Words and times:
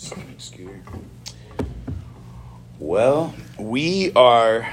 Scooter. 0.00 0.80
Well, 2.78 3.34
we 3.58 4.12
are. 4.14 4.66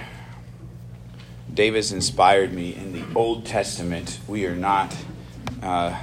Davis 1.54 1.92
inspired 1.92 2.54
me 2.54 2.74
in 2.74 2.94
the 2.94 3.04
Old 3.14 3.46
Testament. 3.46 4.22
We 4.26 4.46
are 4.46 4.56
not. 4.56 4.96
Uh, 5.62 6.02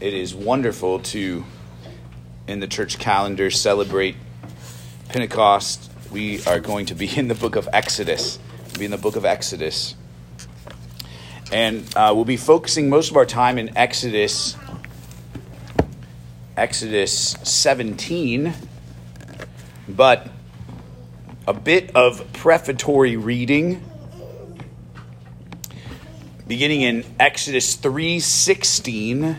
it 0.00 0.14
is 0.14 0.34
wonderful 0.34 1.00
to, 1.00 1.44
in 2.46 2.60
the 2.60 2.66
church 2.66 2.98
calendar, 2.98 3.50
celebrate 3.50 4.16
Pentecost. 5.10 5.90
We 6.10 6.42
are 6.46 6.58
going 6.58 6.86
to 6.86 6.94
be 6.94 7.14
in 7.18 7.28
the 7.28 7.34
book 7.34 7.54
of 7.54 7.68
Exodus. 7.70 8.38
We'll 8.68 8.78
be 8.78 8.84
in 8.86 8.92
the 8.92 8.96
book 8.96 9.16
of 9.16 9.26
Exodus. 9.26 9.94
And 11.52 11.84
uh, 11.94 12.12
we'll 12.14 12.24
be 12.24 12.38
focusing 12.38 12.88
most 12.88 13.10
of 13.10 13.16
our 13.18 13.26
time 13.26 13.58
in 13.58 13.76
Exodus 13.76 14.56
Exodus 16.56 17.36
17, 17.42 18.54
but 19.88 20.28
a 21.46 21.52
bit 21.52 21.94
of 21.94 22.32
prefatory 22.32 23.16
reading 23.16 23.82
beginning 26.48 26.82
in 26.82 27.04
Exodus 27.20 27.76
3:16 27.76 29.36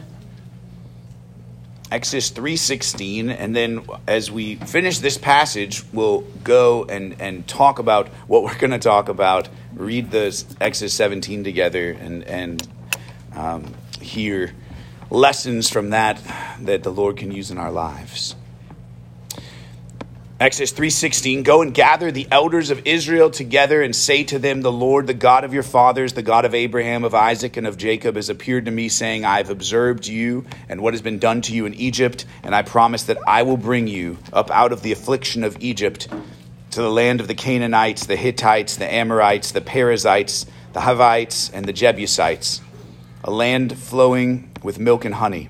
Exodus 1.89 2.29
3:16 2.31 3.29
and 3.29 3.55
then 3.55 3.81
as 4.07 4.29
we 4.29 4.55
finish 4.55 4.99
this 4.99 5.17
passage 5.17 5.83
we'll 5.93 6.21
go 6.43 6.85
and 6.85 7.15
and 7.19 7.47
talk 7.47 7.79
about 7.79 8.07
what 8.27 8.43
we're 8.43 8.57
going 8.57 8.71
to 8.71 8.79
talk 8.79 9.09
about 9.09 9.47
read 9.73 10.11
the 10.11 10.43
Exodus 10.59 10.93
17 10.93 11.43
together 11.43 11.91
and 11.91 12.23
and 12.25 12.67
um, 13.35 13.73
hear 14.01 14.53
lessons 15.09 15.69
from 15.69 15.91
that 15.91 16.21
that 16.61 16.83
the 16.83 16.91
Lord 16.91 17.17
can 17.17 17.31
use 17.31 17.51
in 17.51 17.57
our 17.57 17.71
lives. 17.71 18.35
Exodus 20.39 20.71
3:16 20.71 21.41
Go 21.41 21.63
and 21.63 21.73
gather 21.73 22.11
the 22.11 22.27
elders 22.29 22.69
of 22.69 22.85
Israel 22.85 23.31
together 23.31 23.81
and 23.81 23.95
say 23.95 24.23
to 24.25 24.37
them 24.37 24.61
the 24.61 24.71
Lord 24.71 25.07
the 25.07 25.15
God 25.15 25.43
of 25.43 25.51
your 25.51 25.63
fathers 25.63 26.13
the 26.13 26.21
God 26.21 26.45
of 26.45 26.53
Abraham 26.53 27.03
of 27.03 27.15
Isaac 27.15 27.57
and 27.57 27.65
of 27.65 27.75
Jacob 27.75 28.17
has 28.17 28.29
appeared 28.29 28.65
to 28.65 28.71
me 28.71 28.87
saying 28.87 29.25
I 29.25 29.37
have 29.37 29.49
observed 29.49 30.05
you 30.05 30.45
and 30.69 30.79
what 30.79 30.93
has 30.93 31.01
been 31.01 31.17
done 31.17 31.41
to 31.43 31.53
you 31.53 31.65
in 31.65 31.73
Egypt 31.73 32.25
and 32.43 32.53
I 32.53 32.61
promise 32.61 33.03
that 33.03 33.17
I 33.25 33.41
will 33.43 33.57
bring 33.57 33.87
you 33.87 34.19
up 34.31 34.51
out 34.51 34.71
of 34.71 34.83
the 34.83 34.91
affliction 34.91 35.43
of 35.43 35.57
Egypt 35.59 36.07
to 36.69 36.83
the 36.83 36.91
land 36.91 37.19
of 37.19 37.27
the 37.27 37.33
Canaanites 37.33 38.05
the 38.05 38.15
Hittites 38.15 38.75
the 38.75 38.93
Amorites 38.93 39.53
the 39.53 39.61
Perizzites 39.61 40.45
the 40.73 40.81
Hivites 40.81 41.49
and 41.49 41.65
the 41.65 41.73
Jebusites 41.73 42.61
a 43.23 43.31
land 43.31 43.75
flowing 43.75 44.51
with 44.67 44.77
milk 44.77 45.05
and 45.05 45.15
honey 45.15 45.49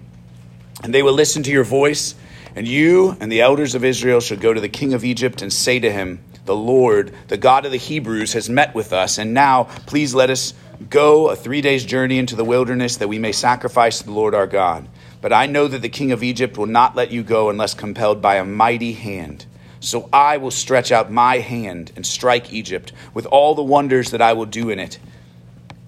and 0.83 0.93
they 0.93 1.03
will 1.03 1.13
listen 1.13 1.43
to 1.43 1.51
your 1.51 1.63
voice 1.63 2.15
and 2.55 2.67
you 2.67 3.15
and 3.19 3.31
the 3.31 3.41
elders 3.41 3.75
of 3.75 3.83
Israel 3.83 4.19
shall 4.19 4.37
go 4.37 4.53
to 4.53 4.61
the 4.61 4.69
king 4.69 4.93
of 4.93 5.03
Egypt 5.03 5.41
and 5.41 5.51
say 5.53 5.79
to 5.79 5.91
him, 5.91 6.19
The 6.45 6.55
Lord, 6.55 7.13
the 7.27 7.37
God 7.37 7.65
of 7.65 7.71
the 7.71 7.77
Hebrews, 7.77 8.33
has 8.33 8.49
met 8.49 8.73
with 8.73 8.93
us. 8.93 9.19
And 9.19 9.33
now, 9.33 9.65
please 9.85 10.15
let 10.15 10.31
us 10.31 10.55
go 10.89 11.29
a 11.29 11.35
three 11.35 11.61
days' 11.61 11.85
journey 11.85 12.17
into 12.17 12.35
the 12.35 12.43
wilderness 12.43 12.97
that 12.97 13.07
we 13.07 13.19
may 13.19 13.31
sacrifice 13.31 13.99
to 13.99 14.05
the 14.05 14.11
Lord 14.11 14.33
our 14.33 14.47
God. 14.47 14.87
But 15.21 15.33
I 15.33 15.45
know 15.45 15.67
that 15.67 15.83
the 15.83 15.89
king 15.89 16.11
of 16.11 16.23
Egypt 16.23 16.57
will 16.57 16.65
not 16.65 16.95
let 16.95 17.11
you 17.11 17.21
go 17.21 17.49
unless 17.49 17.73
compelled 17.73 18.21
by 18.21 18.35
a 18.35 18.45
mighty 18.45 18.93
hand. 18.93 19.45
So 19.79 20.09
I 20.11 20.37
will 20.37 20.52
stretch 20.52 20.91
out 20.91 21.11
my 21.11 21.37
hand 21.37 21.91
and 21.95 22.05
strike 22.05 22.52
Egypt 22.52 22.91
with 23.13 23.27
all 23.27 23.53
the 23.53 23.63
wonders 23.63 24.11
that 24.11 24.21
I 24.21 24.33
will 24.33 24.45
do 24.45 24.69
in 24.69 24.79
it. 24.79 24.97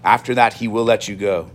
After 0.04 0.36
that, 0.36 0.54
he 0.54 0.68
will 0.68 0.84
let 0.84 1.08
you 1.08 1.16
go 1.16 1.50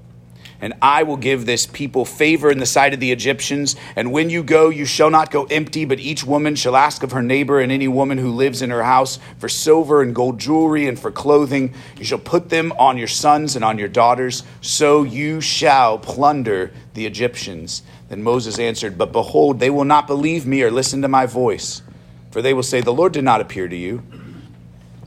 and 0.65 0.73
I 0.81 1.03
will 1.03 1.19
give 1.19 1.45
this 1.45 1.67
people 1.67 2.07
favor 2.07 2.51
in 2.51 2.57
the 2.57 2.65
sight 2.65 2.95
of 2.95 3.01
the 3.01 3.12
Egyptians. 3.12 3.77
And 3.97 4.11
when 4.11 4.31
you 4.31 4.43
go, 4.43 4.71
you 4.71 4.87
shall 4.87 5.11
not 5.11 5.31
go 5.31 5.45
empty, 5.45 5.84
but 5.84 6.01
each 6.01 6.25
woman 6.25 6.56
shall 6.56 6.75
ask 6.75 7.03
of 7.03 7.12
her 7.12 7.21
neighbor 7.21 7.61
and 7.61 7.71
any 7.71 7.87
woman 7.87 8.17
who 8.17 8.31
lives 8.31 8.62
in 8.62 8.71
her 8.71 8.83
house 8.83 9.19
for 9.37 9.47
silver 9.47 10.01
and 10.01 10.15
gold 10.15 10.41
jewelry 10.41 10.89
and 10.89 10.98
for 10.98 11.11
clothing. 11.11 11.75
You 11.98 12.06
shall 12.06 12.19
put 12.19 12.48
them 12.48 12.73
on 12.79 12.97
your 12.97 13.09
sons 13.09 13.56
and 13.56 13.62
on 13.62 13.77
your 13.77 13.88
daughters, 13.88 14.43
so 14.62 15.03
you 15.03 15.43
shall 15.43 15.99
plunder 15.99 16.72
the 16.94 17.05
Egyptians. 17.05 17.83
Then 18.09 18.22
Moses 18.22 18.59
answered, 18.59 18.97
But 18.97 19.12
behold, 19.12 19.61
they 19.61 19.69
will 19.69 19.84
not 19.84 20.06
believe 20.06 20.47
me 20.47 20.62
or 20.62 20.71
listen 20.71 21.03
to 21.03 21.09
my 21.09 21.27
voice, 21.27 21.83
for 22.31 22.41
they 22.41 22.55
will 22.55 22.62
say, 22.62 22.81
The 22.81 22.91
Lord 22.91 23.12
did 23.12 23.25
not 23.25 23.43
appear 23.43 23.69
to 23.69 23.77
you. 23.77 24.03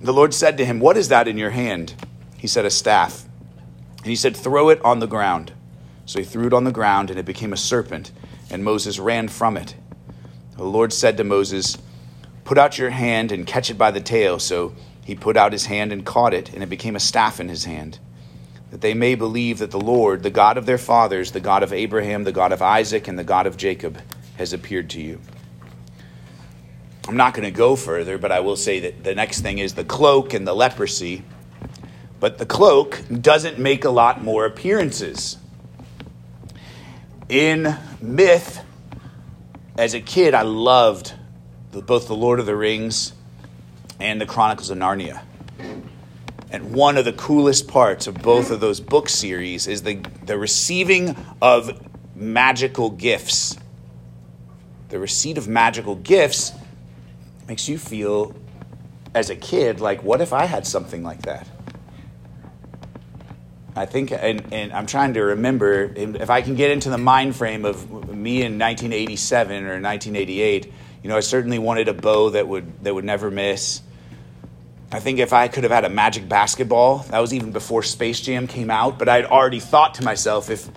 The 0.01 0.13
Lord 0.13 0.35
said 0.35 0.55
to 0.59 0.65
him, 0.65 0.79
What 0.79 0.97
is 0.97 1.07
that 1.07 1.27
in 1.27 1.39
your 1.39 1.49
hand? 1.49 1.95
He 2.37 2.45
said, 2.45 2.63
A 2.63 2.69
staff. 2.69 3.27
And 4.07 4.11
he 4.11 4.15
said, 4.15 4.37
Throw 4.37 4.69
it 4.69 4.81
on 4.85 4.99
the 4.99 5.05
ground. 5.05 5.51
So 6.07 6.19
he 6.19 6.25
threw 6.25 6.47
it 6.47 6.53
on 6.53 6.63
the 6.63 6.71
ground, 6.71 7.09
and 7.09 7.19
it 7.19 7.25
became 7.25 7.51
a 7.51 7.57
serpent, 7.57 8.13
and 8.49 8.63
Moses 8.63 8.97
ran 8.97 9.27
from 9.27 9.57
it. 9.57 9.75
The 10.55 10.63
Lord 10.63 10.93
said 10.93 11.17
to 11.17 11.23
Moses, 11.25 11.77
Put 12.45 12.57
out 12.57 12.77
your 12.77 12.91
hand 12.91 13.33
and 13.33 13.45
catch 13.45 13.69
it 13.69 13.77
by 13.77 13.91
the 13.91 13.99
tail. 13.99 14.39
So 14.39 14.73
he 15.03 15.15
put 15.15 15.35
out 15.35 15.51
his 15.51 15.65
hand 15.65 15.91
and 15.91 16.05
caught 16.05 16.33
it, 16.33 16.53
and 16.53 16.63
it 16.63 16.69
became 16.69 16.95
a 16.95 16.99
staff 16.99 17.41
in 17.41 17.49
his 17.49 17.65
hand. 17.65 17.99
That 18.71 18.79
they 18.79 18.93
may 18.93 19.15
believe 19.15 19.59
that 19.59 19.71
the 19.71 19.81
Lord, 19.81 20.23
the 20.23 20.29
God 20.29 20.57
of 20.57 20.65
their 20.65 20.77
fathers, 20.77 21.33
the 21.33 21.41
God 21.41 21.61
of 21.61 21.73
Abraham, 21.73 22.23
the 22.23 22.31
God 22.31 22.53
of 22.53 22.61
Isaac, 22.61 23.09
and 23.09 23.19
the 23.19 23.25
God 23.25 23.45
of 23.45 23.57
Jacob, 23.57 24.01
has 24.37 24.53
appeared 24.53 24.89
to 24.91 25.01
you. 25.01 25.19
I'm 27.09 27.17
not 27.17 27.33
going 27.33 27.43
to 27.43 27.51
go 27.51 27.75
further, 27.75 28.17
but 28.17 28.31
I 28.31 28.39
will 28.39 28.55
say 28.55 28.79
that 28.79 29.03
the 29.03 29.13
next 29.13 29.41
thing 29.41 29.59
is 29.59 29.73
the 29.73 29.83
cloak 29.83 30.33
and 30.33 30.47
the 30.47 30.53
leprosy. 30.53 31.23
But 32.21 32.37
the 32.37 32.45
cloak 32.45 33.01
doesn't 33.21 33.59
make 33.59 33.83
a 33.83 33.89
lot 33.89 34.23
more 34.23 34.45
appearances. 34.45 35.37
In 37.29 37.75
myth, 38.01 38.63
as 39.77 39.93
a 39.93 39.99
kid, 39.99 40.33
I 40.33 40.43
loved 40.43 41.13
both 41.73 42.07
The 42.07 42.15
Lord 42.15 42.39
of 42.39 42.45
the 42.45 42.55
Rings 42.55 43.11
and 43.99 44.21
The 44.21 44.25
Chronicles 44.25 44.69
of 44.69 44.77
Narnia. 44.77 45.21
And 46.49 46.71
one 46.71 46.95
of 46.95 47.03
the 47.03 47.11
coolest 47.11 47.67
parts 47.67 48.07
of 48.07 48.21
both 48.21 48.49
of 48.49 48.61
those 48.61 48.79
book 48.79 49.09
series 49.09 49.67
is 49.67 49.83
the, 49.83 49.95
the 50.23 50.37
receiving 50.37 51.17
of 51.41 51.85
magical 52.15 52.91
gifts. 52.91 53.57
The 54.87 54.97
receipt 54.97 55.37
of 55.37 55.49
magical 55.49 55.95
gifts 55.95 56.53
makes 57.45 57.67
you 57.67 57.77
feel, 57.77 58.33
as 59.13 59.29
a 59.29 59.35
kid, 59.35 59.81
like, 59.81 60.01
what 60.01 60.21
if 60.21 60.31
I 60.31 60.45
had 60.45 60.65
something 60.65 61.03
like 61.03 61.23
that? 61.23 61.45
I 63.77 63.85
think, 63.85 64.11
and, 64.11 64.51
and 64.51 64.73
I'm 64.73 64.87
trying 64.87 65.13
to 65.13 65.21
remember 65.21 65.83
if 65.95 66.31
I 66.31 66.41
can 66.41 66.55
get 66.55 66.71
into 66.71 66.89
the 66.89 66.97
mind 66.97 67.35
frame 67.35 67.63
of 67.63 67.91
me 67.91 68.41
in 68.41 68.57
1987 68.57 69.63
or 69.65 69.79
1988. 69.79 70.73
You 71.03 71.09
know, 71.09 71.15
I 71.15 71.19
certainly 71.19 71.59
wanted 71.59 71.87
a 71.87 71.93
bow 71.93 72.31
that 72.31 72.47
would 72.47 72.83
that 72.83 72.93
would 72.93 73.05
never 73.05 73.29
miss. 73.29 73.81
I 74.91 74.99
think 74.99 75.19
if 75.19 75.31
I 75.31 75.47
could 75.47 75.63
have 75.63 75.71
had 75.71 75.85
a 75.85 75.89
magic 75.89 76.27
basketball, 76.27 76.99
that 77.09 77.19
was 77.19 77.33
even 77.33 77.51
before 77.51 77.83
Space 77.83 78.19
Jam 78.19 78.47
came 78.47 78.71
out. 78.71 78.97
But 78.97 79.09
I'd 79.09 79.25
already 79.25 79.59
thought 79.59 79.93
to 79.95 80.03
myself, 80.03 80.49
if 80.49 80.67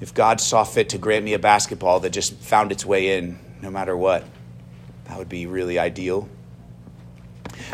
if 0.00 0.14
God 0.14 0.40
saw 0.40 0.64
fit 0.64 0.88
to 0.90 0.98
grant 0.98 1.24
me 1.24 1.34
a 1.34 1.38
basketball 1.38 2.00
that 2.00 2.10
just 2.10 2.34
found 2.36 2.72
its 2.72 2.86
way 2.86 3.18
in, 3.18 3.38
no 3.60 3.70
matter 3.70 3.94
what, 3.94 4.24
that 5.04 5.18
would 5.18 5.28
be 5.28 5.46
really 5.46 5.78
ideal. 5.78 6.28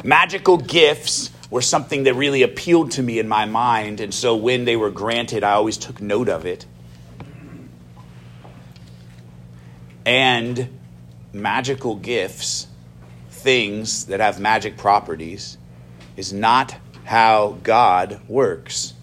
Magical 0.02 0.56
gifts 0.56 1.30
were 1.50 1.62
something 1.62 2.04
that 2.04 2.14
really 2.14 2.42
appealed 2.42 2.90
to 2.92 3.02
me 3.02 3.18
in 3.18 3.28
my 3.28 3.46
mind. 3.46 4.00
And 4.00 4.12
so 4.12 4.36
when 4.36 4.64
they 4.64 4.76
were 4.76 4.90
granted, 4.90 5.42
I 5.44 5.52
always 5.52 5.78
took 5.78 6.00
note 6.00 6.28
of 6.28 6.44
it. 6.44 6.66
And 10.04 10.78
magical 11.32 11.96
gifts, 11.96 12.66
things 13.30 14.06
that 14.06 14.20
have 14.20 14.40
magic 14.40 14.76
properties, 14.76 15.58
is 16.16 16.32
not 16.32 16.76
how 17.04 17.58
God 17.62 18.20
works. 18.28 18.94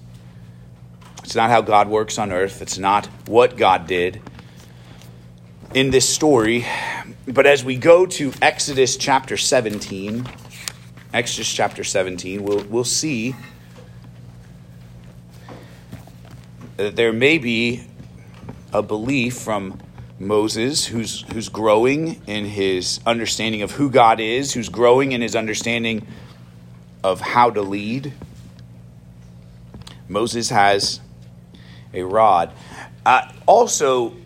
It's 1.24 1.36
not 1.36 1.50
how 1.50 1.62
God 1.62 1.88
works 1.90 2.20
on 2.20 2.32
earth. 2.32 2.62
It's 2.62 2.78
not 2.78 3.08
what 3.28 3.58
God 3.58 3.88
did 3.88 4.22
in 5.74 5.90
this 5.90 6.08
story. 6.08 6.66
But 7.28 7.48
as 7.48 7.64
we 7.64 7.78
go 7.78 8.06
to 8.06 8.32
Exodus 8.41 8.98
chapter 8.98 9.38
17, 9.38 10.28
Exodus 11.16 11.50
chapter 11.50 11.85
17, 11.85 12.44
we'll, 12.44 12.66
we'll 12.66 12.84
see 12.84 13.34
that 16.76 16.97
there 16.97 17.14
may 17.14 17.38
be 17.38 17.88
a 18.73 18.82
belief 18.82 19.38
from 19.38 19.79
Moses 20.20 20.85
who's, 20.85 21.22
who's 21.32 21.47
growing 21.47 22.22
in 22.28 22.44
his 22.44 23.00
understanding 23.06 23.62
of 23.62 23.72
who 23.72 23.90
God 23.90 24.20
is, 24.20 24.52
who's 24.52 24.67
growing 24.67 25.14
in 25.14 25.22
his 25.22 25.38
understanding 25.38 26.06
of 27.02 27.22
how 27.22 27.50
to 27.50 27.62
lead. 27.62 28.12
Moses 30.09 30.50
has 30.50 31.00
a 31.94 32.02
rod. 32.03 32.52
Uh, 33.06 33.32
also, 33.46 34.17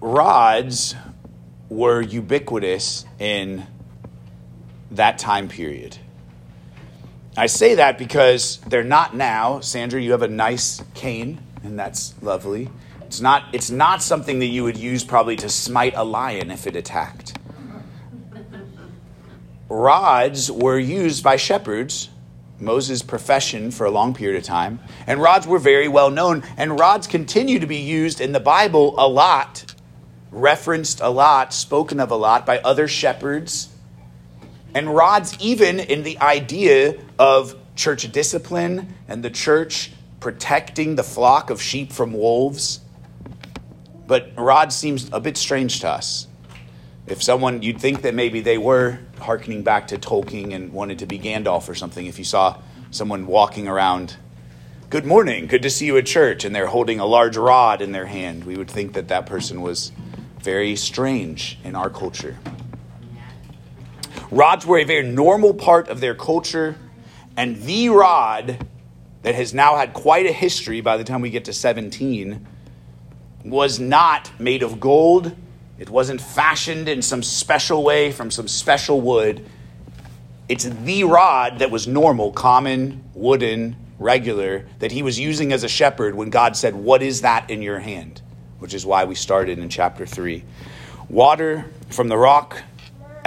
rods 0.00 0.94
were 1.68 2.00
ubiquitous 2.00 3.04
in 3.18 3.66
that 4.90 5.18
time 5.18 5.48
period. 5.48 5.98
I 7.36 7.46
say 7.46 7.76
that 7.76 7.98
because 7.98 8.58
they're 8.66 8.82
not 8.82 9.14
now. 9.14 9.60
Sandra, 9.60 10.00
you 10.00 10.12
have 10.12 10.22
a 10.22 10.28
nice 10.28 10.82
cane, 10.94 11.40
and 11.62 11.78
that's 11.78 12.14
lovely. 12.22 12.68
It's 13.02 13.20
not, 13.20 13.44
it's 13.52 13.70
not 13.70 14.02
something 14.02 14.40
that 14.40 14.46
you 14.46 14.64
would 14.64 14.76
use 14.76 15.04
probably 15.04 15.36
to 15.36 15.48
smite 15.48 15.94
a 15.96 16.04
lion 16.04 16.50
if 16.50 16.66
it 16.66 16.76
attacked. 16.76 17.38
Rods 19.68 20.50
were 20.50 20.78
used 20.78 21.22
by 21.22 21.36
shepherds, 21.36 22.08
Moses' 22.58 23.02
profession 23.02 23.70
for 23.70 23.86
a 23.86 23.90
long 23.90 24.14
period 24.14 24.38
of 24.38 24.44
time, 24.44 24.80
and 25.06 25.20
rods 25.20 25.46
were 25.46 25.58
very 25.58 25.88
well 25.88 26.10
known, 26.10 26.42
and 26.56 26.78
rods 26.78 27.06
continue 27.06 27.58
to 27.58 27.66
be 27.66 27.76
used 27.76 28.20
in 28.20 28.32
the 28.32 28.40
Bible 28.40 28.94
a 28.98 29.06
lot, 29.06 29.74
referenced 30.32 31.00
a 31.00 31.08
lot, 31.08 31.54
spoken 31.54 32.00
of 32.00 32.10
a 32.10 32.16
lot 32.16 32.44
by 32.44 32.58
other 32.58 32.88
shepherds, 32.88 33.68
and 34.78 34.94
rods 34.94 35.36
even 35.40 35.80
in 35.80 36.04
the 36.04 36.16
idea 36.20 36.96
of 37.18 37.56
church 37.74 38.10
discipline 38.12 38.94
and 39.08 39.24
the 39.24 39.30
church 39.30 39.90
protecting 40.20 40.94
the 40.94 41.02
flock 41.02 41.50
of 41.50 41.60
sheep 41.60 41.92
from 41.92 42.12
wolves. 42.12 42.78
But 44.06 44.30
rod 44.36 44.72
seems 44.72 45.10
a 45.12 45.18
bit 45.18 45.36
strange 45.36 45.80
to 45.80 45.88
us. 45.88 46.28
If 47.08 47.24
someone, 47.24 47.60
you'd 47.62 47.80
think 47.80 48.02
that 48.02 48.14
maybe 48.14 48.40
they 48.40 48.56
were 48.56 49.00
harkening 49.18 49.64
back 49.64 49.88
to 49.88 49.98
Tolkien 49.98 50.54
and 50.54 50.72
wanted 50.72 51.00
to 51.00 51.06
be 51.06 51.18
Gandalf 51.18 51.68
or 51.68 51.74
something. 51.74 52.06
If 52.06 52.16
you 52.20 52.24
saw 52.24 52.60
someone 52.92 53.26
walking 53.26 53.66
around, 53.66 54.14
good 54.90 55.04
morning, 55.04 55.48
good 55.48 55.62
to 55.62 55.70
see 55.70 55.86
you 55.86 55.96
at 55.96 56.06
church, 56.06 56.44
and 56.44 56.54
they're 56.54 56.68
holding 56.68 57.00
a 57.00 57.06
large 57.06 57.36
rod 57.36 57.82
in 57.82 57.90
their 57.90 58.06
hand, 58.06 58.44
we 58.44 58.56
would 58.56 58.70
think 58.70 58.92
that 58.92 59.08
that 59.08 59.26
person 59.26 59.60
was 59.60 59.90
very 60.40 60.76
strange 60.76 61.58
in 61.64 61.74
our 61.74 61.90
culture. 61.90 62.36
Rods 64.30 64.66
were 64.66 64.78
a 64.78 64.84
very 64.84 65.06
normal 65.08 65.54
part 65.54 65.88
of 65.88 66.00
their 66.00 66.14
culture, 66.14 66.76
and 67.36 67.56
the 67.62 67.88
rod 67.88 68.66
that 69.22 69.34
has 69.34 69.54
now 69.54 69.76
had 69.76 69.94
quite 69.94 70.26
a 70.26 70.32
history 70.32 70.82
by 70.82 70.98
the 70.98 71.04
time 71.04 71.22
we 71.22 71.30
get 71.30 71.46
to 71.46 71.52
17 71.52 72.46
was 73.44 73.80
not 73.80 74.30
made 74.38 74.62
of 74.62 74.80
gold. 74.80 75.34
It 75.78 75.88
wasn't 75.88 76.20
fashioned 76.20 76.88
in 76.88 77.00
some 77.00 77.22
special 77.22 77.82
way 77.82 78.12
from 78.12 78.30
some 78.30 78.48
special 78.48 79.00
wood. 79.00 79.46
It's 80.48 80.64
the 80.64 81.04
rod 81.04 81.60
that 81.60 81.70
was 81.70 81.86
normal, 81.86 82.32
common, 82.32 83.04
wooden, 83.14 83.76
regular, 83.98 84.66
that 84.78 84.92
he 84.92 85.02
was 85.02 85.18
using 85.18 85.52
as 85.52 85.64
a 85.64 85.68
shepherd 85.68 86.14
when 86.14 86.28
God 86.28 86.54
said, 86.54 86.74
What 86.74 87.02
is 87.02 87.22
that 87.22 87.48
in 87.48 87.62
your 87.62 87.78
hand? 87.78 88.20
Which 88.58 88.74
is 88.74 88.84
why 88.84 89.04
we 89.04 89.14
started 89.14 89.58
in 89.58 89.68
chapter 89.70 90.04
3. 90.04 90.44
Water 91.08 91.64
from 91.90 92.08
the 92.08 92.18
rock 92.18 92.62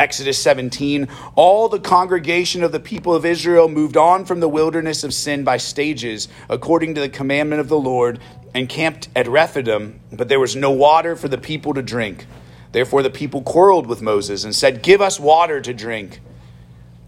Exodus 0.01 0.39
17, 0.39 1.07
all 1.36 1.69
the 1.69 1.80
congregation 1.80 2.63
of 2.63 2.71
the 2.71 2.80
people 2.80 3.13
of 3.13 3.24
Israel 3.24 3.69
moved 3.69 3.95
on 3.95 4.25
from 4.25 4.39
the 4.39 4.50
wilderness 4.50 5.03
of 5.03 5.13
sin 5.13 5.44
by 5.44 5.57
stages, 5.57 6.27
according 6.50 6.95
to 6.95 7.01
the 7.01 7.07
commandment 7.07 7.59
of 7.59 7.69
the 7.69 7.77
Lord, 7.77 8.19
and 8.56 8.68
camped 8.68 9.09
at 9.15 9.27
Rephidim, 9.27 10.00
but 10.12 10.27
there 10.27 10.39
was 10.39 10.56
no 10.56 10.71
water 10.71 11.15
for 11.15 11.27
the 11.27 11.38
people 11.38 11.75
to 11.75 11.83
drink. 11.83 12.25
Therefore 12.71 13.03
the 13.03 13.12
people 13.12 13.44
quarreled 13.44 13.86
with 13.86 14.01
Moses 14.01 14.44
and 14.44 14.56
said, 14.56 14.81
Give 14.81 15.01
us 15.01 15.19
water 15.19 15.62
to 15.62 15.71
drink. 15.71 16.19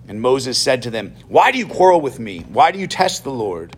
And 0.08 0.22
Moses 0.22 0.60
said 0.60 0.84
to 0.84 0.92
them, 0.92 1.16
Why 1.28 1.52
do 1.52 1.58
you 1.58 1.66
quarrel 1.66 2.00
with 2.00 2.20
me? 2.20 2.42
Why 2.42 2.72
do 2.72 2.78
you 2.78 2.86
test 2.86 3.24
the 3.24 3.32
Lord? 3.32 3.76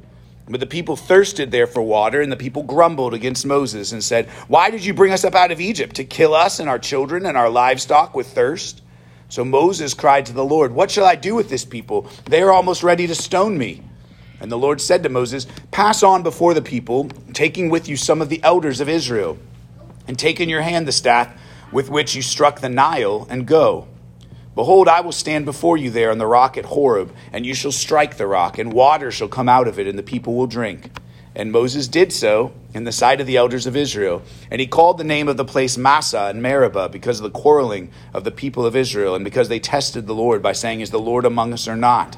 But 0.50 0.60
the 0.60 0.68
people 0.68 0.98
thirsted 0.98 1.52
there 1.52 1.68
for 1.68 1.82
water, 1.82 2.20
and 2.20 2.30
the 2.30 2.36
people 2.36 2.64
grumbled 2.64 3.14
against 3.14 3.46
Moses 3.46 3.94
and 3.94 4.04
said, 4.04 4.28
Why 4.50 4.70
did 4.72 4.84
you 4.84 4.94
bring 4.94 5.14
us 5.14 5.24
up 5.24 5.36
out 5.36 5.52
of 5.54 5.62
Egypt? 5.62 5.96
To 5.96 6.04
kill 6.04 6.34
us 6.34 6.60
and 6.60 6.68
our 6.68 6.80
children 6.80 7.26
and 7.26 7.38
our 7.38 7.50
livestock 7.50 8.14
with 8.14 8.28
thirst? 8.28 8.82
So 9.30 9.44
Moses 9.44 9.94
cried 9.94 10.26
to 10.28 10.34
the 10.34 10.46
Lord, 10.46 10.74
What 10.74 10.92
shall 10.92 11.06
I 11.06 11.16
do 11.16 11.36
with 11.36 11.50
this 11.50 11.66
people? 11.66 12.08
They 12.26 12.42
are 12.42 12.52
almost 12.52 12.84
ready 12.84 13.08
to 13.08 13.16
stone 13.16 13.58
me. 13.58 13.84
And 14.40 14.52
the 14.52 14.58
Lord 14.58 14.82
said 14.82 15.04
to 15.04 15.10
Moses, 15.10 15.48
Pass 15.72 16.04
on 16.04 16.24
before 16.24 16.54
the 16.54 16.62
people, 16.62 17.10
taking 17.34 17.70
with 17.70 17.88
you 17.88 17.98
some 17.98 18.22
of 18.22 18.30
the 18.30 18.44
elders 18.44 18.80
of 18.80 18.90
Israel, 18.90 19.38
and 20.08 20.20
take 20.20 20.40
in 20.40 20.50
your 20.50 20.62
hand 20.62 20.88
the 20.88 20.92
staff 20.92 21.36
with 21.72 21.90
which 21.90 22.16
you 22.16 22.22
struck 22.22 22.60
the 22.60 22.70
Nile, 22.70 23.26
and 23.30 23.48
go. 23.48 23.88
Behold, 24.54 24.88
I 24.88 25.02
will 25.02 25.12
stand 25.12 25.46
before 25.46 25.78
you 25.78 25.90
there 25.90 26.12
on 26.12 26.18
the 26.18 26.28
rock 26.28 26.58
at 26.58 26.66
Horeb, 26.66 27.14
and 27.34 27.46
you 27.46 27.54
shall 27.54 27.74
strike 27.74 28.18
the 28.18 28.28
rock, 28.28 28.58
and 28.58 28.72
water 28.72 29.12
shall 29.12 29.28
come 29.28 29.50
out 29.50 29.68
of 29.68 29.80
it, 29.80 29.88
and 29.88 30.00
the 30.00 30.04
people 30.04 30.36
will 30.36 30.48
drink. 30.48 30.92
And 31.36 31.52
Moses 31.52 31.90
did 31.90 32.14
so 32.14 32.54
in 32.74 32.86
the 32.86 32.94
sight 32.94 33.20
of 33.20 33.28
the 33.28 33.36
elders 33.36 33.68
of 33.68 33.76
Israel. 33.76 34.24
And 34.50 34.62
he 34.62 34.68
called 34.68 34.98
the 34.98 35.04
name 35.04 35.28
of 35.28 35.36
the 35.36 35.44
place 35.44 35.78
Massah 35.78 36.28
and 36.28 36.42
Meribah 36.42 36.90
because 36.90 37.20
of 37.20 37.24
the 37.24 37.38
quarreling 37.38 37.92
of 38.14 38.24
the 38.24 38.32
people 38.32 38.66
of 38.66 38.76
Israel, 38.76 39.16
and 39.16 39.26
because 39.26 39.50
they 39.50 39.60
tested 39.60 40.08
the 40.08 40.16
Lord 40.16 40.42
by 40.42 40.54
saying, 40.54 40.80
Is 40.80 40.92
the 40.92 41.00
Lord 41.00 41.26
among 41.26 41.52
us 41.52 41.68
or 41.68 41.76
not? 41.76 42.18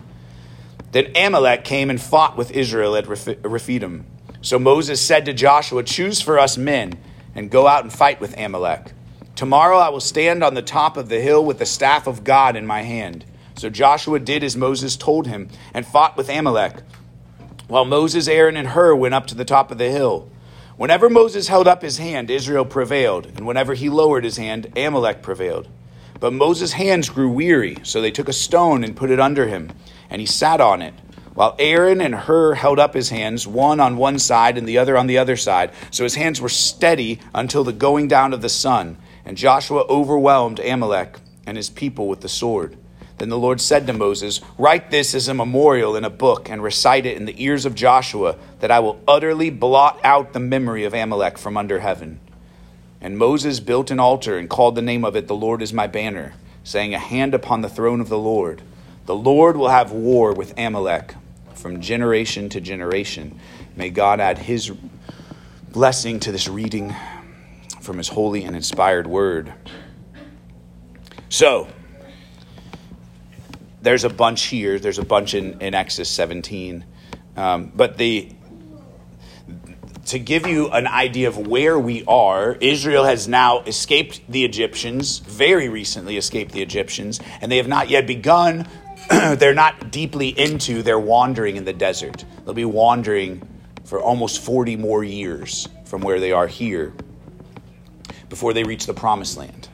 Then 0.91 1.11
Amalek 1.15 1.63
came 1.63 1.89
and 1.89 1.99
fought 1.99 2.37
with 2.37 2.51
Israel 2.51 2.95
at 2.95 3.07
Rephidim. 3.07 4.05
So 4.41 4.59
Moses 4.59 5.01
said 5.01 5.25
to 5.25 5.33
Joshua, 5.33 5.83
Choose 5.83 6.21
for 6.21 6.37
us 6.37 6.55
men, 6.57 6.93
and 7.33 7.49
go 7.49 7.67
out 7.67 7.83
and 7.83 7.91
fight 7.91 8.21
with 8.21 8.37
Amalek. 8.37 8.93
Tomorrow 9.35 9.77
I 9.77 9.89
will 9.89 9.99
stand 9.99 10.43
on 10.43 10.53
the 10.53 10.61
top 10.61 10.95
of 10.95 11.09
the 11.09 11.19
hill 11.19 11.43
with 11.43 11.59
the 11.59 11.65
staff 11.65 12.07
of 12.07 12.23
God 12.23 12.55
in 12.55 12.65
my 12.65 12.83
hand. 12.83 13.25
So 13.55 13.69
Joshua 13.69 14.19
did 14.19 14.43
as 14.43 14.55
Moses 14.55 14.95
told 14.95 15.27
him, 15.27 15.49
and 15.73 15.85
fought 15.85 16.15
with 16.17 16.29
Amalek 16.29 16.83
while 17.67 17.85
Moses, 17.85 18.27
Aaron, 18.27 18.57
and 18.57 18.69
Hur 18.69 18.95
went 18.95 19.13
up 19.13 19.27
to 19.27 19.35
the 19.35 19.45
top 19.45 19.71
of 19.71 19.77
the 19.77 19.89
hill. 19.89 20.29
Whenever 20.77 21.09
Moses 21.09 21.47
held 21.47 21.67
up 21.67 21.81
his 21.81 21.97
hand, 21.97 22.29
Israel 22.29 22.65
prevailed, 22.65 23.25
and 23.25 23.45
whenever 23.45 23.73
he 23.73 23.89
lowered 23.89 24.23
his 24.23 24.37
hand, 24.37 24.71
Amalek 24.77 25.21
prevailed. 25.21 25.67
But 26.19 26.33
Moses' 26.33 26.73
hands 26.73 27.09
grew 27.09 27.29
weary, 27.29 27.77
so 27.83 28.01
they 28.01 28.11
took 28.11 28.29
a 28.29 28.33
stone 28.33 28.83
and 28.83 28.95
put 28.95 29.11
it 29.11 29.19
under 29.19 29.47
him, 29.47 29.71
and 30.09 30.21
he 30.21 30.27
sat 30.27 30.61
on 30.61 30.81
it. 30.81 30.93
While 31.33 31.55
Aaron 31.59 32.01
and 32.01 32.15
Hur 32.15 32.55
held 32.55 32.79
up 32.79 32.95
his 32.95 33.09
hands, 33.09 33.45
one 33.45 33.79
on 33.79 33.97
one 33.97 34.17
side 34.17 34.57
and 34.57 34.67
the 34.67 34.79
other 34.79 34.97
on 34.97 35.05
the 35.05 35.19
other 35.19 35.37
side, 35.37 35.71
so 35.91 36.03
his 36.03 36.15
hands 36.15 36.41
were 36.41 36.49
steady 36.49 37.19
until 37.35 37.63
the 37.63 37.73
going 37.73 38.07
down 38.07 38.33
of 38.33 38.41
the 38.41 38.49
sun. 38.49 38.97
And 39.23 39.37
Joshua 39.37 39.83
overwhelmed 39.87 40.59
Amalek 40.59 41.19
and 41.45 41.57
his 41.57 41.69
people 41.69 42.07
with 42.07 42.21
the 42.21 42.29
sword. 42.29 42.75
Then 43.17 43.29
the 43.29 43.37
Lord 43.37 43.59
said 43.59 43.87
to 43.87 43.93
Moses, 43.93 44.41
Write 44.57 44.91
this 44.91 45.15
as 45.15 45.27
a 45.27 45.33
memorial 45.33 45.95
in 45.95 46.03
a 46.03 46.09
book 46.09 46.49
and 46.49 46.61
recite 46.61 47.05
it 47.05 47.17
in 47.17 47.25
the 47.25 47.43
ears 47.43 47.65
of 47.65 47.73
Joshua, 47.73 48.35
that 48.59 48.71
I 48.71 48.79
will 48.79 48.99
utterly 49.07 49.49
blot 49.49 49.99
out 50.03 50.33
the 50.33 50.39
memory 50.39 50.83
of 50.83 50.93
Amalek 50.93 51.37
from 51.37 51.57
under 51.57 51.79
heaven. 51.79 52.19
And 53.01 53.17
Moses 53.17 53.59
built 53.59 53.89
an 53.89 53.99
altar 53.99 54.37
and 54.37 54.49
called 54.49 54.75
the 54.75 54.81
name 54.81 55.03
of 55.03 55.15
it, 55.15 55.27
The 55.27 55.35
Lord 55.35 55.61
is 55.61 55.73
my 55.73 55.87
banner, 55.87 56.33
saying, 56.63 56.93
A 56.93 56.99
hand 56.99 57.33
upon 57.33 57.61
the 57.61 57.69
throne 57.69 58.01
of 58.01 58.09
the 58.09 58.19
Lord. 58.19 58.61
The 59.07 59.15
Lord 59.15 59.57
will 59.57 59.69
have 59.69 59.91
war 59.91 60.33
with 60.33 60.53
Amalek 60.57 61.15
from 61.55 61.81
generation 61.81 62.49
to 62.49 62.61
generation. 62.61 63.39
May 63.75 63.89
God 63.89 64.19
add 64.19 64.37
his 64.37 64.71
blessing 65.71 66.19
to 66.21 66.31
this 66.31 66.47
reading 66.47 66.95
from 67.81 67.97
his 67.97 68.09
holy 68.09 68.43
and 68.43 68.55
inspired 68.55 69.07
word. 69.07 69.53
So, 71.30 71.68
there's 73.87 74.03
a 74.03 74.09
bunch 74.09 74.44
here. 74.44 74.79
There's 74.79 74.99
a 74.99 75.06
bunch 75.06 75.33
in, 75.33 75.61
in 75.61 75.73
Exodus 75.73 76.09
17. 76.09 76.83
Um, 77.37 77.71
but 77.73 77.97
the 77.97 78.29
to 80.07 80.19
give 80.19 80.45
you 80.45 80.67
an 80.71 80.87
idea 80.87 81.29
of 81.29 81.47
where 81.47 81.79
we 81.79 82.03
are, 82.06 82.57
Israel 82.59 83.06
has 83.06 83.29
now 83.29 83.61
escaped 83.61 84.19
the 84.27 84.44
Egyptians, 84.44 85.19
very 85.19 85.69
recently 85.69 86.17
escaped 86.17 86.51
the 86.51 86.61
Egyptians, 86.61 87.21
and 87.39 87.49
they 87.49 87.56
have 87.56 87.69
not 87.69 87.89
yet 87.89 88.06
begun. 88.06 88.67
they're 89.09 89.53
not 89.53 89.89
deeply 89.89 90.37
into 90.37 90.83
their 90.83 90.99
wandering 90.99 91.56
in 91.56 91.63
the 91.63 91.71
desert. 91.71 92.25
They'll 92.44 92.53
be 92.53 92.65
wandering 92.65 93.47
for 93.85 94.01
almost 94.01 94.41
40 94.41 94.75
more 94.75 95.01
years 95.01 95.65
from 95.85 96.01
where 96.01 96.19
they 96.19 96.33
are 96.33 96.47
here 96.47 96.94
before 98.27 98.51
they 98.51 98.65
reach 98.65 98.85
the 98.85 98.94
promised 98.94 99.37
land 99.37 99.67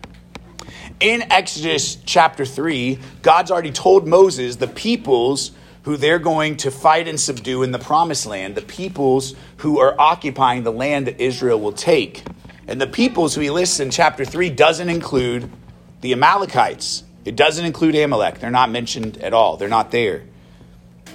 in 1.03 1.29
Exodus 1.33 1.98
chapter 2.05 2.45
3, 2.45 2.98
God's 3.22 3.51
already 3.51 3.74
told 3.74 4.07
Moses 4.07 4.55
the 4.55 4.69
peoples 4.69 5.51
who 5.81 5.98
they're 5.98 6.17
going 6.17 6.55
to 6.55 6.72
fight 6.72 7.10
and 7.10 7.19
subdue 7.19 7.62
in 7.62 7.72
the 7.72 7.77
promised 7.77 8.25
land, 8.25 8.55
the 8.55 8.62
peoples 8.62 9.36
who 9.57 9.79
are 9.79 10.00
occupying 10.00 10.63
the 10.63 10.72
land 10.72 11.07
that 11.07 11.19
Israel 11.19 11.60
will 11.60 11.74
take. 11.74 12.24
And 12.69 12.79
the 12.79 12.88
peoples 12.88 13.36
who 13.36 13.41
he 13.41 13.50
lists 13.50 13.81
in 13.81 13.91
chapter 13.91 14.24
3 14.24 14.50
doesn't 14.51 14.88
include 14.88 15.51
the 16.00 16.13
Amalekites. 16.13 17.03
It 17.25 17.36
doesn't 17.36 17.65
include 17.65 17.95
Amalek. 17.98 18.39
They're 18.39 18.50
not 18.50 18.69
mentioned 18.69 19.17
at 19.17 19.33
all. 19.33 19.57
They're 19.57 19.67
not 19.67 19.91
there. 19.91 20.24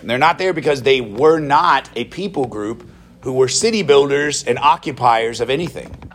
And 0.02 0.10
they're 0.10 0.18
not 0.18 0.36
there 0.36 0.52
because 0.52 0.82
they 0.82 1.00
were 1.00 1.38
not 1.38 1.88
a 1.96 2.04
people 2.04 2.44
group 2.44 2.86
who 3.22 3.32
were 3.32 3.48
city 3.48 3.82
builders 3.82 4.44
and 4.44 4.58
occupiers 4.58 5.40
of 5.40 5.48
anything. 5.48 6.07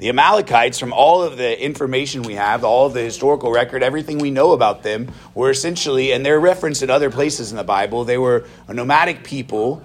The 0.00 0.08
Amalekites, 0.08 0.78
from 0.78 0.94
all 0.94 1.22
of 1.22 1.36
the 1.36 1.62
information 1.62 2.22
we 2.22 2.32
have, 2.34 2.64
all 2.64 2.86
of 2.86 2.94
the 2.94 3.02
historical 3.02 3.52
record, 3.52 3.82
everything 3.82 4.18
we 4.18 4.30
know 4.30 4.52
about 4.52 4.82
them, 4.82 5.12
were 5.34 5.50
essentially, 5.50 6.12
and 6.14 6.24
they're 6.24 6.40
referenced 6.40 6.82
in 6.82 6.88
other 6.88 7.10
places 7.10 7.50
in 7.50 7.58
the 7.58 7.64
Bible, 7.64 8.04
they 8.04 8.16
were 8.16 8.46
a 8.66 8.72
nomadic 8.72 9.24
people, 9.24 9.82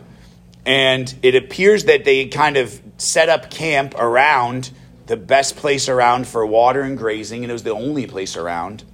and 0.65 1.13
it 1.21 1.35
appears 1.35 1.83
that 1.85 2.05
they 2.05 2.27
kind 2.27 2.55
of 2.55 2.81
set 2.97 3.27
up 3.27 3.51
camp 3.51 3.93
around 3.97 4.71
the 5.07 5.17
best 5.17 5.57
place 5.57 5.89
around 5.89 6.25
for 6.27 6.45
water 6.45 6.79
and 6.81 6.97
grazing, 6.97 7.43
and 7.43 7.51
it 7.51 7.53
was 7.53 7.63
the 7.63 7.71
only 7.71 8.07
place 8.07 8.37
around. 8.37 8.85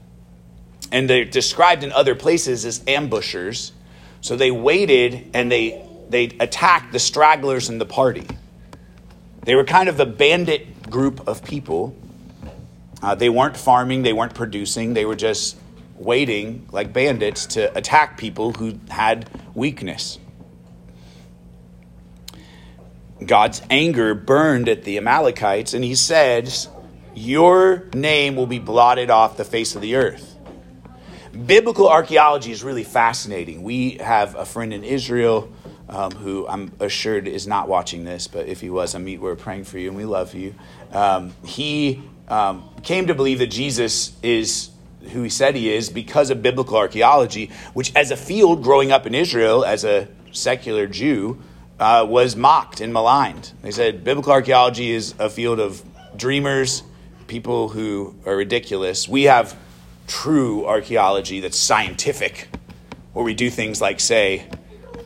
And 0.91 1.07
they're 1.07 1.23
described 1.23 1.83
in 1.83 1.91
other 1.91 2.15
places 2.15 2.65
as 2.65 2.81
ambushers. 2.87 3.73
So 4.21 4.35
they 4.35 4.49
waited 4.49 5.29
and 5.35 5.51
they, 5.51 5.87
they 6.09 6.25
attacked 6.39 6.91
the 6.91 6.99
stragglers 6.99 7.69
in 7.69 7.77
the 7.77 7.85
party. 7.85 8.27
They 9.43 9.53
were 9.55 9.63
kind 9.63 9.87
of 9.87 9.97
the 9.97 10.05
bandit 10.05 10.67
group 10.91 11.27
of 11.27 11.43
people. 11.43 11.95
Uh, 13.01 13.15
they 13.15 13.29
weren't 13.29 13.57
farming, 13.57 14.03
they 14.03 14.13
weren't 14.13 14.35
producing, 14.35 14.93
they 14.93 15.05
were 15.05 15.15
just 15.15 15.57
waiting 15.95 16.67
like 16.71 16.93
bandits 16.93 17.45
to 17.47 17.75
attack 17.77 18.17
people 18.17 18.53
who 18.53 18.79
had 18.89 19.29
weakness. 19.55 20.19
God's 23.25 23.61
anger 23.69 24.15
burned 24.15 24.67
at 24.67 24.83
the 24.83 24.97
Amalekites, 24.97 25.73
and 25.73 25.83
he 25.83 25.95
said, 25.95 26.51
Your 27.13 27.87
name 27.93 28.35
will 28.35 28.47
be 28.47 28.59
blotted 28.59 29.09
off 29.09 29.37
the 29.37 29.45
face 29.45 29.75
of 29.75 29.81
the 29.81 29.95
earth. 29.95 30.27
Biblical 31.45 31.87
archaeology 31.87 32.51
is 32.51 32.63
really 32.63 32.83
fascinating. 32.83 33.63
We 33.63 33.91
have 33.97 34.35
a 34.35 34.45
friend 34.45 34.73
in 34.73 34.83
Israel 34.83 35.51
um, 35.87 36.11
who 36.11 36.47
I'm 36.47 36.71
assured 36.79 37.27
is 37.27 37.47
not 37.47 37.67
watching 37.67 38.05
this, 38.05 38.27
but 38.27 38.47
if 38.47 38.61
he 38.61 38.69
was, 38.69 38.95
Amit, 38.95 39.19
we're 39.19 39.35
praying 39.35 39.65
for 39.65 39.77
you 39.77 39.89
and 39.89 39.97
we 39.97 40.05
love 40.05 40.33
you. 40.33 40.55
Um, 40.91 41.33
he 41.45 42.01
um, 42.27 42.69
came 42.83 43.07
to 43.07 43.15
believe 43.15 43.39
that 43.39 43.47
Jesus 43.47 44.15
is 44.21 44.69
who 45.11 45.23
he 45.23 45.29
said 45.29 45.55
he 45.55 45.73
is 45.73 45.89
because 45.89 46.29
of 46.29 46.41
biblical 46.41 46.77
archaeology, 46.77 47.49
which, 47.73 47.95
as 47.95 48.11
a 48.11 48.17
field 48.17 48.63
growing 48.63 48.91
up 48.91 49.05
in 49.05 49.15
Israel 49.15 49.65
as 49.65 49.83
a 49.83 50.07
secular 50.31 50.87
Jew, 50.87 51.41
uh, 51.79 52.05
was 52.07 52.35
mocked 52.35 52.81
and 52.81 52.93
maligned. 52.93 53.51
They 53.63 53.71
said 53.71 54.03
biblical 54.03 54.31
archaeology 54.31 54.91
is 54.91 55.15
a 55.17 55.29
field 55.29 55.59
of 55.59 55.83
dreamers, 56.15 56.83
people 57.27 57.69
who 57.69 58.15
are 58.25 58.35
ridiculous. 58.35 59.09
We 59.09 59.23
have 59.23 59.57
true 60.07 60.65
archaeology 60.65 61.39
that's 61.39 61.57
scientific, 61.57 62.49
where 63.13 63.25
we 63.25 63.33
do 63.33 63.49
things 63.49 63.81
like 63.81 63.99
say, 63.99 64.47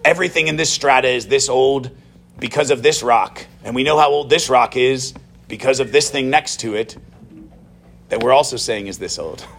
everything 0.04 0.48
in 0.48 0.58
this 0.58 0.70
strata 0.70 1.08
is 1.08 1.27
this 1.27 1.48
old 1.48 1.89
because 2.38 2.70
of 2.70 2.84
this 2.84 3.01
rock, 3.01 3.46
and 3.63 3.74
we 3.74 3.84
know 3.84 3.98
how 3.98 4.10
old 4.10 4.30
this 4.30 4.50
rock 4.50 4.75
is 4.75 5.13
because 5.48 5.80
of 5.80 5.92
this 5.92 6.10
thing 6.10 6.30
next 6.30 6.60
to 6.62 6.75
it 6.75 6.98
that 8.10 8.22
we're 8.24 8.34
also 8.34 8.58
saying 8.58 8.88
is 8.88 8.98
this 8.98 9.20
old. 9.20 9.46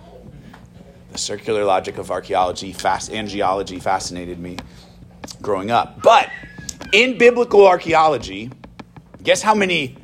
The 1.12 1.22
circular 1.22 1.64
logic 1.64 1.96
of 1.96 2.10
archaeology, 2.10 2.74
fast, 2.74 3.10
and 3.10 3.26
geology 3.26 3.78
fascinated 3.78 4.38
me 4.38 4.58
growing 5.40 5.70
up. 5.70 6.02
But 6.02 6.30
in 6.92 7.16
biblical 7.16 7.66
archaeology, 7.66 8.50
guess 9.22 9.40
how 9.40 9.54
many 9.54 9.96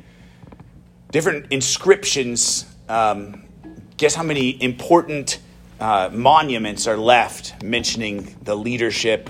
different 1.11 1.51
inscriptions, 1.51 2.65
um, 2.89 3.43
guess 3.97 4.15
how 4.15 4.23
many 4.23 4.61
important 4.63 5.39
uh, 5.79 6.09
monuments 6.11 6.87
are 6.87 6.97
left 6.97 7.61
mentioning 7.61 8.35
the 8.41 8.55
leadership 8.55 9.29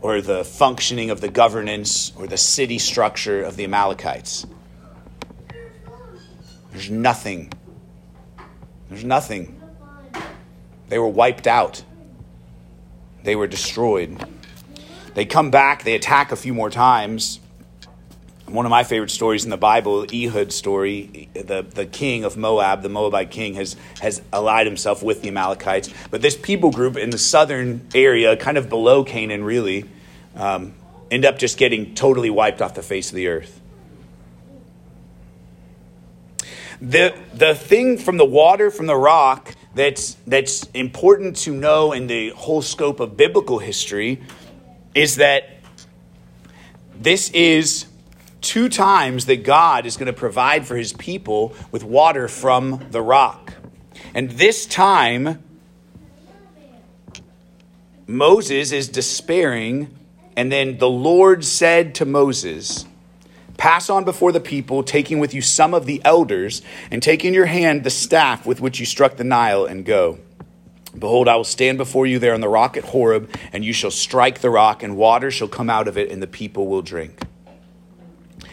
or 0.00 0.22
the 0.22 0.42
functioning 0.42 1.10
of 1.10 1.20
the 1.20 1.28
governance 1.28 2.12
or 2.16 2.26
the 2.26 2.38
city 2.38 2.78
structure 2.78 3.42
of 3.42 3.56
the 3.56 3.64
Amalekites? 3.64 4.46
There's 6.78 6.90
nothing. 6.90 7.52
There's 8.88 9.02
nothing. 9.02 9.60
They 10.88 11.00
were 11.00 11.08
wiped 11.08 11.48
out. 11.48 11.82
They 13.24 13.34
were 13.34 13.48
destroyed. 13.48 14.24
They 15.14 15.24
come 15.24 15.50
back, 15.50 15.82
they 15.82 15.96
attack 15.96 16.30
a 16.30 16.36
few 16.36 16.54
more 16.54 16.70
times. 16.70 17.40
One 18.46 18.64
of 18.64 18.70
my 18.70 18.84
favorite 18.84 19.10
stories 19.10 19.42
in 19.42 19.50
the 19.50 19.56
Bible, 19.56 20.06
Ehud 20.14 20.52
story, 20.52 21.28
the, 21.34 21.66
the 21.68 21.84
king 21.84 22.22
of 22.22 22.36
Moab, 22.36 22.82
the 22.82 22.88
Moabite 22.88 23.32
king, 23.32 23.54
has, 23.54 23.74
has 24.00 24.22
allied 24.32 24.68
himself 24.68 25.02
with 25.02 25.22
the 25.22 25.30
Amalekites. 25.30 25.92
But 26.12 26.22
this 26.22 26.36
people 26.36 26.70
group 26.70 26.96
in 26.96 27.10
the 27.10 27.18
southern 27.18 27.88
area, 27.92 28.36
kind 28.36 28.56
of 28.56 28.68
below 28.68 29.02
Canaan, 29.02 29.42
really, 29.42 29.84
um, 30.36 30.74
end 31.10 31.24
up 31.24 31.40
just 31.40 31.58
getting 31.58 31.96
totally 31.96 32.30
wiped 32.30 32.62
off 32.62 32.74
the 32.74 32.84
face 32.84 33.10
of 33.10 33.16
the 33.16 33.26
earth. 33.26 33.60
The, 36.80 37.14
the 37.34 37.54
thing 37.54 37.98
from 37.98 38.18
the 38.18 38.24
water, 38.24 38.70
from 38.70 38.86
the 38.86 38.96
rock, 38.96 39.54
that's, 39.74 40.16
that's 40.26 40.64
important 40.74 41.36
to 41.38 41.52
know 41.52 41.92
in 41.92 42.06
the 42.06 42.30
whole 42.30 42.62
scope 42.62 43.00
of 43.00 43.16
biblical 43.16 43.58
history 43.58 44.22
is 44.94 45.16
that 45.16 45.58
this 47.00 47.30
is 47.30 47.86
two 48.40 48.68
times 48.68 49.26
that 49.26 49.44
God 49.44 49.86
is 49.86 49.96
going 49.96 50.06
to 50.06 50.12
provide 50.12 50.66
for 50.66 50.76
his 50.76 50.92
people 50.92 51.54
with 51.70 51.84
water 51.84 52.28
from 52.28 52.86
the 52.90 53.02
rock. 53.02 53.54
And 54.14 54.30
this 54.30 54.66
time, 54.66 55.42
Moses 58.06 58.72
is 58.72 58.88
despairing, 58.88 59.94
and 60.36 60.50
then 60.50 60.78
the 60.78 60.88
Lord 60.88 61.44
said 61.44 61.94
to 61.96 62.04
Moses, 62.04 62.86
Pass 63.58 63.90
on 63.90 64.04
before 64.04 64.32
the 64.32 64.40
people, 64.40 64.82
taking 64.82 65.18
with 65.18 65.34
you 65.34 65.42
some 65.42 65.74
of 65.74 65.84
the 65.84 66.00
elders, 66.04 66.62
and 66.90 67.02
take 67.02 67.24
in 67.24 67.34
your 67.34 67.46
hand 67.46 67.84
the 67.84 67.90
staff 67.90 68.46
with 68.46 68.60
which 68.60 68.80
you 68.80 68.86
struck 68.86 69.16
the 69.16 69.24
Nile, 69.24 69.66
and 69.66 69.84
go. 69.84 70.20
Behold, 70.96 71.28
I 71.28 71.36
will 71.36 71.44
stand 71.44 71.76
before 71.76 72.06
you 72.06 72.18
there 72.18 72.34
on 72.34 72.40
the 72.40 72.48
rock 72.48 72.76
at 72.76 72.84
Horeb, 72.84 73.28
and 73.52 73.64
you 73.64 73.72
shall 73.72 73.90
strike 73.90 74.40
the 74.40 74.48
rock, 74.48 74.82
and 74.82 74.96
water 74.96 75.30
shall 75.30 75.48
come 75.48 75.68
out 75.68 75.88
of 75.88 75.98
it, 75.98 76.10
and 76.10 76.22
the 76.22 76.28
people 76.28 76.68
will 76.68 76.82
drink. 76.82 77.20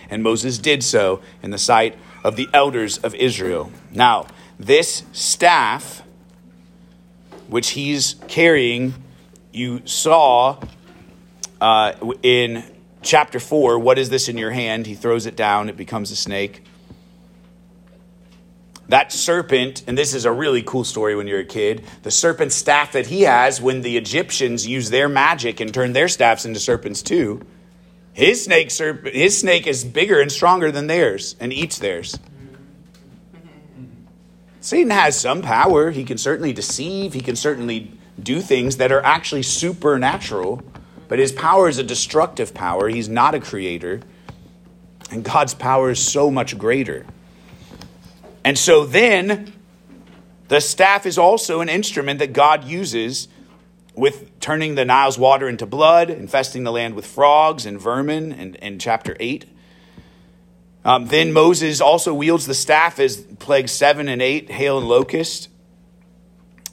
And 0.09 0.23
Moses 0.23 0.57
did 0.57 0.83
so 0.83 1.21
in 1.41 1.51
the 1.51 1.57
sight 1.57 1.97
of 2.23 2.35
the 2.35 2.49
elders 2.51 2.97
of 2.97 3.13
Israel. 3.15 3.71
Now, 3.91 4.27
this 4.59 5.03
staff, 5.13 6.01
which 7.47 7.69
he's 7.71 8.15
carrying, 8.27 8.95
you 9.53 9.85
saw 9.85 10.59
uh, 11.61 11.93
in 12.23 12.63
chapter 13.05 13.39
4, 13.39 13.79
what 13.79 13.97
is 13.97 14.09
this 14.09 14.27
in 14.27 14.37
your 14.37 14.51
hand? 14.51 14.87
He 14.87 14.95
throws 14.95 15.25
it 15.25 15.35
down, 15.35 15.69
it 15.69 15.77
becomes 15.77 16.11
a 16.11 16.15
snake. 16.15 16.63
That 18.89 19.11
serpent, 19.11 19.83
and 19.87 19.97
this 19.97 20.13
is 20.13 20.25
a 20.25 20.31
really 20.31 20.61
cool 20.61 20.83
story 20.83 21.15
when 21.15 21.27
you're 21.27 21.39
a 21.39 21.45
kid, 21.45 21.85
the 22.03 22.11
serpent 22.11 22.51
staff 22.51 22.91
that 22.91 23.07
he 23.07 23.21
has 23.21 23.61
when 23.61 23.81
the 23.81 23.97
Egyptians 23.97 24.67
use 24.67 24.89
their 24.89 25.09
magic 25.09 25.59
and 25.59 25.73
turn 25.73 25.93
their 25.93 26.07
staffs 26.07 26.45
into 26.45 26.59
serpents 26.59 27.01
too. 27.01 27.41
His 28.13 28.43
snake, 28.43 28.71
his 28.71 29.37
snake 29.37 29.67
is 29.67 29.83
bigger 29.83 30.21
and 30.21 30.31
stronger 30.31 30.71
than 30.71 30.87
theirs 30.87 31.35
and 31.39 31.51
eats 31.51 31.79
theirs. 31.79 32.19
Satan 34.61 34.91
has 34.91 35.19
some 35.19 35.41
power. 35.41 35.91
He 35.91 36.03
can 36.03 36.17
certainly 36.17 36.53
deceive, 36.53 37.13
he 37.13 37.21
can 37.21 37.35
certainly 37.35 37.91
do 38.21 38.39
things 38.39 38.77
that 38.77 38.91
are 38.91 39.03
actually 39.03 39.43
supernatural. 39.43 40.63
But 41.07 41.19
his 41.19 41.31
power 41.31 41.69
is 41.69 41.77
a 41.77 41.83
destructive 41.83 42.53
power. 42.53 42.89
He's 42.89 43.09
not 43.09 43.35
a 43.35 43.39
creator. 43.39 44.01
And 45.11 45.23
God's 45.23 45.53
power 45.53 45.91
is 45.91 46.03
so 46.03 46.31
much 46.31 46.57
greater. 46.57 47.05
And 48.43 48.57
so 48.57 48.85
then, 48.85 49.53
the 50.47 50.59
staff 50.59 51.05
is 51.05 51.17
also 51.17 51.61
an 51.61 51.69
instrument 51.69 52.19
that 52.19 52.33
God 52.33 52.63
uses 52.63 53.27
with 53.95 54.39
turning 54.39 54.75
the 54.75 54.85
Nile's 54.85 55.17
water 55.17 55.47
into 55.47 55.65
blood, 55.65 56.09
infesting 56.09 56.63
the 56.63 56.71
land 56.71 56.95
with 56.95 57.05
frogs 57.05 57.65
and 57.65 57.79
vermin 57.79 58.31
in, 58.31 58.55
in 58.55 58.79
chapter 58.79 59.15
8. 59.19 59.45
Um, 60.83 61.07
then 61.07 61.33
Moses 61.33 61.81
also 61.81 62.13
wields 62.13 62.45
the 62.45 62.53
staff 62.53 62.99
as 62.99 63.17
plague 63.17 63.69
7 63.69 64.07
and 64.07 64.21
8, 64.21 64.51
hail 64.51 64.77
and 64.77 64.87
locust. 64.87 65.49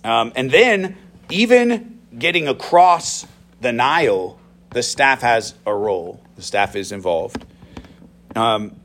Um, 0.04 0.32
and 0.34 0.50
then, 0.50 0.96
even 1.30 2.00
getting 2.18 2.48
across 2.48 3.26
the 3.62 3.72
Nile, 3.72 4.38
the 4.70 4.82
staff 4.82 5.22
has 5.22 5.54
a 5.64 5.74
role. 5.74 6.20
The 6.36 6.42
staff 6.42 6.76
is 6.76 6.92
involved. 6.92 7.44
Um, 8.34 8.76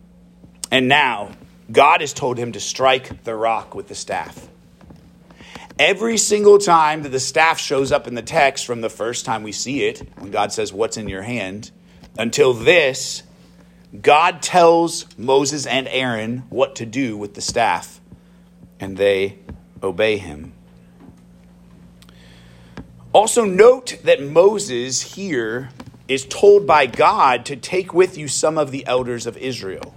and 0.71 0.87
now, 0.87 1.31
God 1.71 2.01
has 2.01 2.13
told 2.13 2.37
him 2.37 2.51
to 2.53 2.59
strike 2.59 3.23
the 3.23 3.35
rock 3.35 3.73
with 3.73 3.87
the 3.87 3.95
staff. 3.95 4.47
Every 5.79 6.17
single 6.17 6.57
time 6.57 7.03
that 7.03 7.09
the 7.09 7.19
staff 7.19 7.59
shows 7.59 7.91
up 7.91 8.07
in 8.07 8.15
the 8.15 8.21
text, 8.21 8.65
from 8.65 8.81
the 8.81 8.89
first 8.89 9.25
time 9.25 9.43
we 9.43 9.51
see 9.51 9.83
it, 9.85 10.07
when 10.17 10.31
God 10.31 10.51
says, 10.51 10.71
What's 10.71 10.97
in 10.97 11.07
your 11.07 11.21
hand, 11.21 11.71
until 12.17 12.53
this, 12.53 13.23
God 14.01 14.41
tells 14.41 15.05
Moses 15.17 15.65
and 15.65 15.87
Aaron 15.87 16.39
what 16.49 16.75
to 16.77 16.85
do 16.85 17.17
with 17.17 17.35
the 17.35 17.41
staff, 17.41 17.99
and 18.79 18.97
they 18.97 19.39
obey 19.81 20.17
him. 20.17 20.53
Also, 23.17 23.45
note 23.45 23.97
that 24.03 24.21
Moses 24.21 25.15
here 25.15 25.69
is 26.07 26.23
told 26.23 26.67
by 26.67 26.85
God 26.85 27.47
to 27.47 27.55
take 27.55 27.91
with 27.91 28.15
you 28.15 28.27
some 28.27 28.59
of 28.59 28.69
the 28.69 28.85
elders 28.85 29.25
of 29.25 29.35
Israel. 29.37 29.95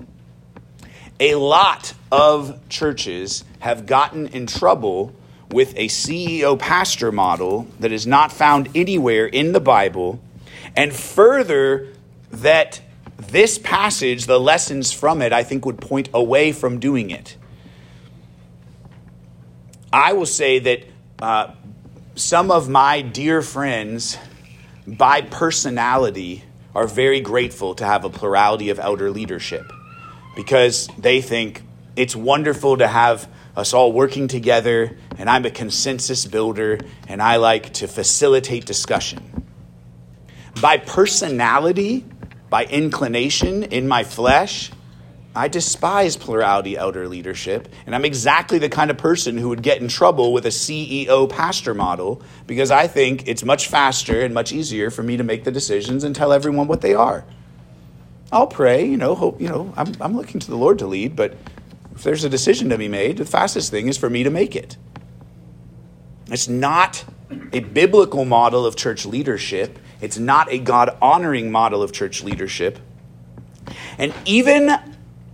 A 1.21 1.35
lot 1.35 1.93
of 2.11 2.67
churches 2.71 3.45
have 3.59 3.85
gotten 3.85 4.29
in 4.29 4.47
trouble 4.47 5.15
with 5.51 5.75
a 5.77 5.89
CEO 5.89 6.59
pastor 6.59 7.13
model 7.13 7.67
that 7.79 7.93
is 7.93 8.07
not 8.07 8.33
found 8.33 8.71
anywhere 8.75 9.27
in 9.27 9.53
the 9.53 9.61
Bible, 9.61 10.19
and 10.75 10.91
further, 10.91 11.89
that 12.31 12.81
this 13.19 13.59
passage, 13.59 14.25
the 14.25 14.41
lessons 14.41 14.93
from 14.93 15.21
it, 15.21 15.31
I 15.31 15.43
think 15.43 15.67
would 15.67 15.79
point 15.79 16.09
away 16.15 16.53
from 16.53 16.81
doing 16.81 17.11
it. 17.11 17.37
I 19.93 20.15
will 20.15 20.25
say 20.25 20.59
that 20.61 20.87
uh, 21.19 21.53
some 22.21 22.51
of 22.51 22.69
my 22.69 23.01
dear 23.01 23.41
friends, 23.41 24.19
by 24.87 25.23
personality, 25.23 26.45
are 26.75 26.87
very 26.87 27.21
grateful 27.21 27.75
to 27.75 27.85
have 27.85 28.05
a 28.05 28.11
plurality 28.11 28.69
of 28.69 28.79
elder 28.79 29.11
leadership 29.11 29.65
because 30.37 30.89
they 30.99 31.23
think 31.23 31.63
it's 31.97 32.15
wonderful 32.15 32.77
to 32.77 32.87
have 32.87 33.29
us 33.57 33.73
all 33.73 33.93
working 33.93 34.29
together, 34.29 34.97
and 35.19 35.29
I'm 35.29 35.45
a 35.45 35.51
consensus 35.51 36.27
builder, 36.27 36.79
and 37.09 37.23
I 37.23 37.37
like 37.37 37.73
to 37.75 37.89
facilitate 37.89 38.67
discussion. 38.67 39.45
By 40.61 40.77
personality, 40.77 42.05
by 42.49 42.67
inclination 42.67 43.65
in 43.65 43.89
my 43.89 44.05
flesh, 44.05 44.71
I 45.35 45.47
despise 45.47 46.17
plurality 46.17 46.77
elder 46.77 47.07
leadership, 47.07 47.69
and 47.87 47.95
I'm 47.95 48.05
exactly 48.05 48.59
the 48.59 48.69
kind 48.69 48.91
of 48.91 48.99
person 48.99 49.39
who 49.39 49.49
would 49.51 49.63
get 49.63 49.81
in 49.81 49.87
trouble 49.87 50.33
with 50.33 50.45
a 50.45 50.51
CEO 50.51 51.31
pastor 51.31 51.73
model 51.73 52.21
because 52.49 52.73
I 52.73 52.89
think 52.89 53.29
it's 53.29 53.45
much 53.45 53.69
faster 53.69 54.23
and 54.23 54.35
much 54.35 54.53
easier 54.53 54.91
for 54.91 55.05
me 55.05 55.17
to 55.17 55.23
make 55.23 55.45
the 55.45 55.53
decisions 55.53 56.03
and 56.03 56.17
tell 56.17 56.33
everyone 56.33 56.67
what 56.67 56.81
they 56.81 56.95
are. 56.95 57.25
I'll 58.33 58.49
pray, 58.49 58.85
you 58.85 58.97
know, 58.97 59.15
hope, 59.15 59.41
you 59.41 59.49
know, 59.49 59.73
I'm, 59.77 59.93
I'm 60.01 60.17
looking 60.17 60.41
to 60.41 60.51
the 60.51 60.57
Lord 60.57 60.81
to 60.81 60.87
lead, 60.87 61.15
but 61.15 61.37
if 61.95 62.03
there's 62.03 62.25
a 62.25 62.29
decision 62.29 62.69
to 62.71 62.79
be 62.79 62.89
made, 62.89 63.19
the 63.19 63.25
fastest 63.25 63.71
thing 63.71 63.89
is 63.89 63.97
for 63.97 64.11
me 64.11 64.25
to 64.25 64.31
make 64.31 64.57
it. 64.57 64.77
It's 66.29 66.49
not 66.49 67.05
a 67.53 67.61
biblical 67.61 68.25
model 68.25 68.67
of 68.67 68.77
church 68.77 69.07
leadership. 69.07 69.79
It's 70.01 70.19
not 70.19 70.51
a 70.51 70.59
God 70.59 70.97
honoring 71.01 71.51
model 71.51 71.83
of 71.83 71.93
church 71.93 72.23
leadership. 72.23 72.79
And 73.99 74.15
even, 74.25 74.71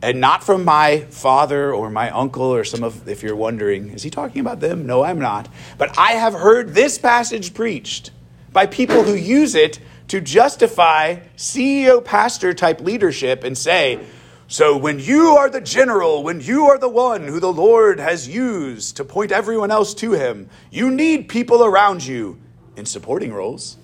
and 0.03 0.21
not 0.21 0.45
from 0.45 0.65
my 0.65 1.01
father 1.11 1.73
or 1.73 1.91
my 1.91 2.11
uncle 2.11 2.45
or 2.45 2.65
some 2.65 2.85
of, 2.85 3.09
if 3.09 3.23
you're 3.23 3.37
wondering, 3.37 3.91
is 3.91 4.03
he 4.03 4.11
talking 4.11 4.41
about 4.41 4.61
them? 4.61 4.87
No, 4.87 5.03
I'm 5.03 5.19
not. 5.19 5.49
But 5.79 5.99
I 5.99 6.13
have 6.13 6.35
heard 6.35 6.75
this 6.75 6.99
passage 6.99 7.55
preached 7.55 8.11
by 8.53 8.67
people 8.67 9.03
who 9.03 9.15
use 9.15 9.55
it 9.55 9.81
to 10.09 10.21
justify 10.21 11.17
CEO 11.37 12.05
pastor 12.05 12.55
type 12.55 12.81
leadership 12.81 13.43
and 13.43 13.57
say, 13.57 14.01
so 14.49 14.77
when 14.77 15.01
you 15.01 15.31
are 15.31 15.51
the 15.51 15.61
general, 15.61 16.23
when 16.23 16.41
you 16.41 16.67
are 16.67 16.79
the 16.79 16.89
one 16.89 17.27
who 17.27 17.41
the 17.41 17.53
Lord 17.53 17.99
has 17.99 18.29
used 18.29 18.97
to 18.99 19.05
point 19.05 19.33
everyone 19.33 19.73
else 19.73 19.93
to 19.95 20.13
him, 20.13 20.49
you 20.71 20.91
need 20.91 21.29
people 21.29 21.65
around 21.65 22.07
you 22.07 22.39
in 22.77 22.87
supporting 22.87 23.33
roles. 23.33 23.77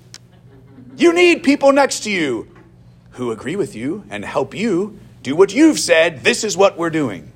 You 0.97 1.13
need 1.13 1.43
people 1.43 1.73
next 1.73 2.01
to 2.01 2.11
you 2.11 2.49
who 3.13 3.33
agree 3.33 3.57
with 3.57 3.75
you 3.75 4.05
and 4.09 4.25
help 4.25 4.55
you 4.55 5.01
do 5.23 5.37
what 5.37 5.55
you've 5.55 5.79
said. 5.79 6.25
This 6.25 6.45
is 6.45 6.57
what 6.57 6.77
we're 6.77 6.91
doing. 6.91 7.33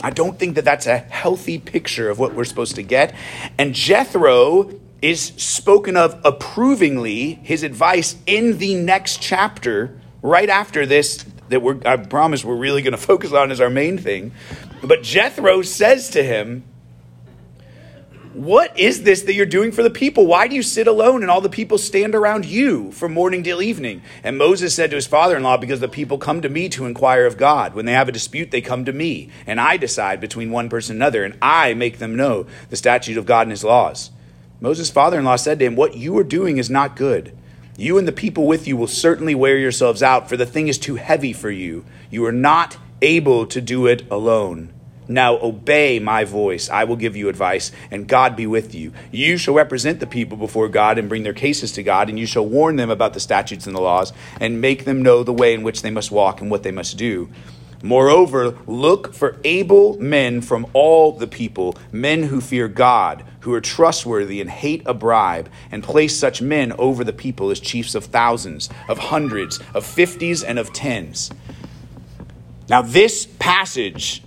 I 0.00 0.10
don't 0.10 0.38
think 0.38 0.54
that 0.54 0.64
that's 0.64 0.86
a 0.86 0.98
healthy 0.98 1.58
picture 1.58 2.10
of 2.10 2.18
what 2.18 2.34
we're 2.34 2.44
supposed 2.44 2.76
to 2.76 2.82
get. 2.82 3.14
And 3.58 3.74
Jethro 3.74 4.70
is 5.02 5.20
spoken 5.36 5.96
of 5.96 6.20
approvingly, 6.24 7.34
his 7.42 7.62
advice 7.62 8.16
in 8.26 8.58
the 8.58 8.74
next 8.74 9.20
chapter, 9.20 10.00
right 10.22 10.48
after 10.48 10.86
this, 10.86 11.24
that 11.48 11.62
we're, 11.62 11.80
I 11.84 11.96
promise 11.96 12.44
we're 12.44 12.56
really 12.56 12.82
going 12.82 12.92
to 12.98 12.98
focus 12.98 13.32
on 13.32 13.50
as 13.50 13.60
our 13.60 13.70
main 13.70 13.98
thing. 13.98 14.32
But 14.82 15.02
Jethro 15.02 15.62
says 15.62 16.10
to 16.10 16.22
him, 16.22 16.64
What 18.36 18.78
is 18.78 19.02
this 19.02 19.22
that 19.22 19.32
you're 19.32 19.46
doing 19.46 19.72
for 19.72 19.82
the 19.82 19.88
people? 19.88 20.26
Why 20.26 20.46
do 20.46 20.54
you 20.54 20.62
sit 20.62 20.86
alone 20.86 21.22
and 21.22 21.30
all 21.30 21.40
the 21.40 21.48
people 21.48 21.78
stand 21.78 22.14
around 22.14 22.44
you 22.44 22.92
from 22.92 23.14
morning 23.14 23.42
till 23.42 23.62
evening? 23.62 24.02
And 24.22 24.36
Moses 24.36 24.74
said 24.74 24.90
to 24.90 24.96
his 24.96 25.06
father 25.06 25.38
in 25.38 25.42
law, 25.42 25.56
Because 25.56 25.80
the 25.80 25.88
people 25.88 26.18
come 26.18 26.42
to 26.42 26.50
me 26.50 26.68
to 26.68 26.84
inquire 26.84 27.24
of 27.24 27.38
God. 27.38 27.72
When 27.72 27.86
they 27.86 27.94
have 27.94 28.10
a 28.10 28.12
dispute, 28.12 28.50
they 28.50 28.60
come 28.60 28.84
to 28.84 28.92
me, 28.92 29.30
and 29.46 29.58
I 29.58 29.78
decide 29.78 30.20
between 30.20 30.50
one 30.50 30.68
person 30.68 30.96
and 30.96 31.02
another, 31.02 31.24
and 31.24 31.38
I 31.40 31.72
make 31.72 31.98
them 31.98 32.14
know 32.14 32.44
the 32.68 32.76
statute 32.76 33.16
of 33.16 33.24
God 33.24 33.46
and 33.46 33.52
his 33.52 33.64
laws. 33.64 34.10
Moses' 34.60 34.90
father 34.90 35.18
in 35.18 35.24
law 35.24 35.36
said 35.36 35.58
to 35.60 35.64
him, 35.64 35.74
What 35.74 35.96
you 35.96 36.18
are 36.18 36.22
doing 36.22 36.58
is 36.58 36.68
not 36.68 36.94
good. 36.94 37.34
You 37.78 37.96
and 37.96 38.06
the 38.06 38.12
people 38.12 38.46
with 38.46 38.68
you 38.68 38.76
will 38.76 38.86
certainly 38.86 39.34
wear 39.34 39.56
yourselves 39.56 40.02
out, 40.02 40.28
for 40.28 40.36
the 40.36 40.44
thing 40.44 40.68
is 40.68 40.76
too 40.76 40.96
heavy 40.96 41.32
for 41.32 41.50
you. 41.50 41.86
You 42.10 42.26
are 42.26 42.32
not 42.32 42.76
able 43.00 43.46
to 43.46 43.62
do 43.62 43.86
it 43.86 44.06
alone. 44.10 44.74
Now 45.08 45.38
obey 45.40 45.98
my 45.98 46.24
voice. 46.24 46.68
I 46.68 46.84
will 46.84 46.96
give 46.96 47.16
you 47.16 47.28
advice, 47.28 47.70
and 47.90 48.08
God 48.08 48.34
be 48.34 48.46
with 48.46 48.74
you. 48.74 48.92
You 49.12 49.36
shall 49.36 49.54
represent 49.54 50.00
the 50.00 50.06
people 50.06 50.36
before 50.36 50.68
God 50.68 50.98
and 50.98 51.08
bring 51.08 51.22
their 51.22 51.32
cases 51.32 51.72
to 51.72 51.82
God, 51.82 52.08
and 52.08 52.18
you 52.18 52.26
shall 52.26 52.46
warn 52.46 52.76
them 52.76 52.90
about 52.90 53.14
the 53.14 53.20
statutes 53.20 53.66
and 53.66 53.76
the 53.76 53.80
laws, 53.80 54.12
and 54.40 54.60
make 54.60 54.84
them 54.84 55.02
know 55.02 55.22
the 55.22 55.32
way 55.32 55.54
in 55.54 55.62
which 55.62 55.82
they 55.82 55.90
must 55.90 56.10
walk 56.10 56.40
and 56.40 56.50
what 56.50 56.62
they 56.62 56.72
must 56.72 56.98
do. 56.98 57.28
Moreover, 57.82 58.56
look 58.66 59.14
for 59.14 59.36
able 59.44 59.98
men 60.00 60.40
from 60.40 60.66
all 60.72 61.12
the 61.12 61.26
people, 61.26 61.76
men 61.92 62.24
who 62.24 62.40
fear 62.40 62.68
God, 62.68 63.22
who 63.40 63.52
are 63.54 63.60
trustworthy 63.60 64.40
and 64.40 64.50
hate 64.50 64.82
a 64.86 64.94
bribe, 64.94 65.48
and 65.70 65.84
place 65.84 66.18
such 66.18 66.42
men 66.42 66.72
over 66.72 67.04
the 67.04 67.12
people 67.12 67.50
as 67.50 67.60
chiefs 67.60 67.94
of 67.94 68.06
thousands, 68.06 68.68
of 68.88 68.98
hundreds, 68.98 69.60
of 69.72 69.86
fifties, 69.86 70.42
and 70.42 70.58
of 70.58 70.72
tens. 70.72 71.30
Now, 72.68 72.82
this 72.82 73.26
passage, 73.38 74.22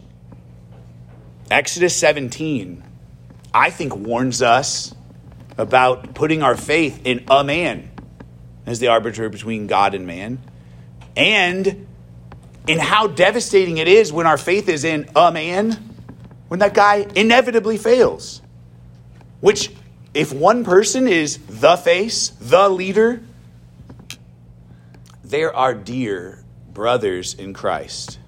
Exodus 1.51 1.95
17, 1.95 2.83
I 3.53 3.71
think 3.71 3.95
warns 3.95 4.41
us 4.43 4.93
about 5.57 6.13
putting 6.13 6.43
our 6.43 6.55
faith 6.55 7.01
in 7.05 7.25
a 7.27 7.43
man 7.43 7.89
as 8.67 8.79
the 8.79 8.87
arbiter 8.89 9.29
between 9.29 9.65
God 9.65 9.95
and 9.95 10.05
man, 10.05 10.39
and 11.17 11.87
in 12.67 12.77
how 12.77 13.07
devastating 13.07 13.79
it 13.79 13.87
is 13.87 14.13
when 14.13 14.27
our 14.27 14.37
faith 14.37 14.69
is 14.69 14.83
in 14.83 15.09
a 15.15 15.31
man, 15.31 15.71
when 16.49 16.59
that 16.59 16.75
guy 16.75 17.07
inevitably 17.15 17.77
fails. 17.77 18.43
Which, 19.39 19.71
if 20.13 20.31
one 20.31 20.63
person 20.63 21.07
is 21.07 21.39
the 21.47 21.77
face, 21.77 22.29
the 22.39 22.69
leader, 22.69 23.23
there 25.23 25.55
are 25.55 25.73
dear 25.73 26.43
brothers 26.71 27.33
in 27.33 27.53
Christ. 27.53 28.19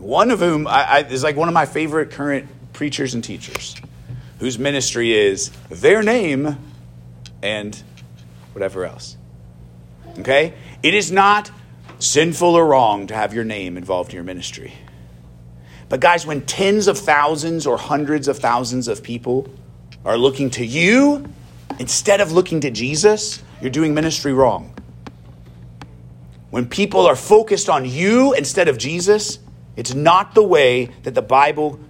One 0.00 0.30
of 0.30 0.40
whom 0.40 0.66
I, 0.66 0.82
I, 0.82 0.98
is 1.00 1.22
like 1.22 1.36
one 1.36 1.48
of 1.48 1.54
my 1.54 1.66
favorite 1.66 2.10
current 2.10 2.48
preachers 2.72 3.14
and 3.14 3.22
teachers, 3.22 3.76
whose 4.38 4.58
ministry 4.58 5.12
is 5.12 5.50
their 5.68 6.02
name 6.02 6.56
and 7.42 7.80
whatever 8.54 8.86
else. 8.86 9.16
Okay? 10.18 10.54
It 10.82 10.94
is 10.94 11.12
not 11.12 11.50
sinful 11.98 12.54
or 12.54 12.66
wrong 12.66 13.06
to 13.08 13.14
have 13.14 13.34
your 13.34 13.44
name 13.44 13.76
involved 13.76 14.10
in 14.10 14.16
your 14.16 14.24
ministry. 14.24 14.72
But, 15.90 16.00
guys, 16.00 16.24
when 16.24 16.42
tens 16.46 16.88
of 16.88 16.98
thousands 16.98 17.66
or 17.66 17.76
hundreds 17.76 18.26
of 18.26 18.38
thousands 18.38 18.88
of 18.88 19.02
people 19.02 19.48
are 20.04 20.16
looking 20.16 20.48
to 20.50 20.64
you 20.64 21.26
instead 21.78 22.20
of 22.20 22.32
looking 22.32 22.60
to 22.60 22.70
Jesus, 22.70 23.42
you're 23.60 23.70
doing 23.70 23.92
ministry 23.92 24.32
wrong. 24.32 24.74
When 26.50 26.68
people 26.68 27.06
are 27.06 27.16
focused 27.16 27.68
on 27.68 27.84
you 27.84 28.32
instead 28.32 28.68
of 28.68 28.78
Jesus, 28.78 29.38
it's 29.76 29.94
not 29.94 30.34
the 30.34 30.42
way 30.42 30.86
that 31.02 31.14
the 31.14 31.22
Bible 31.22 31.80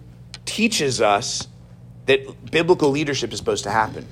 teaches 0.45 1.01
us 1.01 1.49
that 2.07 2.51
biblical 2.51 2.91
leadership 2.91 3.33
is 3.33 3.39
supposed 3.39 3.65
to 3.65 3.71
happen. 3.71 4.07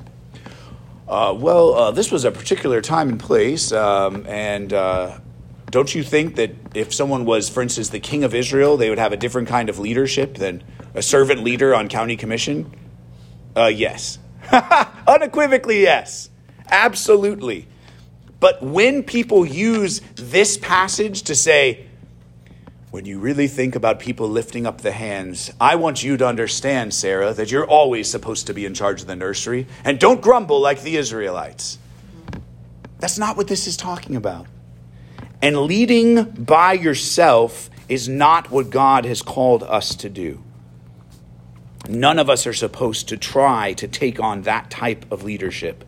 Uh, 1.09 1.35
well, 1.37 1.74
uh, 1.74 1.90
this 1.90 2.12
was 2.12 2.24
a 2.24 2.31
particular 2.31 2.81
time 2.81 3.09
and 3.09 3.20
place, 3.20 3.72
um, 3.72 4.26
and 4.26 4.72
uh, 4.72 5.18
don't 5.70 5.94
you 5.94 6.02
think 6.02 6.37
that 6.37 6.54
if 6.74 6.92
someone 6.92 7.24
was, 7.24 7.48
for 7.48 7.62
instance, 7.62 7.88
the 7.88 8.00
king 8.00 8.24
of 8.24 8.35
Israel, 8.35 8.76
they 8.76 8.90
would 8.90 8.98
have 8.98 9.12
a 9.12 9.16
different 9.16 9.48
kind 9.48 9.68
of 9.68 9.78
leadership 9.78 10.37
than 10.37 10.62
a 10.94 11.02
servant 11.02 11.42
leader 11.42 11.74
on 11.74 11.88
county 11.88 12.16
commission? 12.16 12.70
Uh, 13.57 13.66
yes. 13.66 14.18
Unequivocally, 15.07 15.83
yes. 15.83 16.31
Absolutely. 16.70 17.66
But 18.40 18.62
when 18.62 19.02
people 19.02 19.44
use 19.44 20.00
this 20.14 20.57
passage 20.59 21.22
to 21.22 21.35
say, 21.35 21.88
when 22.90 23.05
you 23.05 23.18
really 23.18 23.48
think 23.48 23.74
about 23.74 24.01
people 24.01 24.29
lifting 24.29 24.66
up 24.66 24.81
the 24.81 24.92
hands, 24.92 25.51
I 25.61 25.77
want 25.77 26.03
you 26.03 26.16
to 26.16 26.27
understand, 26.27 26.94
Sarah, 26.94 27.35
that 27.35 27.51
you're 27.51 27.66
always 27.66 28.11
supposed 28.11 28.46
to 28.46 28.55
be 28.55 28.64
in 28.64 28.72
charge 28.72 29.03
of 29.03 29.07
the 29.07 29.16
nursery, 29.16 29.66
and 29.85 30.01
don't 30.01 30.22
grumble 30.22 30.61
like 30.61 30.83
the 30.83 30.96
Israelites. 30.96 31.79
That's 32.98 33.18
not 33.18 33.37
what 33.37 33.46
this 33.46 33.66
is 33.66 33.77
talking 33.77 34.16
about. 34.16 34.46
And 35.42 35.62
leading 35.62 36.24
by 36.24 36.72
yourself 36.72 37.68
is 37.88 38.09
not 38.09 38.51
what 38.51 38.70
God 38.70 39.05
has 39.05 39.22
called 39.22 39.62
us 39.62 39.94
to 39.96 40.09
do. 40.09 40.42
None 41.88 42.18
of 42.18 42.29
us 42.29 42.46
are 42.46 42.55
supposed 42.55 43.09
to 43.09 43.16
try 43.16 43.74
to 43.74 43.87
take 43.87 44.18
on 44.18 44.42
that 44.42 44.70
type 44.70 45.11
of 45.12 45.24
leadership. 45.24 45.85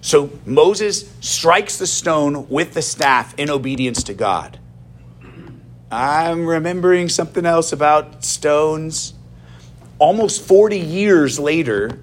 So 0.00 0.30
Moses 0.44 1.10
strikes 1.20 1.76
the 1.76 1.86
stone 1.86 2.48
with 2.48 2.74
the 2.74 2.82
staff 2.82 3.34
in 3.38 3.50
obedience 3.50 4.02
to 4.04 4.14
God. 4.14 4.58
I'm 5.90 6.46
remembering 6.46 7.08
something 7.08 7.46
else 7.46 7.72
about 7.72 8.24
stones. 8.24 9.14
Almost 9.98 10.42
40 10.42 10.78
years 10.78 11.38
later, 11.38 11.98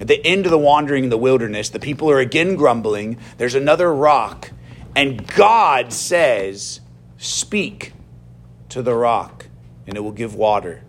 at 0.00 0.08
the 0.08 0.24
end 0.26 0.46
of 0.46 0.50
the 0.50 0.58
wandering 0.58 1.04
in 1.04 1.10
the 1.10 1.18
wilderness, 1.18 1.68
the 1.68 1.78
people 1.78 2.10
are 2.10 2.18
again 2.18 2.56
grumbling. 2.56 3.18
There's 3.38 3.54
another 3.54 3.94
rock 3.94 4.50
and 4.96 5.26
God 5.34 5.92
says, 5.92 6.80
Speak 7.18 7.92
to 8.70 8.82
the 8.82 8.94
rock, 8.94 9.46
and 9.86 9.96
it 9.96 10.00
will 10.00 10.10
give 10.10 10.34
water. 10.34 10.82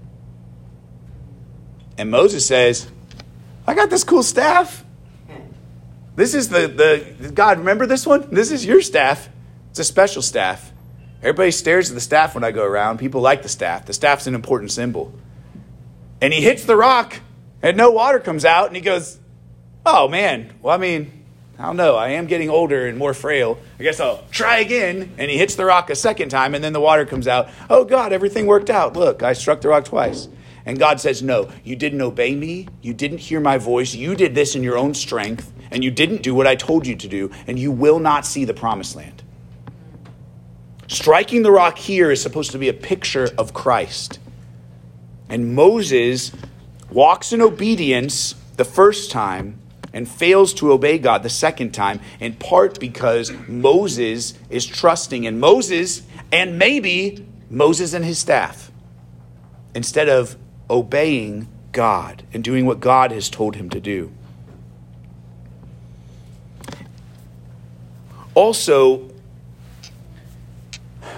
And 1.98 2.10
Moses 2.10 2.48
says, 2.48 2.90
I 3.68 3.74
got 3.74 3.90
this 3.90 4.06
cool 4.06 4.24
staff. 4.24 4.86
This 6.16 6.34
is 6.34 6.50
the, 6.50 6.68
the 7.20 7.32
God, 7.32 7.60
remember 7.60 7.86
this 7.86 8.08
one? 8.08 8.30
This 8.32 8.50
is 8.50 8.66
your 8.66 8.82
staff. 8.82 9.30
It's 9.72 9.80
a 9.80 9.84
special 9.84 10.22
staff. 10.22 10.72
Everybody 11.22 11.52
stares 11.52 11.90
at 11.90 11.96
the 11.96 12.02
staff 12.02 12.36
when 12.36 12.44
I 12.44 12.52
go 12.52 12.64
around. 12.64 13.00
People 13.00 13.22
like 13.22 13.42
the 13.42 13.50
staff. 13.50 13.86
The 13.86 13.94
staff's 13.94 14.28
an 14.28 14.36
important 14.36 14.72
symbol. 14.72 15.14
And 16.22 16.34
he 16.34 16.42
hits 16.42 16.66
the 16.66 16.76
rock, 16.76 17.20
and 17.62 17.78
no 17.78 17.92
water 17.92 18.20
comes 18.20 18.46
out, 18.46 18.68
and 18.68 18.76
he 18.76 18.82
goes, 18.82 19.20
Oh 19.86 20.08
man, 20.08 20.54
well, 20.62 20.76
I 20.76 20.78
mean, 20.78 21.26
I 21.60 21.66
don't 21.66 21.78
know. 21.78 21.96
I 21.96 22.10
am 22.10 22.28
getting 22.28 22.50
older 22.50 22.86
and 22.86 22.98
more 22.98 23.14
frail. 23.14 23.58
I 23.80 23.84
guess 23.84 24.00
I'll 24.00 24.24
try 24.30 24.60
again. 24.60 25.14
And 25.18 25.32
he 25.32 25.38
hits 25.38 25.56
the 25.56 25.66
rock 25.66 25.90
a 25.90 25.96
second 25.96 26.30
time, 26.30 26.54
and 26.54 26.64
then 26.64 26.74
the 26.74 26.80
water 26.80 27.06
comes 27.06 27.28
out. 27.28 27.50
Oh, 27.70 27.84
God, 27.84 28.14
everything 28.14 28.46
worked 28.46 28.70
out. 28.70 28.96
Look, 28.96 29.24
I 29.24 29.34
struck 29.34 29.62
the 29.62 29.70
rock 29.70 29.86
twice. 29.86 30.28
And 30.66 30.78
God 30.78 31.00
says, 31.00 31.24
No, 31.24 31.50
you 31.64 31.76
didn't 31.76 32.02
obey 32.02 32.36
me. 32.36 32.68
You 32.82 32.94
didn't 32.94 33.20
hear 33.20 33.40
my 33.40 33.58
voice. 33.58 33.96
You 33.96 34.16
did 34.16 34.36
this 34.36 34.56
in 34.56 34.62
your 34.62 34.78
own 34.78 34.94
strength, 34.94 35.52
and 35.72 35.84
you 35.84 35.90
didn't 35.90 36.22
do 36.22 36.36
what 36.36 36.46
I 36.46 36.56
told 36.56 36.86
you 36.86 36.96
to 36.96 37.08
do, 37.08 37.32
and 37.48 37.58
you 37.58 37.72
will 37.72 38.00
not 38.00 38.26
see 38.26 38.46
the 38.46 38.54
promised 38.54 38.96
land. 38.96 39.24
Striking 40.88 41.44
the 41.44 41.52
rock 41.52 41.78
here 41.78 42.12
is 42.12 42.22
supposed 42.22 42.52
to 42.52 42.58
be 42.58 42.70
a 42.70 42.74
picture 42.74 43.30
of 43.38 43.54
Christ. 43.54 44.20
And 45.30 45.54
Moses 45.54 46.32
walks 46.90 47.34
in 47.34 47.42
obedience 47.42 48.36
the 48.56 48.64
first 48.64 49.12
time 49.12 49.60
and 49.94 50.08
fails 50.08 50.54
to 50.54 50.72
obey 50.72 50.98
God 50.98 51.24
the 51.24 51.30
second 51.30 51.72
time, 51.74 52.00
in 52.20 52.34
part 52.34 52.80
because 52.80 53.32
Moses 53.48 54.34
is 54.50 54.66
trusting 54.66 55.26
in 55.26 55.40
Moses 55.40 56.04
and 56.32 56.58
maybe 56.58 57.26
Moses 57.50 57.94
and 57.94 58.06
his 58.06 58.20
staff 58.20 58.72
instead 59.74 60.08
of 60.08 60.38
obeying 60.70 61.48
God 61.72 62.24
and 62.34 62.44
doing 62.44 62.66
what 62.66 62.80
God 62.80 63.12
has 63.12 63.30
told 63.30 63.56
him 63.56 63.70
to 63.70 63.80
do. 63.80 64.12
Also, 68.34 69.10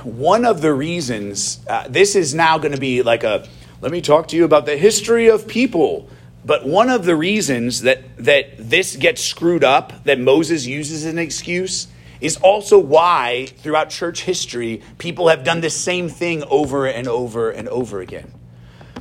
one 0.04 0.46
of 0.46 0.62
the 0.62 0.74
reasons, 0.74 1.60
uh, 1.68 1.88
this 1.90 2.16
is 2.16 2.34
now 2.34 2.58
going 2.58 2.74
to 2.74 2.80
be 2.80 3.02
like 3.02 3.24
a, 3.24 3.48
let 3.82 3.92
me 3.92 4.02
talk 4.02 4.28
to 4.30 4.36
you 4.36 4.46
about 4.46 4.66
the 4.66 4.78
history 4.78 5.28
of 5.28 5.48
people 5.48 6.10
but 6.46 6.66
one 6.66 6.90
of 6.90 7.06
the 7.06 7.16
reasons 7.16 7.82
that, 7.82 8.04
that 8.18 8.56
this 8.58 8.96
gets 8.96 9.24
screwed 9.24 9.64
up, 9.64 10.04
that 10.06 10.20
Moses 10.20 10.66
uses 10.66 11.06
an 11.06 11.20
excuse, 11.20 11.88
is 12.22 12.38
also 12.38 12.80
why 12.80 13.48
throughout 13.58 13.90
church 13.90 14.24
history 14.24 14.82
people 14.98 15.28
have 15.28 15.44
done 15.44 15.62
the 15.62 15.70
same 15.70 16.10
thing 16.10 16.44
over 16.46 16.86
and 16.86 17.08
over 17.08 17.50
and 17.50 17.68
over 17.70 18.02
again. 18.02 18.34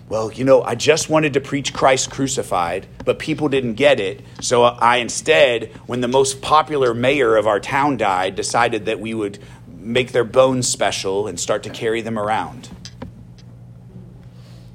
Well, 0.08 0.32
you 0.32 0.44
know, 0.44 0.62
I 0.62 0.74
just 0.74 1.10
wanted 1.10 1.34
to 1.34 1.40
preach 1.40 1.74
Christ 1.74 2.10
crucified, 2.10 2.86
but 3.04 3.18
people 3.18 3.48
didn't 3.48 3.74
get 3.74 4.00
it. 4.00 4.22
So 4.40 4.62
I 4.62 4.96
instead, 4.96 5.70
when 5.86 6.00
the 6.00 6.08
most 6.08 6.40
popular 6.40 6.94
mayor 6.94 7.36
of 7.36 7.46
our 7.46 7.60
town 7.60 7.98
died, 7.98 8.34
decided 8.34 8.86
that 8.86 9.00
we 9.00 9.12
would 9.12 9.38
make 9.78 10.12
their 10.12 10.24
bones 10.24 10.68
special 10.68 11.26
and 11.26 11.38
start 11.38 11.62
to 11.62 11.70
carry 11.70 12.00
them 12.00 12.18
around. 12.18 12.68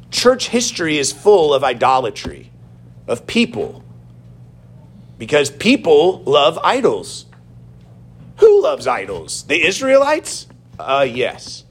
Church 0.10 0.50
history 0.50 0.98
is 0.98 1.12
full 1.12 1.54
of 1.54 1.64
idolatry 1.64 2.52
of 3.08 3.28
people. 3.28 3.84
Because 5.18 5.50
people 5.50 6.24
love 6.24 6.60
idols. 6.64 7.26
Who 8.38 8.62
loves 8.62 8.88
idols? 8.88 9.44
The 9.44 9.66
Israelites? 9.66 10.48
Uh, 10.80 11.06
yes. 11.10 11.66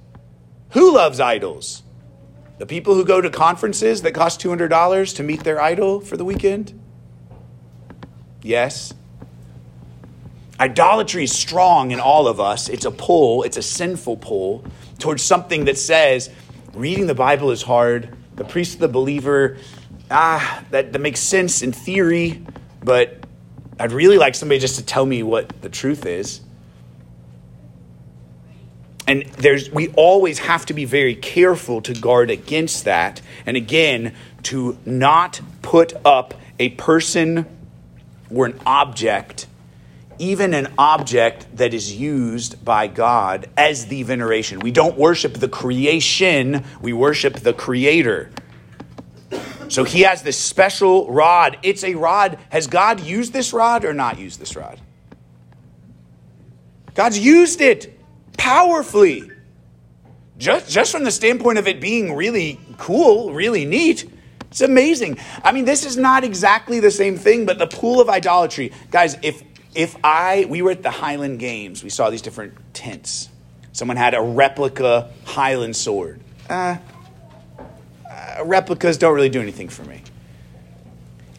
Who 0.71 0.95
loves 0.95 1.21
idols? 1.21 1.83
The 2.59 2.67
people 2.67 2.95
who 2.95 3.05
go 3.05 3.21
to 3.21 3.31
conferences 3.31 4.03
that 4.03 4.13
cost 4.13 4.41
$200 4.41 5.17
to 5.17 5.23
meet 5.23 5.45
their 5.45 5.61
idol 5.61 6.01
for 6.01 6.17
the 6.17 6.25
weekend? 6.25 6.79
Yes. 8.43 8.95
Idolatry 10.61 11.25
is 11.25 11.33
strong 11.33 11.91
in 11.91 12.01
all 12.01 12.29
of 12.29 12.41
us. 12.41 12.69
It's 12.69 12.85
a 12.85 12.91
pull, 12.91 13.43
it's 13.43 13.57
a 13.57 13.63
sinful 13.63 14.19
pull 14.19 14.65
towards 14.99 15.23
something 15.23 15.65
that 15.65 15.79
says 15.79 16.31
reading 16.75 17.07
the 17.07 17.15
Bible 17.15 17.51
is 17.51 17.63
hard. 17.63 18.17
The 18.37 18.45
priest 18.45 18.75
of 18.75 18.81
the 18.81 18.89
believer 18.89 19.59
ah, 20.13 20.65
that, 20.71 20.93
that 20.93 20.99
makes 20.99 21.21
sense 21.21 21.63
in 21.63 21.73
theory, 21.73 22.45
but 22.85 23.27
I'd 23.81 23.93
really 23.93 24.19
like 24.19 24.35
somebody 24.35 24.61
just 24.61 24.77
to 24.77 24.85
tell 24.85 25.07
me 25.07 25.23
what 25.23 25.49
the 25.63 25.69
truth 25.69 26.07
is. 26.07 26.41
And 29.07 29.25
there's 29.25 29.71
we 29.71 29.89
always 29.89 30.39
have 30.41 30.65
to 30.67 30.75
be 30.75 30.85
very 30.85 31.17
careful 31.17 31.83
to 31.83 31.93
guard 31.93 32.31
against 32.31 32.85
that. 32.85 33.21
And 33.45 33.57
again, 33.57 34.15
to 34.45 34.79
not 34.87 35.41
put 35.61 35.93
up 36.05 36.35
a 36.59 36.71
person 36.71 37.47
or 38.33 38.47
an 38.47 38.61
object, 38.65 39.47
even 40.19 40.55
an 40.55 40.73
object 40.79 41.57
that 41.57 41.75
is 41.75 41.95
used 41.95 42.65
by 42.65 42.87
God 42.87 43.49
as 43.57 43.87
the 43.87 44.03
veneration. 44.03 44.61
We 44.61 44.71
don't 44.71 44.97
worship 44.97 45.35
the 45.35 45.49
creation, 45.49 46.65
we 46.81 46.93
worship 46.93 47.35
the 47.35 47.53
creator. 47.53 48.31
So 49.69 49.85
he 49.85 50.03
has 50.03 50.23
this 50.23 50.39
special 50.39 51.11
rod. 51.11 51.59
It's 51.63 51.83
a 51.83 51.95
rod. 51.95 52.39
Has 52.51 52.67
God 52.67 53.01
used 53.01 53.33
this 53.33 53.55
rod 53.55 53.87
or 53.87 53.95
not 53.95 54.19
used 54.19 54.39
this 54.39 54.55
rod? 54.55 54.79
God's 56.95 57.19
used 57.19 57.63
it 57.63 57.99
powerfully. 58.37 59.31
Just, 60.37 60.71
just 60.71 60.93
from 60.93 61.05
the 61.05 61.11
standpoint 61.11 61.59
of 61.59 61.69
it 61.69 61.81
being 61.81 62.15
really 62.15 62.61
cool, 62.77 63.33
really 63.33 63.65
neat, 63.65 64.11
it's 64.51 64.61
amazing. 64.61 65.17
I 65.43 65.53
mean, 65.53 65.65
this 65.65 65.87
is 65.87 65.97
not 65.97 66.25
exactly 66.25 66.79
the 66.79 66.91
same 66.91 67.17
thing, 67.17 67.47
but 67.47 67.59
the 67.59 67.67
pool 67.67 68.03
of 68.03 68.11
idolatry. 68.11 68.73
Guys, 68.91 69.17
if 69.23 69.43
if 69.75 69.97
I 70.05 70.47
we 70.49 70.63
were 70.63 70.71
at 70.71 70.83
the 70.83 70.91
Highland 70.91 71.39
Games, 71.39 71.83
we 71.83 71.91
saw 71.91 72.11
these 72.11 72.23
different 72.23 72.55
tents. 72.75 73.29
Someone 73.73 73.97
had 73.97 74.15
a 74.15 74.21
replica 74.21 75.11
Highland 75.25 75.77
sword. 75.77 76.21
Uh, 76.49 76.77
replicas 78.45 78.99
don't 78.99 79.15
really 79.15 79.31
do 79.31 79.41
anything 79.41 79.69
for 79.69 79.83
me. 79.85 80.03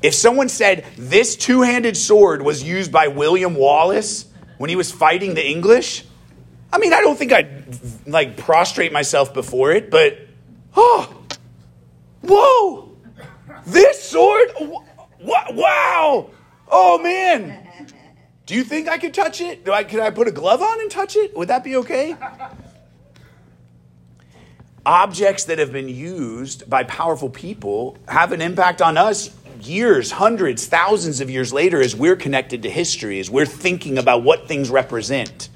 If 0.02 0.14
someone 0.14 0.50
said 0.50 0.86
this 0.98 1.36
two 1.36 1.62
handed 1.62 1.96
sword 1.96 2.42
was 2.42 2.64
used 2.64 2.92
by 2.92 3.08
William 3.08 3.56
Wallace 3.56 4.26
when 4.58 4.70
he 4.70 4.76
was 4.76 4.92
fighting 4.92 5.34
the 5.34 5.48
English, 5.48 6.04
I 6.72 6.80
mean, 6.80 6.92
I 6.92 7.02
don't 7.02 7.18
think 7.18 7.32
I'd 7.32 8.08
like 8.08 8.36
prostrate 8.36 8.92
myself 8.92 9.34
before 9.34 9.72
it, 9.72 9.92
but 9.92 10.18
oh, 10.76 11.16
whoa, 12.22 12.98
this 13.66 14.04
sword, 14.04 14.52
wow, 15.22 16.30
oh 16.70 17.00
man. 17.02 17.63
Do 18.46 18.56
you 18.56 18.64
think 18.64 18.88
I 18.90 18.98
could 18.98 19.14
touch 19.14 19.40
it? 19.42 19.64
Do 19.64 19.72
I, 19.72 19.84
could 19.84 20.00
I 20.00 20.10
put 20.10 20.28
a 20.28 20.32
glove 20.32 20.62
on 20.62 20.82
and 20.82 20.92
touch 20.92 21.16
it? 21.16 21.36
Would 21.36 21.48
that 21.48 21.64
be 21.64 21.78
okay? 21.78 22.18
objects 24.86 25.46
that 25.46 25.60
have 25.60 25.72
been 25.72 25.88
used 25.88 26.70
by 26.70 26.84
powerful 26.84 27.30
people 27.30 27.98
have 28.08 28.32
an 28.32 28.42
impact 28.42 28.82
on 28.82 28.98
us 28.98 29.30
years, 29.62 30.12
hundreds, 30.12 30.68
thousands 30.68 31.22
of 31.22 31.30
years 31.30 31.54
later 31.54 31.82
as 31.82 31.96
we're 31.96 32.18
connected 32.18 32.64
to 32.64 32.70
history, 32.70 33.20
as 33.20 33.30
we're 33.30 33.46
thinking 33.46 33.98
about 33.98 34.24
what 34.24 34.48
things 34.48 34.70
represent. 34.70 35.50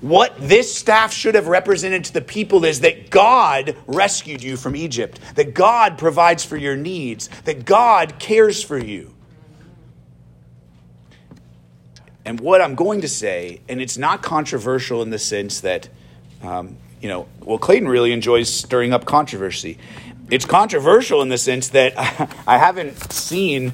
What 0.00 0.34
this 0.38 0.74
staff 0.74 1.12
should 1.12 1.34
have 1.34 1.46
represented 1.46 2.04
to 2.06 2.14
the 2.14 2.22
people 2.22 2.64
is 2.64 2.80
that 2.80 3.10
God 3.10 3.76
rescued 3.86 4.42
you 4.42 4.56
from 4.56 4.74
Egypt, 4.74 5.20
that 5.34 5.54
God 5.54 5.98
provides 5.98 6.44
for 6.44 6.56
your 6.56 6.74
needs, 6.74 7.28
that 7.44 7.64
God 7.64 8.18
cares 8.18 8.62
for 8.62 8.78
you. 8.78 9.14
And 12.30 12.38
what 12.38 12.60
I'm 12.60 12.76
going 12.76 13.00
to 13.00 13.08
say, 13.08 13.60
and 13.68 13.82
it's 13.82 13.98
not 13.98 14.22
controversial 14.22 15.02
in 15.02 15.10
the 15.10 15.18
sense 15.18 15.62
that 15.62 15.88
um, 16.44 16.76
you 17.00 17.08
know, 17.08 17.26
well, 17.40 17.58
Clayton 17.58 17.88
really 17.88 18.12
enjoys 18.12 18.48
stirring 18.48 18.92
up 18.92 19.04
controversy. 19.04 19.78
It's 20.30 20.44
controversial 20.44 21.22
in 21.22 21.28
the 21.28 21.38
sense 21.38 21.70
that 21.70 21.94
I 22.46 22.56
haven't 22.56 23.12
seen 23.12 23.72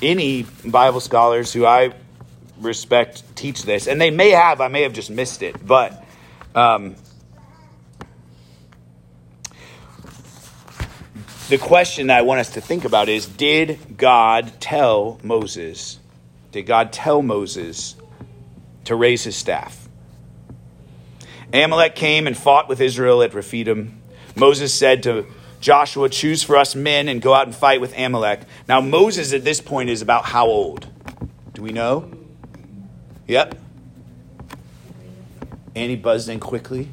any 0.00 0.46
Bible 0.64 1.00
scholars 1.00 1.52
who 1.52 1.66
I 1.66 1.92
respect 2.62 3.24
teach 3.36 3.64
this, 3.64 3.86
and 3.86 4.00
they 4.00 4.10
may 4.10 4.30
have. 4.30 4.62
I 4.62 4.68
may 4.68 4.84
have 4.84 4.94
just 4.94 5.10
missed 5.10 5.42
it, 5.42 5.54
but. 5.66 6.02
Um, 6.54 6.96
the 11.50 11.58
question 11.58 12.06
that 12.06 12.20
I 12.20 12.22
want 12.22 12.40
us 12.40 12.54
to 12.54 12.62
think 12.62 12.86
about 12.86 13.10
is 13.10 13.26
Did 13.26 13.98
God 13.98 14.50
tell 14.60 15.20
Moses? 15.22 15.98
Did 16.52 16.66
God 16.66 16.92
tell 16.92 17.22
Moses 17.22 17.96
to 18.84 18.94
raise 18.94 19.24
his 19.24 19.34
staff? 19.34 19.88
Amalek 21.52 21.94
came 21.94 22.26
and 22.26 22.36
fought 22.36 22.68
with 22.68 22.80
Israel 22.80 23.22
at 23.22 23.34
Rephidim. 23.34 24.00
Moses 24.36 24.72
said 24.72 25.02
to 25.02 25.26
Joshua, 25.60 26.08
Choose 26.08 26.42
for 26.42 26.56
us 26.56 26.74
men 26.74 27.08
and 27.08 27.20
go 27.20 27.34
out 27.34 27.46
and 27.46 27.54
fight 27.54 27.80
with 27.80 27.96
Amalek. 27.96 28.42
Now, 28.68 28.80
Moses 28.80 29.32
at 29.32 29.44
this 29.44 29.60
point 29.60 29.90
is 29.90 30.02
about 30.02 30.26
how 30.26 30.46
old? 30.46 30.88
Do 31.54 31.62
we 31.62 31.72
know? 31.72 32.10
Yep. 33.26 33.58
Annie 35.74 35.96
buzzed 35.96 36.28
in 36.28 36.40
quickly. 36.40 36.88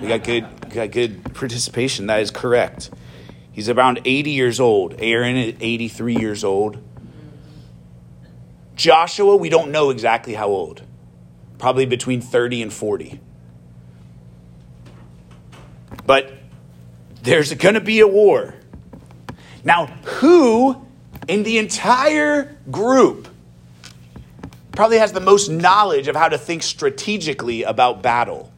We 0.00 0.08
got 0.08 0.24
good, 0.24 0.46
got 0.70 0.90
good 0.90 1.34
participation. 1.34 2.06
That 2.06 2.20
is 2.20 2.30
correct. 2.30 2.90
He's 3.52 3.68
around 3.68 4.00
80 4.04 4.30
years 4.30 4.60
old. 4.60 4.94
Aaron 4.98 5.36
is 5.36 5.54
83 5.60 6.16
years 6.16 6.44
old. 6.44 6.82
Joshua, 8.82 9.36
we 9.36 9.48
don't 9.48 9.70
know 9.70 9.90
exactly 9.90 10.34
how 10.34 10.48
old. 10.48 10.82
Probably 11.56 11.86
between 11.86 12.20
30 12.20 12.62
and 12.62 12.72
40. 12.72 13.20
But 16.04 16.32
there's 17.22 17.54
going 17.54 17.76
to 17.76 17.80
be 17.80 18.00
a 18.00 18.08
war. 18.08 18.56
Now, 19.62 19.86
who 19.86 20.84
in 21.28 21.44
the 21.44 21.58
entire 21.58 22.56
group 22.72 23.28
probably 24.72 24.98
has 24.98 25.12
the 25.12 25.20
most 25.20 25.48
knowledge 25.48 26.08
of 26.08 26.16
how 26.16 26.28
to 26.28 26.36
think 26.36 26.64
strategically 26.64 27.62
about 27.62 28.02
battle? 28.02 28.52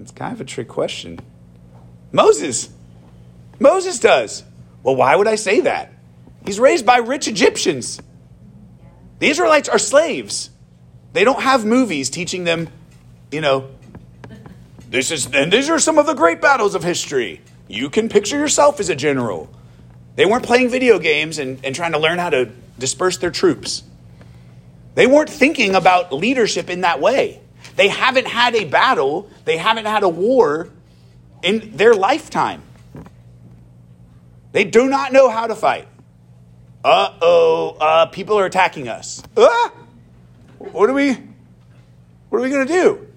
It's 0.00 0.12
kind 0.12 0.32
of 0.32 0.40
a 0.40 0.44
trick 0.44 0.68
question. 0.68 1.18
Moses. 2.12 2.68
Moses 3.58 3.98
does. 3.98 4.44
Well, 4.84 4.94
why 4.94 5.16
would 5.16 5.26
I 5.26 5.34
say 5.34 5.62
that? 5.62 5.94
He's 6.46 6.60
raised 6.60 6.86
by 6.86 6.98
rich 6.98 7.28
Egyptians. 7.28 8.00
The 9.18 9.28
Israelites 9.28 9.68
are 9.68 9.78
slaves. 9.78 10.50
They 11.12 11.24
don't 11.24 11.40
have 11.40 11.64
movies 11.64 12.08
teaching 12.10 12.44
them, 12.44 12.68
you 13.30 13.40
know, 13.40 13.70
this 14.88 15.10
is 15.10 15.26
and 15.34 15.52
these 15.52 15.68
are 15.68 15.78
some 15.78 15.98
of 15.98 16.06
the 16.06 16.14
great 16.14 16.40
battles 16.40 16.74
of 16.74 16.84
history. 16.84 17.40
You 17.68 17.90
can 17.90 18.08
picture 18.08 18.38
yourself 18.38 18.78
as 18.78 18.88
a 18.88 18.94
general. 18.94 19.50
They 20.14 20.24
weren't 20.24 20.44
playing 20.44 20.70
video 20.70 20.98
games 20.98 21.38
and, 21.38 21.62
and 21.64 21.74
trying 21.74 21.92
to 21.92 21.98
learn 21.98 22.18
how 22.18 22.30
to 22.30 22.50
disperse 22.78 23.18
their 23.18 23.30
troops. 23.30 23.82
They 24.94 25.06
weren't 25.06 25.28
thinking 25.28 25.74
about 25.74 26.12
leadership 26.12 26.70
in 26.70 26.82
that 26.82 27.00
way. 27.00 27.40
They 27.74 27.88
haven't 27.88 28.28
had 28.28 28.54
a 28.54 28.64
battle, 28.64 29.28
they 29.44 29.56
haven't 29.56 29.86
had 29.86 30.02
a 30.04 30.08
war 30.08 30.70
in 31.42 31.76
their 31.76 31.92
lifetime. 31.92 32.62
They 34.52 34.64
do 34.64 34.88
not 34.88 35.12
know 35.12 35.28
how 35.28 35.48
to 35.48 35.54
fight. 35.54 35.88
Uh 36.86 37.12
oh, 37.20 37.76
uh, 37.80 38.06
people 38.06 38.38
are 38.38 38.46
attacking 38.46 38.86
us. 38.86 39.20
Ah! 39.36 39.72
What 40.58 40.88
are 40.88 40.92
we? 40.92 41.14
What 42.28 42.38
are 42.38 42.42
we 42.42 42.48
going 42.48 42.64
to 42.64 42.72
do? 42.72 43.08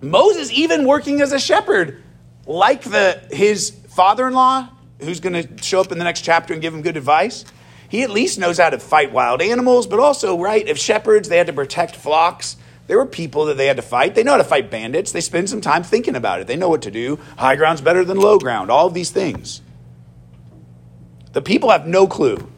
Moses, 0.00 0.52
even 0.52 0.86
working 0.86 1.20
as 1.20 1.32
a 1.32 1.40
shepherd, 1.40 2.00
like 2.46 2.82
the 2.82 3.20
his 3.32 3.70
father-in-law, 3.70 4.68
who's 5.00 5.18
going 5.18 5.32
to 5.32 5.60
show 5.60 5.80
up 5.80 5.90
in 5.90 5.98
the 5.98 6.04
next 6.04 6.20
chapter 6.20 6.52
and 6.52 6.62
give 6.62 6.72
him 6.72 6.80
good 6.80 6.96
advice, 6.96 7.44
he 7.88 8.04
at 8.04 8.10
least 8.10 8.38
knows 8.38 8.58
how 8.58 8.70
to 8.70 8.78
fight 8.78 9.10
wild 9.10 9.42
animals, 9.42 9.88
but 9.88 9.98
also, 9.98 10.38
right, 10.38 10.68
if 10.68 10.78
shepherds, 10.78 11.28
they 11.28 11.38
had 11.38 11.48
to 11.48 11.52
protect 11.52 11.96
flocks. 11.96 12.56
There 12.86 12.98
were 12.98 13.06
people 13.06 13.46
that 13.46 13.56
they 13.56 13.66
had 13.66 13.78
to 13.78 13.82
fight. 13.82 14.14
They 14.14 14.22
know 14.22 14.32
how 14.32 14.36
to 14.36 14.44
fight 14.44 14.70
bandits. 14.70 15.10
They 15.10 15.20
spend 15.20 15.50
some 15.50 15.60
time 15.60 15.82
thinking 15.82 16.14
about 16.14 16.38
it. 16.38 16.46
They 16.46 16.54
know 16.54 16.68
what 16.68 16.82
to 16.82 16.92
do. 16.92 17.18
High 17.36 17.56
ground's 17.56 17.80
better 17.80 18.04
than 18.04 18.20
low 18.20 18.38
ground, 18.38 18.70
all 18.70 18.86
of 18.86 18.94
these 18.94 19.10
things. 19.10 19.60
The 21.32 21.42
people 21.42 21.70
have 21.70 21.86
no 21.86 22.06
clue. 22.06 22.50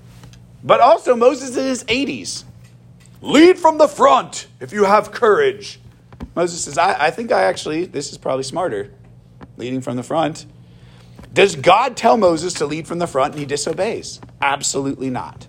But 0.62 0.80
also, 0.80 1.14
Moses 1.14 1.50
is 1.50 1.56
in 1.56 1.66
his 1.66 1.84
80s. 1.84 2.44
Lead 3.20 3.58
from 3.58 3.78
the 3.78 3.88
front 3.88 4.46
if 4.60 4.72
you 4.72 4.84
have 4.84 5.12
courage. 5.12 5.80
Moses 6.34 6.64
says, 6.64 6.78
I, 6.78 7.06
I 7.06 7.10
think 7.10 7.32
I 7.32 7.44
actually, 7.44 7.84
this 7.84 8.10
is 8.12 8.18
probably 8.18 8.42
smarter, 8.42 8.90
leading 9.56 9.80
from 9.80 9.96
the 9.96 10.02
front. 10.02 10.46
Does 11.32 11.56
God 11.56 11.96
tell 11.96 12.16
Moses 12.16 12.54
to 12.54 12.66
lead 12.66 12.86
from 12.86 12.98
the 12.98 13.06
front 13.06 13.32
and 13.32 13.40
he 13.40 13.46
disobeys? 13.46 14.20
Absolutely 14.40 15.10
not. 15.10 15.46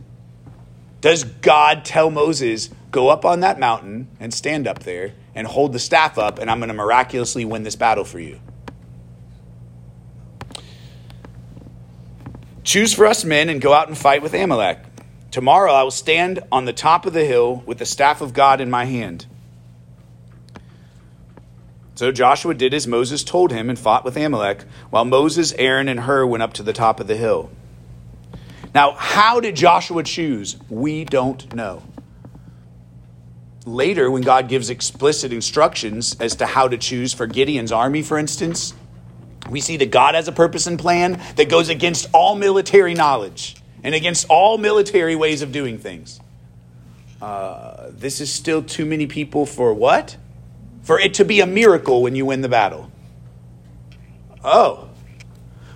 Does 1.02 1.24
God 1.24 1.86
tell 1.86 2.10
Moses, 2.10 2.70
go 2.92 3.10
up 3.10 3.26
on 3.26 3.42
that 3.42 3.60
mountain 3.60 4.08
and 4.20 4.34
stand 4.34 4.68
up 4.68 4.80
there 4.80 5.14
and 5.36 5.46
hold 5.46 5.74
the 5.74 5.80
staff 5.80 6.18
up, 6.18 6.40
and 6.40 6.50
I'm 6.50 6.60
going 6.60 6.70
to 6.70 6.74
miraculously 6.74 7.46
win 7.46 7.64
this 7.64 7.76
battle 7.76 8.04
for 8.04 8.20
you? 8.20 8.40
Choose 12.66 12.94
for 12.94 13.06
us 13.06 13.24
men 13.24 13.48
and 13.48 13.62
go 13.62 13.74
out 13.74 13.88
and 13.88 13.98
fight 13.98 14.24
with 14.24 14.34
Amalek. 14.34 14.80
Tomorrow 15.30 15.72
I 15.72 15.84
will 15.84 15.92
stand 15.92 16.40
on 16.52 16.66
the 16.66 16.74
top 16.74 17.06
of 17.06 17.14
the 17.14 17.24
hill 17.24 17.62
with 17.68 17.78
the 17.78 17.86
staff 17.86 18.22
of 18.22 18.34
God 18.34 18.60
in 18.60 18.72
my 18.72 18.86
hand. 18.86 19.28
So 21.94 22.12
Joshua 22.12 22.56
did 22.56 22.74
as 22.74 22.88
Moses 22.88 23.24
told 23.24 23.52
him 23.52 23.70
and 23.70 23.78
fought 23.78 24.04
with 24.04 24.18
Amalek, 24.18 24.64
while 24.90 25.06
Moses, 25.06 25.54
Aaron, 25.54 25.88
and 25.88 26.02
Hur 26.02 26.26
went 26.26 26.42
up 26.42 26.54
to 26.54 26.64
the 26.64 26.74
top 26.74 27.00
of 27.00 27.06
the 27.08 27.16
hill. 27.16 27.52
Now, 28.74 28.92
how 28.94 29.40
did 29.40 29.56
Joshua 29.56 30.02
choose? 30.02 30.58
We 30.68 31.06
don't 31.06 31.54
know. 31.54 31.84
Later, 33.66 34.10
when 34.10 34.24
God 34.24 34.50
gives 34.50 34.72
explicit 34.72 35.32
instructions 35.32 36.18
as 36.20 36.36
to 36.38 36.48
how 36.48 36.68
to 36.68 36.78
choose 36.78 37.14
for 37.14 37.28
Gideon's 37.28 37.72
army, 37.72 38.02
for 38.02 38.18
instance, 38.18 38.74
we 39.50 39.62
see 39.62 39.78
that 39.78 39.92
God 39.92 40.16
has 40.16 40.28
a 40.28 40.32
purpose 40.32 40.68
and 40.68 40.80
plan 40.80 41.22
that 41.36 41.50
goes 41.50 41.70
against 41.70 42.10
all 42.14 42.36
military 42.36 42.94
knowledge 42.94 43.56
and 43.84 43.94
against 43.94 44.28
all 44.30 44.58
military 44.58 45.16
ways 45.16 45.42
of 45.42 45.52
doing 45.52 45.78
things. 45.78 46.20
Uh, 47.22 47.88
this 47.92 48.22
is 48.22 48.32
still 48.32 48.62
too 48.64 48.86
many 48.86 49.08
people 49.08 49.46
for 49.46 49.74
what? 49.74 50.18
for 50.86 51.00
it 51.00 51.16
to 51.16 51.26
be 51.26 51.42
a 51.42 51.48
miracle 51.48 52.04
when 52.04 52.16
you 52.16 52.26
win 52.26 52.42
the 52.42 52.50
battle. 52.50 52.92
Oh. 54.44 54.90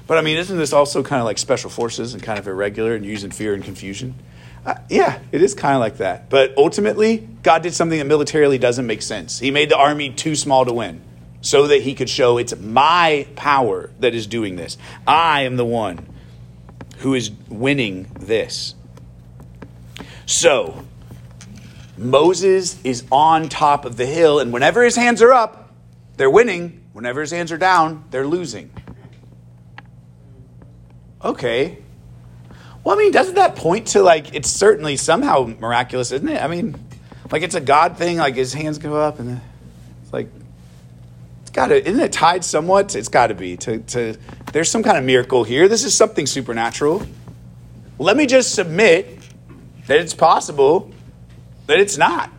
But 0.06 0.20
I 0.20 0.22
mean, 0.22 0.38
isn't 0.38 0.58
this 0.58 0.72
also 0.72 1.04
kind 1.04 1.20
of 1.20 1.26
like 1.26 1.40
special 1.40 1.70
forces 1.72 2.14
and 2.14 2.22
kind 2.22 2.38
of 2.38 2.48
irregular 2.48 2.96
and 2.96 3.04
using 3.04 3.32
fear 3.32 3.56
and 3.56 3.64
confusion? 3.64 4.14
Uh, 4.64 4.76
yeah, 4.88 5.20
it 5.32 5.42
is 5.42 5.56
kind 5.56 5.74
of 5.74 5.80
like 5.80 5.98
that. 5.98 6.30
But 6.30 6.56
ultimately, 6.58 7.28
God 7.42 7.64
did 7.64 7.74
something 7.74 7.98
that 7.98 8.06
militarily 8.06 8.60
doesn't 8.60 8.86
make 8.86 9.02
sense. 9.02 9.40
He 9.40 9.50
made 9.50 9.70
the 9.70 9.78
army 9.78 10.12
too 10.12 10.36
small 10.36 10.64
to 10.66 10.74
win 10.74 11.02
so 11.42 11.68
that 11.68 11.82
he 11.82 11.94
could 11.96 12.10
show 12.10 12.38
it's 12.38 12.56
my 12.58 13.28
power 13.36 13.90
that 14.00 14.14
is 14.14 14.28
doing 14.28 14.56
this. 14.56 14.78
I 15.08 15.44
am 15.44 15.56
the 15.56 15.66
one 15.66 16.06
who 16.98 17.14
is 17.14 17.32
winning 17.48 18.08
this. 18.20 18.76
So, 20.26 20.86
Moses 21.98 22.82
is 22.84 23.06
on 23.12 23.50
top 23.50 23.86
of 23.86 23.98
the 23.98 24.06
hill, 24.06 24.40
and 24.40 24.54
whenever 24.54 24.84
his 24.84 24.96
hands 24.96 25.22
are 25.22 25.34
up, 25.34 25.74
they're 26.18 26.30
winning. 26.30 26.84
Whenever 26.94 27.22
his 27.22 27.32
hands 27.32 27.52
are 27.52 27.58
down, 27.58 28.04
they're 28.12 28.28
losing. 28.28 28.72
Okay. 31.24 31.78
Well, 32.84 32.96
I 32.96 33.00
mean, 33.00 33.12
doesn't 33.12 33.36
that 33.36 33.56
point 33.56 33.88
to 33.90 34.02
like 34.02 34.34
it's 34.34 34.50
certainly 34.50 34.98
somehow 34.98 35.54
miraculous, 35.60 36.12
isn't 36.12 36.28
it? 36.28 36.42
I 36.42 36.48
mean, 36.48 36.76
like 37.32 37.44
it's 37.44 37.56
a 37.56 37.62
God 37.62 37.98
thing, 37.98 38.18
like 38.18 38.36
his 38.36 38.54
hands 38.54 38.78
go 38.78 38.96
up 38.96 39.20
and 39.20 39.42
it's 40.02 40.14
like 40.14 40.30
it's 41.60 41.68
gotta 41.68 41.90
isn't 41.90 42.00
it 42.02 42.14
tied 42.14 42.46
somewhat? 42.46 42.96
It's 42.96 43.10
gotta 43.10 43.34
be 43.34 43.58
to, 43.58 43.80
to 43.80 44.16
there's 44.54 44.72
some 44.72 44.82
kind 44.82 44.98
of 44.98 45.04
miracle 45.04 45.44
here. 45.44 45.68
This 45.68 45.84
is 45.84 45.94
something 45.94 46.26
supernatural. 46.26 47.06
Let 47.98 48.16
me 48.16 48.28
just 48.28 48.56
submit 48.56 49.20
that 49.88 50.00
it's 50.00 50.14
possible 50.14 50.90
that 51.68 51.78
it's 51.78 51.98
not. 51.98 52.32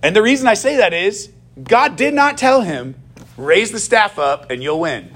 And 0.00 0.14
the 0.14 0.22
reason 0.22 0.46
I 0.46 0.54
say 0.54 0.76
that 0.76 0.92
is 0.92 1.32
God 1.60 1.96
did 1.96 2.14
not 2.14 2.38
tell 2.38 2.62
him, 2.62 2.94
raise 3.36 3.72
the 3.72 3.80
staff 3.80 4.16
up 4.20 4.52
and 4.52 4.62
you'll 4.62 4.78
win. 4.78 5.10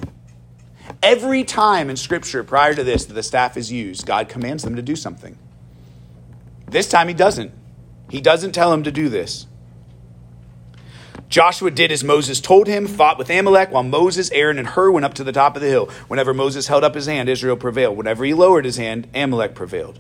Every 1.05 1.45
time 1.45 1.89
in 1.89 1.97
Scripture 1.97 2.43
prior 2.43 2.75
to 2.75 2.83
this 2.83 3.05
that 3.05 3.15
the 3.15 3.23
staff 3.23 3.57
is 3.57 3.71
used, 3.71 4.07
God 4.07 4.29
commands 4.29 4.65
them 4.65 4.75
to 4.75 4.83
do 4.83 4.97
something. 4.97 5.39
This 6.69 6.89
time 6.89 7.07
he 7.07 7.15
doesn't. 7.15 7.53
He 8.11 8.21
doesn't 8.21 8.53
tell 8.53 8.73
him 8.73 8.83
to 8.83 8.91
do 8.91 9.09
this. 9.09 9.47
Joshua 11.29 11.73
did 11.73 11.91
as 11.91 12.05
Moses 12.05 12.41
told 12.41 12.69
him, 12.69 12.87
fought 12.87 13.19
with 13.19 13.31
Amalek, 13.31 13.73
while 13.73 13.83
Moses, 13.83 14.31
Aaron, 14.31 14.59
and 14.59 14.69
Hur 14.69 14.93
went 14.93 15.05
up 15.05 15.15
to 15.15 15.25
the 15.25 15.33
top 15.33 15.57
of 15.57 15.63
the 15.63 15.69
hill. 15.69 15.87
Whenever 16.07 16.33
Moses 16.33 16.69
held 16.69 16.85
up 16.85 16.95
his 16.95 17.07
hand, 17.07 17.29
Israel 17.29 17.57
prevailed. 17.57 17.97
Whenever 17.97 18.25
he 18.25 18.33
lowered 18.33 18.65
his 18.65 18.77
hand, 18.77 19.09
Amalek 19.13 19.55
prevailed. 19.55 19.99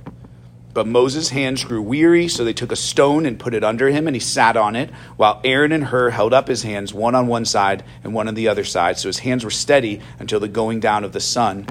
But 0.72 0.86
Moses' 0.86 1.30
hands 1.30 1.64
grew 1.64 1.82
weary, 1.82 2.28
so 2.28 2.44
they 2.44 2.52
took 2.52 2.70
a 2.70 2.76
stone 2.76 3.26
and 3.26 3.40
put 3.40 3.54
it 3.54 3.64
under 3.64 3.88
him, 3.88 4.06
and 4.06 4.14
he 4.14 4.20
sat 4.20 4.56
on 4.56 4.76
it, 4.76 4.90
while 5.16 5.40
Aaron 5.42 5.72
and 5.72 5.84
Hur 5.84 6.10
held 6.10 6.32
up 6.32 6.46
his 6.48 6.62
hands, 6.62 6.94
one 6.94 7.14
on 7.14 7.26
one 7.26 7.44
side 7.44 7.82
and 8.04 8.14
one 8.14 8.28
on 8.28 8.34
the 8.34 8.46
other 8.46 8.64
side. 8.64 8.98
So 8.98 9.08
his 9.08 9.20
hands 9.20 9.42
were 9.42 9.50
steady 9.50 10.00
until 10.20 10.38
the 10.38 10.48
going 10.48 10.78
down 10.78 11.02
of 11.02 11.12
the 11.12 11.20
sun. 11.20 11.66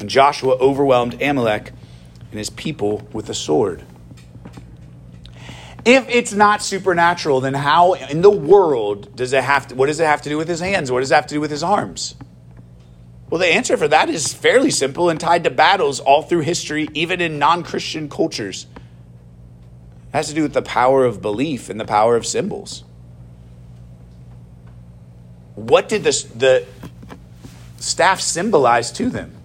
And 0.00 0.08
Joshua 0.08 0.56
overwhelmed 0.58 1.20
Amalek 1.20 1.72
and 2.30 2.38
his 2.38 2.50
people 2.50 3.06
with 3.12 3.26
the 3.26 3.34
sword. 3.34 3.84
If 5.84 6.08
it's 6.08 6.32
not 6.32 6.62
supernatural, 6.62 7.40
then 7.40 7.52
how 7.52 7.92
in 7.92 8.22
the 8.22 8.30
world 8.30 9.14
does 9.16 9.32
it 9.34 9.44
have 9.44 9.68
to, 9.68 9.74
what 9.74 9.86
does 9.86 10.00
it 10.00 10.06
have 10.06 10.22
to 10.22 10.30
do 10.30 10.38
with 10.38 10.48
his 10.48 10.60
hands? 10.60 10.90
What 10.90 11.00
does 11.00 11.10
it 11.10 11.14
have 11.14 11.26
to 11.26 11.34
do 11.34 11.40
with 11.40 11.50
his 11.50 11.62
arms? 11.62 12.14
Well, 13.28 13.38
the 13.38 13.48
answer 13.48 13.76
for 13.76 13.88
that 13.88 14.08
is 14.08 14.32
fairly 14.32 14.70
simple 14.70 15.10
and 15.10 15.20
tied 15.20 15.44
to 15.44 15.50
battles 15.50 16.00
all 16.00 16.22
through 16.22 16.40
history, 16.40 16.88
even 16.94 17.20
in 17.20 17.38
non 17.38 17.64
Christian 17.64 18.08
cultures. 18.08 18.66
It 20.08 20.16
has 20.16 20.28
to 20.28 20.34
do 20.34 20.42
with 20.42 20.54
the 20.54 20.62
power 20.62 21.04
of 21.04 21.20
belief 21.20 21.68
and 21.68 21.78
the 21.78 21.84
power 21.84 22.16
of 22.16 22.24
symbols. 22.24 22.84
What 25.54 25.88
did 25.88 26.04
the, 26.04 26.26
the 26.34 26.66
staff 27.78 28.20
symbolize 28.20 28.90
to 28.92 29.10
them? 29.10 29.36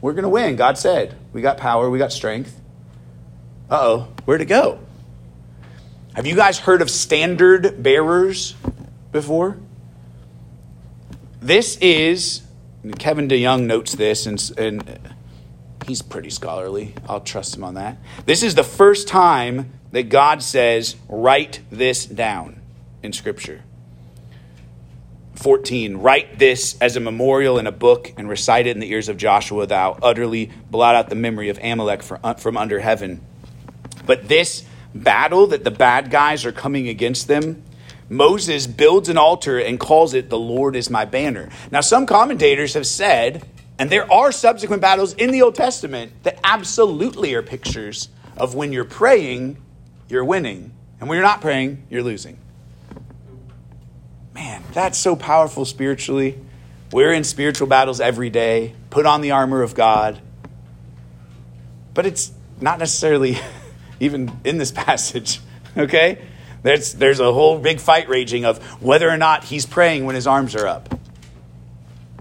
We're 0.00 0.12
going 0.12 0.24
to 0.24 0.28
win, 0.28 0.56
God 0.56 0.78
said. 0.78 1.16
We 1.32 1.40
got 1.40 1.56
power, 1.56 1.88
we 1.90 1.98
got 1.98 2.12
strength. 2.12 2.60
Uh 3.70 3.78
oh, 3.80 4.08
where'd 4.24 4.42
it 4.42 4.46
go? 4.46 4.78
Have 6.14 6.28
you 6.28 6.36
guys 6.36 6.60
heard 6.60 6.80
of 6.80 6.92
standard 6.92 7.82
bearers 7.82 8.54
before? 9.10 9.58
This 11.40 11.76
is 11.78 12.42
Kevin 13.00 13.26
DeYoung 13.26 13.66
notes 13.66 13.96
this, 13.96 14.24
and, 14.24 14.40
and 14.56 15.00
he's 15.88 16.02
pretty 16.02 16.30
scholarly. 16.30 16.94
I'll 17.08 17.20
trust 17.20 17.56
him 17.56 17.64
on 17.64 17.74
that. 17.74 17.98
This 18.26 18.44
is 18.44 18.54
the 18.54 18.62
first 18.62 19.08
time 19.08 19.72
that 19.90 20.04
God 20.04 20.40
says, 20.40 20.94
write 21.08 21.62
this 21.72 22.06
down 22.06 22.60
in 23.02 23.12
Scripture. 23.12 23.64
14 25.34 25.96
Write 25.96 26.38
this 26.38 26.78
as 26.80 26.94
a 26.94 27.00
memorial 27.00 27.58
in 27.58 27.66
a 27.66 27.72
book 27.72 28.12
and 28.16 28.28
recite 28.28 28.68
it 28.68 28.70
in 28.70 28.78
the 28.78 28.92
ears 28.92 29.08
of 29.08 29.16
Joshua. 29.16 29.66
Thou 29.66 29.98
utterly 30.00 30.52
blot 30.70 30.94
out 30.94 31.08
the 31.08 31.16
memory 31.16 31.48
of 31.48 31.58
Amalek 31.60 32.04
from 32.04 32.56
under 32.56 32.78
heaven. 32.78 33.20
But 34.06 34.28
this 34.28 34.64
battle 34.94 35.46
that 35.48 35.64
the 35.64 35.70
bad 35.70 36.10
guys 36.10 36.44
are 36.44 36.52
coming 36.52 36.88
against 36.88 37.28
them, 37.28 37.62
Moses 38.08 38.66
builds 38.66 39.08
an 39.08 39.18
altar 39.18 39.58
and 39.58 39.80
calls 39.80 40.14
it, 40.14 40.30
The 40.30 40.38
Lord 40.38 40.76
is 40.76 40.90
my 40.90 41.04
banner. 41.04 41.48
Now, 41.70 41.80
some 41.80 42.06
commentators 42.06 42.74
have 42.74 42.86
said, 42.86 43.46
and 43.78 43.90
there 43.90 44.10
are 44.12 44.30
subsequent 44.30 44.82
battles 44.82 45.14
in 45.14 45.30
the 45.30 45.42
Old 45.42 45.54
Testament 45.54 46.12
that 46.22 46.38
absolutely 46.44 47.34
are 47.34 47.42
pictures 47.42 48.08
of 48.36 48.54
when 48.54 48.72
you're 48.72 48.84
praying, 48.84 49.56
you're 50.08 50.24
winning, 50.24 50.72
and 51.00 51.08
when 51.08 51.16
you're 51.16 51.26
not 51.26 51.40
praying, 51.40 51.84
you're 51.90 52.02
losing. 52.02 52.38
Man, 54.34 54.62
that's 54.72 54.98
so 54.98 55.16
powerful 55.16 55.64
spiritually. 55.64 56.38
We're 56.92 57.12
in 57.12 57.24
spiritual 57.24 57.66
battles 57.66 58.00
every 58.00 58.30
day. 58.30 58.74
Put 58.90 59.06
on 59.06 59.20
the 59.20 59.32
armor 59.32 59.62
of 59.62 59.74
God. 59.74 60.20
But 61.94 62.06
it's 62.06 62.32
not 62.60 62.78
necessarily 62.78 63.38
even 64.00 64.40
in 64.44 64.58
this 64.58 64.72
passage, 64.86 65.40
okay? 65.76 66.22
There's, 66.62 66.94
there's 66.94 67.20
a 67.20 67.32
whole 67.32 67.58
big 67.58 67.78
fight 67.78 68.08
raging 68.08 68.44
of 68.44 68.62
whether 68.82 69.08
or 69.08 69.18
not 69.18 69.44
he's 69.44 69.66
praying 69.66 70.06
when 70.06 70.14
his 70.14 70.26
arms 70.26 70.54
are 70.54 70.66
up. 70.66 70.98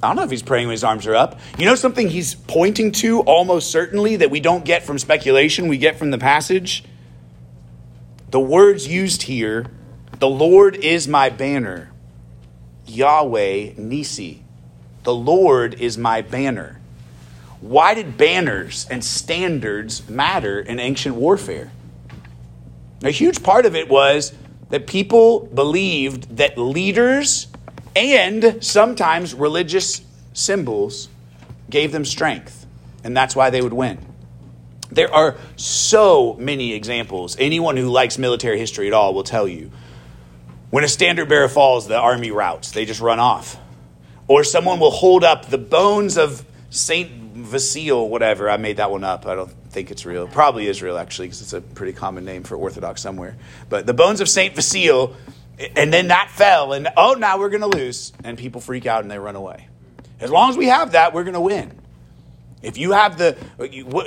I 0.04 0.08
don't 0.08 0.18
know 0.18 0.24
if 0.24 0.32
he's 0.32 0.44
praying 0.44 0.68
when 0.68 0.74
his 0.74 0.84
arms 0.84 1.08
are 1.08 1.16
up. 1.16 1.40
You 1.58 1.66
know 1.66 1.76
something 1.76 2.10
he's 2.10 2.36
pointing 2.36 2.92
to 2.94 3.22
almost 3.22 3.72
certainly 3.72 4.18
that 4.18 4.30
we 4.30 4.42
don't 4.42 4.66
get 4.66 4.84
from 4.84 5.00
speculation, 5.00 5.70
we 5.70 5.78
get 5.78 5.98
from 5.98 6.12
the 6.12 6.18
passage? 6.18 6.84
The 8.32 8.40
words 8.40 8.86
used 8.86 9.24
here, 9.24 9.68
the 10.20 10.28
Lord 10.28 10.76
is 10.76 11.08
my 11.08 11.30
banner. 11.30 11.92
Yahweh 12.86 13.76
Nissi. 13.76 14.42
The 15.04 15.14
Lord 15.14 15.76
is 15.76 15.98
my 15.98 16.22
banner. 16.22 16.82
Why 17.64 17.94
did 17.94 18.18
banners 18.18 18.86
and 18.92 19.02
standards 19.02 20.10
matter 20.10 20.60
in 20.60 20.82
ancient 20.82 21.16
warfare? 21.16 21.72
A 23.06 23.10
huge 23.10 23.42
part 23.42 23.66
of 23.66 23.74
it 23.74 23.88
was 23.88 24.34
that 24.70 24.86
people 24.86 25.46
believed 25.46 26.36
that 26.36 26.58
leaders 26.58 27.48
and 27.96 28.62
sometimes 28.62 29.34
religious 29.34 30.02
symbols 30.34 31.08
gave 31.70 31.94
them 31.94 32.04
strength, 32.04 32.66
and 33.02 33.16
that's 33.16 33.34
why 33.34 33.50
they 33.50 33.62
would 33.62 33.72
win. 33.72 33.98
There 34.92 35.14
are 35.14 35.38
so 35.56 36.36
many 36.38 36.74
examples. 36.74 37.38
Anyone 37.40 37.78
who 37.78 37.88
likes 37.90 38.18
military 38.18 38.60
history 38.60 38.88
at 38.88 38.94
all 38.94 39.14
will 39.14 39.24
tell 39.24 39.48
you 39.48 39.72
when 40.70 40.84
a 40.84 40.90
standard 40.90 41.30
bearer 41.30 41.48
falls, 41.48 41.88
the 41.88 41.98
army 41.98 42.30
routs, 42.30 42.72
they 42.72 42.84
just 42.84 43.00
run 43.00 43.22
off. 43.22 43.56
Or 44.28 44.44
someone 44.44 44.82
will 44.82 44.92
hold 44.92 45.24
up 45.24 45.46
the 45.46 45.58
bones 45.58 46.18
of 46.18 46.46
Saint 46.70 47.23
Vasile, 47.34 48.08
whatever. 48.10 48.50
I 48.50 48.58
made 48.58 48.78
that 48.78 48.92
one 48.92 49.04
up. 49.04 49.26
I 49.26 49.36
don't 49.36 49.52
think 49.70 49.92
it's 49.92 50.06
real. 50.06 50.28
Probably 50.28 50.68
is 50.68 50.82
real, 50.82 50.98
actually, 50.98 51.28
because 51.28 51.42
it's 51.42 51.54
a 51.54 51.62
pretty 51.62 51.94
common 51.94 52.26
name 52.26 52.44
for 52.44 52.56
Orthodox 52.56 53.02
somewhere. 53.02 53.36
But 53.70 53.86
the 53.86 53.94
bones 53.94 54.22
of 54.22 54.30
Saint 54.30 54.56
Vasile, 54.56 55.16
and 55.76 55.92
then 55.92 56.08
that 56.08 56.30
fell, 56.32 56.74
and 56.74 56.88
oh, 56.96 57.14
now 57.14 57.38
we're 57.38 57.50
going 57.50 57.62
to 57.62 57.78
lose. 57.78 58.14
And 58.24 58.38
people 58.38 58.62
freak 58.62 58.86
out 58.86 59.02
and 59.02 59.12
they 59.12 59.20
run 59.20 59.36
away. 59.36 59.68
As 60.20 60.32
long 60.32 60.50
as 60.50 60.58
we 60.58 60.68
have 60.68 60.94
that, 60.94 61.14
we're 61.14 61.24
going 61.24 61.34
to 61.34 61.42
win. 61.42 61.80
If 62.62 62.78
you 62.78 62.94
have 62.94 63.18
the, 63.18 63.36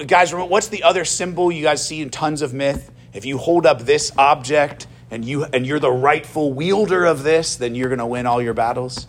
guys, 0.07 0.35
what's 0.35 0.69
the 0.69 0.83
other 0.83 1.05
symbol 1.05 1.53
you 1.53 1.63
guys 1.63 1.87
see 1.87 2.01
in 2.01 2.11
tons 2.11 2.41
of 2.41 2.55
myth? 2.55 2.91
If 3.13 3.27
you 3.27 3.39
hold 3.39 3.67
up 3.67 3.83
this 3.83 4.13
object, 4.17 4.87
and 5.11 5.25
you 5.25 5.45
and 5.45 5.67
you're 5.67 5.79
the 5.79 5.91
rightful 5.91 6.53
wielder 6.53 7.05
of 7.05 7.23
this, 7.23 7.57
then 7.57 7.75
you're 7.75 7.89
going 7.89 8.01
to 8.01 8.07
win 8.07 8.27
all 8.27 8.43
your 8.43 8.55
battles. 8.55 9.07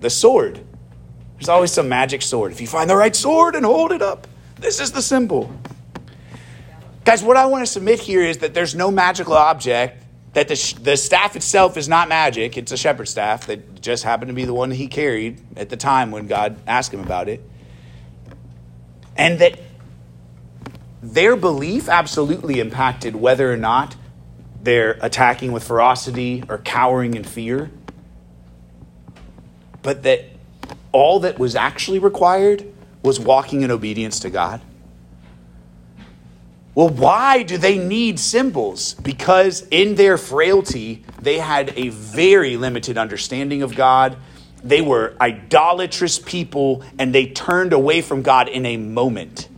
The 0.00 0.10
sword. 0.10 0.64
There's 1.42 1.48
always 1.48 1.72
some 1.72 1.88
magic 1.88 2.22
sword. 2.22 2.52
If 2.52 2.60
you 2.60 2.68
find 2.68 2.88
the 2.88 2.94
right 2.94 3.16
sword 3.16 3.56
and 3.56 3.66
hold 3.66 3.90
it 3.90 4.00
up, 4.00 4.28
this 4.60 4.78
is 4.78 4.92
the 4.92 5.02
symbol. 5.02 5.52
Guys, 7.04 7.20
what 7.24 7.36
I 7.36 7.46
want 7.46 7.66
to 7.66 7.72
submit 7.72 7.98
here 7.98 8.22
is 8.22 8.38
that 8.38 8.54
there's 8.54 8.76
no 8.76 8.92
magical 8.92 9.32
object, 9.32 10.04
that 10.34 10.46
the, 10.46 10.74
the 10.80 10.96
staff 10.96 11.34
itself 11.34 11.76
is 11.76 11.88
not 11.88 12.08
magic. 12.08 12.56
It's 12.56 12.70
a 12.70 12.76
shepherd's 12.76 13.10
staff 13.10 13.48
that 13.48 13.82
just 13.82 14.04
happened 14.04 14.28
to 14.28 14.34
be 14.34 14.44
the 14.44 14.54
one 14.54 14.70
he 14.70 14.86
carried 14.86 15.40
at 15.56 15.68
the 15.68 15.76
time 15.76 16.12
when 16.12 16.28
God 16.28 16.60
asked 16.68 16.94
him 16.94 17.00
about 17.00 17.28
it. 17.28 17.42
And 19.16 19.40
that 19.40 19.58
their 21.02 21.34
belief 21.34 21.88
absolutely 21.88 22.60
impacted 22.60 23.16
whether 23.16 23.52
or 23.52 23.56
not 23.56 23.96
they're 24.62 24.96
attacking 25.00 25.50
with 25.50 25.64
ferocity 25.64 26.44
or 26.48 26.58
cowering 26.58 27.14
in 27.14 27.24
fear. 27.24 27.72
But 29.82 30.04
that 30.04 30.31
all 30.92 31.20
that 31.20 31.38
was 31.38 31.56
actually 31.56 31.98
required 31.98 32.72
was 33.02 33.18
walking 33.18 33.62
in 33.62 33.70
obedience 33.70 34.20
to 34.20 34.30
God. 34.30 34.60
Well, 36.74 36.88
why 36.88 37.42
do 37.42 37.58
they 37.58 37.76
need 37.76 38.18
symbols? 38.18 38.94
Because 38.94 39.66
in 39.70 39.94
their 39.96 40.16
frailty, 40.16 41.04
they 41.20 41.38
had 41.38 41.74
a 41.76 41.90
very 41.90 42.56
limited 42.56 42.96
understanding 42.96 43.62
of 43.62 43.74
God. 43.74 44.16
They 44.64 44.80
were 44.80 45.14
idolatrous 45.20 46.18
people 46.18 46.82
and 46.98 47.14
they 47.14 47.26
turned 47.26 47.72
away 47.72 48.00
from 48.00 48.22
God 48.22 48.48
in 48.48 48.64
a 48.64 48.76
moment 48.76 49.48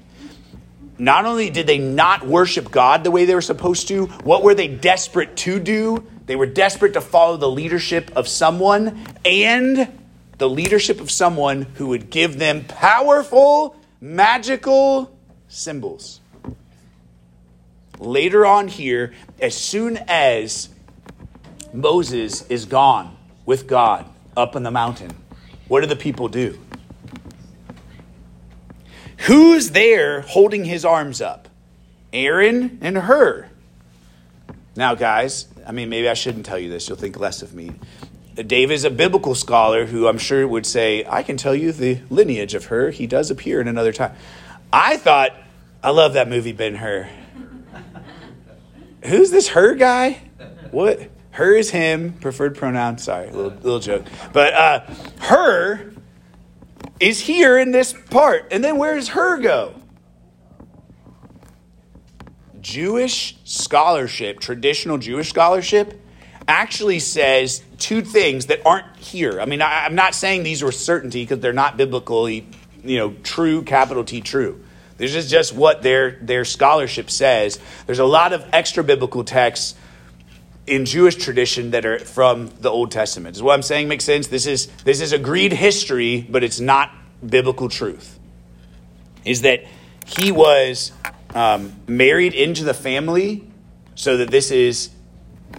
not 0.98 1.24
only 1.24 1.50
did 1.50 1.66
they 1.66 1.78
not 1.78 2.26
worship 2.26 2.70
God 2.70 3.04
the 3.04 3.10
way 3.10 3.24
they 3.24 3.34
were 3.34 3.40
supposed 3.40 3.88
to, 3.88 4.06
what 4.06 4.42
were 4.42 4.54
they 4.54 4.68
desperate 4.68 5.36
to 5.38 5.58
do? 5.58 6.04
They 6.26 6.36
were 6.36 6.46
desperate 6.46 6.94
to 6.94 7.00
follow 7.00 7.36
the 7.36 7.50
leadership 7.50 8.12
of 8.16 8.28
someone 8.28 9.04
and 9.24 10.03
the 10.38 10.48
leadership 10.48 11.00
of 11.00 11.10
someone 11.10 11.62
who 11.62 11.88
would 11.88 12.10
give 12.10 12.38
them 12.38 12.64
powerful, 12.64 13.76
magical 14.00 15.16
symbols. 15.48 16.20
Later 17.98 18.44
on 18.44 18.68
here, 18.68 19.14
as 19.40 19.56
soon 19.56 19.98
as 20.08 20.68
Moses 21.72 22.46
is 22.48 22.64
gone 22.64 23.16
with 23.46 23.66
God 23.66 24.06
up 24.36 24.56
on 24.56 24.62
the 24.64 24.70
mountain, 24.70 25.12
what 25.68 25.80
do 25.80 25.86
the 25.86 25.96
people 25.96 26.28
do? 26.28 26.58
Who's 29.20 29.70
there 29.70 30.20
holding 30.22 30.64
his 30.64 30.84
arms 30.84 31.22
up? 31.22 31.48
Aaron 32.12 32.78
and 32.80 32.98
Hur. 32.98 33.48
Now, 34.76 34.94
guys, 34.94 35.46
I 35.66 35.72
mean, 35.72 35.88
maybe 35.88 36.08
I 36.08 36.14
shouldn't 36.14 36.44
tell 36.44 36.58
you 36.58 36.68
this. 36.68 36.88
You'll 36.88 36.98
think 36.98 37.18
less 37.18 37.42
of 37.42 37.54
me. 37.54 37.72
Dave 38.34 38.70
is 38.70 38.84
a 38.84 38.90
biblical 38.90 39.34
scholar 39.34 39.86
who 39.86 40.08
I'm 40.08 40.18
sure 40.18 40.46
would 40.46 40.66
say, 40.66 41.04
I 41.08 41.22
can 41.22 41.36
tell 41.36 41.54
you 41.54 41.70
the 41.70 42.00
lineage 42.10 42.54
of 42.54 42.66
Hur. 42.66 42.90
He 42.90 43.06
does 43.06 43.30
appear 43.30 43.60
in 43.60 43.68
another 43.68 43.92
time. 43.92 44.14
I 44.72 44.96
thought, 44.96 45.32
I 45.82 45.90
love 45.90 46.14
that 46.14 46.28
movie, 46.28 46.52
Ben 46.52 46.74
Hur. 46.74 47.08
Who's 49.04 49.30
this 49.30 49.48
Hur 49.48 49.74
guy? 49.74 50.20
What? 50.72 51.10
Her 51.30 51.54
is 51.54 51.70
him, 51.70 52.14
preferred 52.14 52.56
pronoun. 52.56 52.98
Sorry, 52.98 53.26
little, 53.26 53.50
little 53.50 53.80
joke. 53.80 54.04
But 54.32 54.54
uh, 54.54 54.80
Hur 55.20 55.92
is 57.00 57.20
here 57.20 57.58
in 57.58 57.70
this 57.70 57.92
part. 57.92 58.48
And 58.50 58.64
then 58.64 58.78
where 58.78 58.94
does 58.94 59.08
Hur 59.08 59.38
go? 59.38 59.74
Jewish 62.60 63.36
scholarship, 63.44 64.40
traditional 64.40 64.98
Jewish 64.98 65.28
scholarship, 65.28 66.00
actually 66.46 66.98
says 66.98 67.62
two 67.78 68.02
things 68.02 68.46
that 68.46 68.60
aren't 68.66 68.96
here. 68.96 69.40
I 69.40 69.46
mean, 69.46 69.62
I, 69.62 69.86
am 69.86 69.94
not 69.94 70.14
saying 70.14 70.42
these 70.42 70.62
are 70.62 70.72
certainty 70.72 71.22
because 71.22 71.40
they're 71.40 71.52
not 71.52 71.76
biblically, 71.76 72.46
you 72.82 72.98
know, 72.98 73.14
true, 73.22 73.62
capital 73.62 74.04
T 74.04 74.20
true. 74.20 74.60
This 74.96 75.14
is 75.14 75.28
just 75.28 75.54
what 75.54 75.82
their, 75.82 76.12
their 76.22 76.44
scholarship 76.44 77.10
says. 77.10 77.58
There's 77.86 77.98
a 77.98 78.04
lot 78.04 78.32
of 78.32 78.46
extra 78.52 78.84
biblical 78.84 79.24
texts 79.24 79.74
in 80.66 80.84
Jewish 80.84 81.16
tradition 81.16 81.72
that 81.72 81.84
are 81.84 81.98
from 81.98 82.50
the 82.60 82.70
Old 82.70 82.90
Testament. 82.90 83.36
Is 83.36 83.42
what 83.42 83.54
I'm 83.54 83.62
saying 83.62 83.88
make 83.88 84.00
sense? 84.00 84.28
This 84.28 84.46
is 84.46 84.68
this 84.84 85.00
is 85.00 85.12
agreed 85.12 85.52
history, 85.52 86.26
but 86.28 86.42
it's 86.42 86.60
not 86.60 86.90
biblical 87.24 87.68
truth. 87.68 88.18
Is 89.24 89.42
that 89.42 89.64
he 90.06 90.32
was 90.32 90.92
um, 91.34 91.74
married 91.86 92.34
into 92.34 92.64
the 92.64 92.74
family, 92.74 93.44
so 93.94 94.16
that 94.18 94.30
this 94.30 94.50
is 94.50 94.90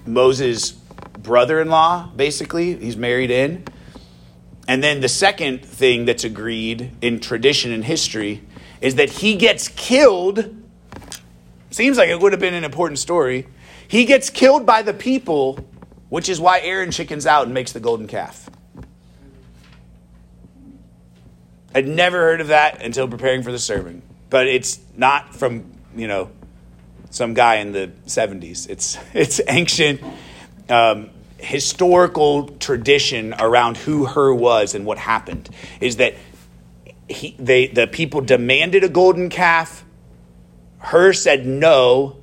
Moses' 0.05 0.71
brother-in-law. 0.71 2.11
Basically, 2.15 2.75
he's 2.75 2.97
married 2.97 3.31
in. 3.31 3.63
And 4.67 4.83
then 4.83 5.01
the 5.01 5.09
second 5.09 5.65
thing 5.65 6.05
that's 6.05 6.23
agreed 6.23 6.91
in 7.01 7.19
tradition 7.19 7.71
and 7.71 7.83
history 7.83 8.41
is 8.81 8.95
that 8.95 9.09
he 9.09 9.35
gets 9.35 9.67
killed. 9.67 10.55
Seems 11.69 11.97
like 11.97 12.09
it 12.09 12.19
would 12.19 12.31
have 12.33 12.41
been 12.41 12.53
an 12.53 12.63
important 12.63 12.99
story 12.99 13.47
he 13.87 14.05
gets 14.05 14.29
killed 14.29 14.65
by 14.65 14.81
the 14.81 14.93
people, 14.93 15.59
which 16.09 16.29
is 16.29 16.39
why 16.39 16.59
Aaron 16.61 16.91
chickens 16.91 17.25
out 17.25 17.45
and 17.45 17.53
makes 17.53 17.71
the 17.71 17.79
golden 17.79 18.07
calf. 18.07 18.49
I'd 21.73 21.87
never 21.87 22.17
heard 22.17 22.41
of 22.41 22.47
that 22.47 22.81
until 22.81 23.07
preparing 23.07 23.43
for 23.43 23.51
the 23.51 23.59
sermon, 23.59 24.01
but 24.29 24.47
it's 24.47 24.79
not 24.95 25.35
from, 25.35 25.65
you 25.95 26.07
know, 26.07 26.29
some 27.15 27.33
guy 27.33 27.55
in 27.55 27.71
the 27.71 27.91
70s. 28.07 28.69
It's, 28.69 28.97
it's 29.13 29.39
ancient 29.47 30.01
um, 30.69 31.09
historical 31.37 32.49
tradition 32.59 33.33
around 33.39 33.77
who 33.77 34.05
Hur 34.05 34.33
was 34.33 34.75
and 34.75 34.85
what 34.85 34.97
happened. 34.97 35.49
Is 35.79 35.97
that 35.97 36.15
he, 37.07 37.35
they, 37.39 37.67
the 37.67 37.87
people 37.87 38.21
demanded 38.21 38.83
a 38.83 38.89
golden 38.89 39.29
calf. 39.29 39.85
Hur 40.79 41.13
said 41.13 41.45
no. 41.45 42.17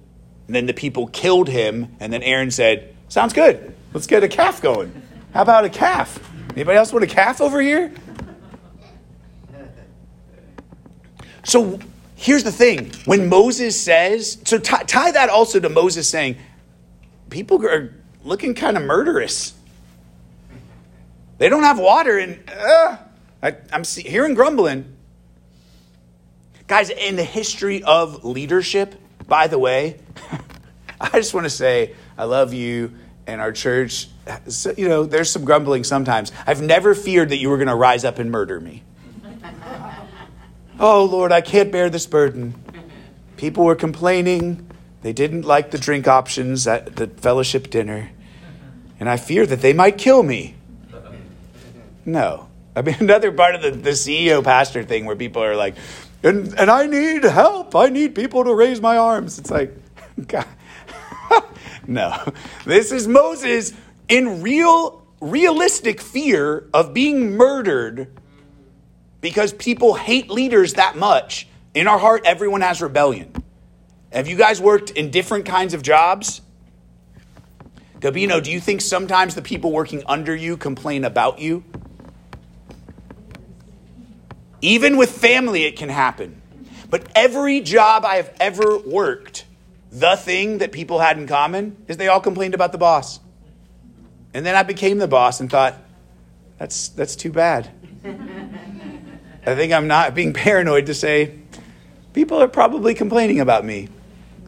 And 0.46 0.56
then 0.56 0.66
the 0.66 0.74
people 0.74 1.06
killed 1.06 1.48
him. 1.48 1.96
And 1.98 2.12
then 2.12 2.22
Aaron 2.22 2.50
said, 2.50 2.94
Sounds 3.08 3.32
good. 3.32 3.74
Let's 3.92 4.06
get 4.06 4.22
a 4.22 4.28
calf 4.28 4.62
going. 4.62 5.02
How 5.34 5.42
about 5.42 5.64
a 5.64 5.70
calf? 5.70 6.18
Anybody 6.54 6.78
else 6.78 6.92
want 6.92 7.04
a 7.04 7.08
calf 7.08 7.40
over 7.40 7.60
here? 7.60 7.92
So 11.44 11.78
here's 12.22 12.44
the 12.44 12.52
thing 12.52 12.92
when 13.04 13.28
Moses 13.28 13.78
says, 13.78 14.38
so 14.44 14.58
tie, 14.58 14.84
tie 14.84 15.10
that 15.10 15.28
also 15.28 15.58
to 15.58 15.68
Moses 15.68 16.08
saying, 16.08 16.36
people 17.30 17.64
are 17.66 17.92
looking 18.24 18.54
kind 18.54 18.76
of 18.76 18.84
murderous. 18.84 19.54
They 21.38 21.48
don't 21.48 21.64
have 21.64 21.80
water, 21.80 22.18
and 22.18 22.38
uh, 22.48 22.96
I, 23.42 23.56
am 23.72 23.82
hearing 23.84 24.34
grumbling. 24.34 24.96
Guys, 26.68 26.90
in 26.90 27.16
the 27.16 27.24
history 27.24 27.82
of 27.82 28.24
leadership, 28.24 28.94
by 29.26 29.48
the 29.48 29.58
way, 29.58 29.98
I 31.00 31.10
just 31.14 31.34
want 31.34 31.44
to 31.44 31.50
say 31.50 31.96
I 32.16 32.24
love 32.24 32.54
you 32.54 32.92
and 33.26 33.40
our 33.40 33.50
church. 33.50 34.08
So, 34.46 34.72
you 34.78 34.88
know, 34.88 35.04
there's 35.04 35.30
some 35.30 35.44
grumbling 35.44 35.82
sometimes. 35.82 36.30
I've 36.46 36.62
never 36.62 36.94
feared 36.94 37.30
that 37.30 37.38
you 37.38 37.50
were 37.50 37.56
going 37.56 37.66
to 37.66 37.74
rise 37.74 38.04
up 38.04 38.20
and 38.20 38.30
murder 38.30 38.60
me. 38.60 38.84
Oh, 40.84 41.04
Lord, 41.04 41.30
I 41.30 41.42
can't 41.42 41.70
bear 41.70 41.88
this 41.88 42.06
burden. 42.06 42.54
People 43.36 43.64
were 43.64 43.76
complaining. 43.76 44.68
They 45.02 45.12
didn't 45.12 45.42
like 45.42 45.70
the 45.70 45.78
drink 45.78 46.08
options 46.08 46.66
at 46.66 46.96
the 46.96 47.06
fellowship 47.06 47.70
dinner. 47.70 48.10
And 48.98 49.08
I 49.08 49.16
fear 49.16 49.46
that 49.46 49.60
they 49.60 49.72
might 49.72 49.96
kill 49.96 50.24
me. 50.24 50.56
No. 52.04 52.48
I 52.74 52.82
mean, 52.82 52.96
another 53.00 53.30
part 53.30 53.54
of 53.54 53.62
the, 53.62 53.70
the 53.70 53.90
CEO 53.90 54.42
pastor 54.42 54.82
thing 54.82 55.06
where 55.06 55.14
people 55.14 55.44
are 55.44 55.54
like, 55.54 55.76
and, 56.24 56.52
and 56.58 56.68
I 56.68 56.86
need 56.86 57.22
help. 57.22 57.76
I 57.76 57.88
need 57.88 58.16
people 58.16 58.42
to 58.42 58.52
raise 58.52 58.80
my 58.80 58.96
arms. 58.96 59.38
It's 59.38 59.52
like, 59.52 59.72
God. 60.26 60.46
no. 61.86 62.32
This 62.66 62.90
is 62.90 63.06
Moses 63.06 63.72
in 64.08 64.42
real, 64.42 65.06
realistic 65.20 66.00
fear 66.00 66.68
of 66.74 66.92
being 66.92 67.36
murdered 67.36 68.08
because 69.22 69.54
people 69.54 69.94
hate 69.94 70.28
leaders 70.28 70.74
that 70.74 70.96
much. 70.96 71.48
In 71.72 71.88
our 71.88 71.98
heart, 71.98 72.22
everyone 72.26 72.60
has 72.60 72.82
rebellion. 72.82 73.32
Have 74.12 74.28
you 74.28 74.36
guys 74.36 74.60
worked 74.60 74.90
in 74.90 75.10
different 75.10 75.46
kinds 75.46 75.72
of 75.72 75.80
jobs? 75.80 76.42
Gabino, 78.00 78.42
do 78.42 78.52
you 78.52 78.60
think 78.60 78.82
sometimes 78.82 79.34
the 79.34 79.40
people 79.40 79.72
working 79.72 80.02
under 80.06 80.36
you 80.36 80.58
complain 80.58 81.04
about 81.04 81.38
you? 81.38 81.64
Even 84.60 84.96
with 84.96 85.10
family, 85.10 85.64
it 85.64 85.76
can 85.76 85.88
happen. 85.88 86.42
But 86.90 87.06
every 87.14 87.60
job 87.60 88.04
I 88.04 88.16
have 88.16 88.34
ever 88.38 88.78
worked, 88.78 89.46
the 89.90 90.16
thing 90.16 90.58
that 90.58 90.72
people 90.72 90.98
had 90.98 91.16
in 91.16 91.26
common 91.26 91.76
is 91.88 91.96
they 91.96 92.08
all 92.08 92.20
complained 92.20 92.54
about 92.54 92.72
the 92.72 92.78
boss. 92.78 93.20
And 94.34 94.44
then 94.44 94.56
I 94.56 94.62
became 94.62 94.98
the 94.98 95.08
boss 95.08 95.40
and 95.40 95.48
thought, 95.48 95.76
that's, 96.58 96.88
that's 96.88 97.16
too 97.16 97.32
bad. 97.32 97.70
I 99.44 99.54
think 99.54 99.72
I'm 99.72 99.86
not 99.88 100.14
being 100.14 100.32
paranoid 100.34 100.86
to 100.86 100.94
say 100.94 101.38
people 102.12 102.40
are 102.40 102.48
probably 102.48 102.94
complaining 102.94 103.40
about 103.40 103.64
me. 103.64 103.88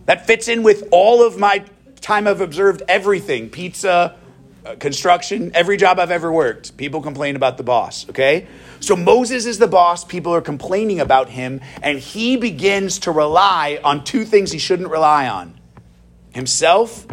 That 0.06 0.26
fits 0.26 0.48
in 0.48 0.62
with 0.62 0.88
all 0.90 1.26
of 1.26 1.38
my 1.38 1.64
time 2.00 2.28
I've 2.28 2.42
observed 2.42 2.82
everything 2.86 3.48
pizza, 3.48 4.16
uh, 4.66 4.74
construction, 4.76 5.50
every 5.54 5.76
job 5.76 5.98
I've 5.98 6.10
ever 6.10 6.30
worked. 6.30 6.76
People 6.76 7.00
complain 7.00 7.36
about 7.36 7.56
the 7.56 7.62
boss, 7.62 8.08
okay? 8.10 8.46
So 8.80 8.94
Moses 8.94 9.46
is 9.46 9.58
the 9.58 9.66
boss, 9.66 10.04
people 10.04 10.34
are 10.34 10.42
complaining 10.42 11.00
about 11.00 11.30
him, 11.30 11.60
and 11.82 11.98
he 11.98 12.36
begins 12.36 12.98
to 13.00 13.10
rely 13.10 13.80
on 13.82 14.04
two 14.04 14.24
things 14.24 14.52
he 14.52 14.58
shouldn't 14.58 14.90
rely 14.90 15.26
on 15.26 15.58
himself 16.34 17.06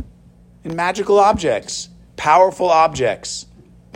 and 0.63 0.75
magical 0.75 1.19
objects, 1.19 1.89
powerful 2.17 2.69
objects 2.69 3.45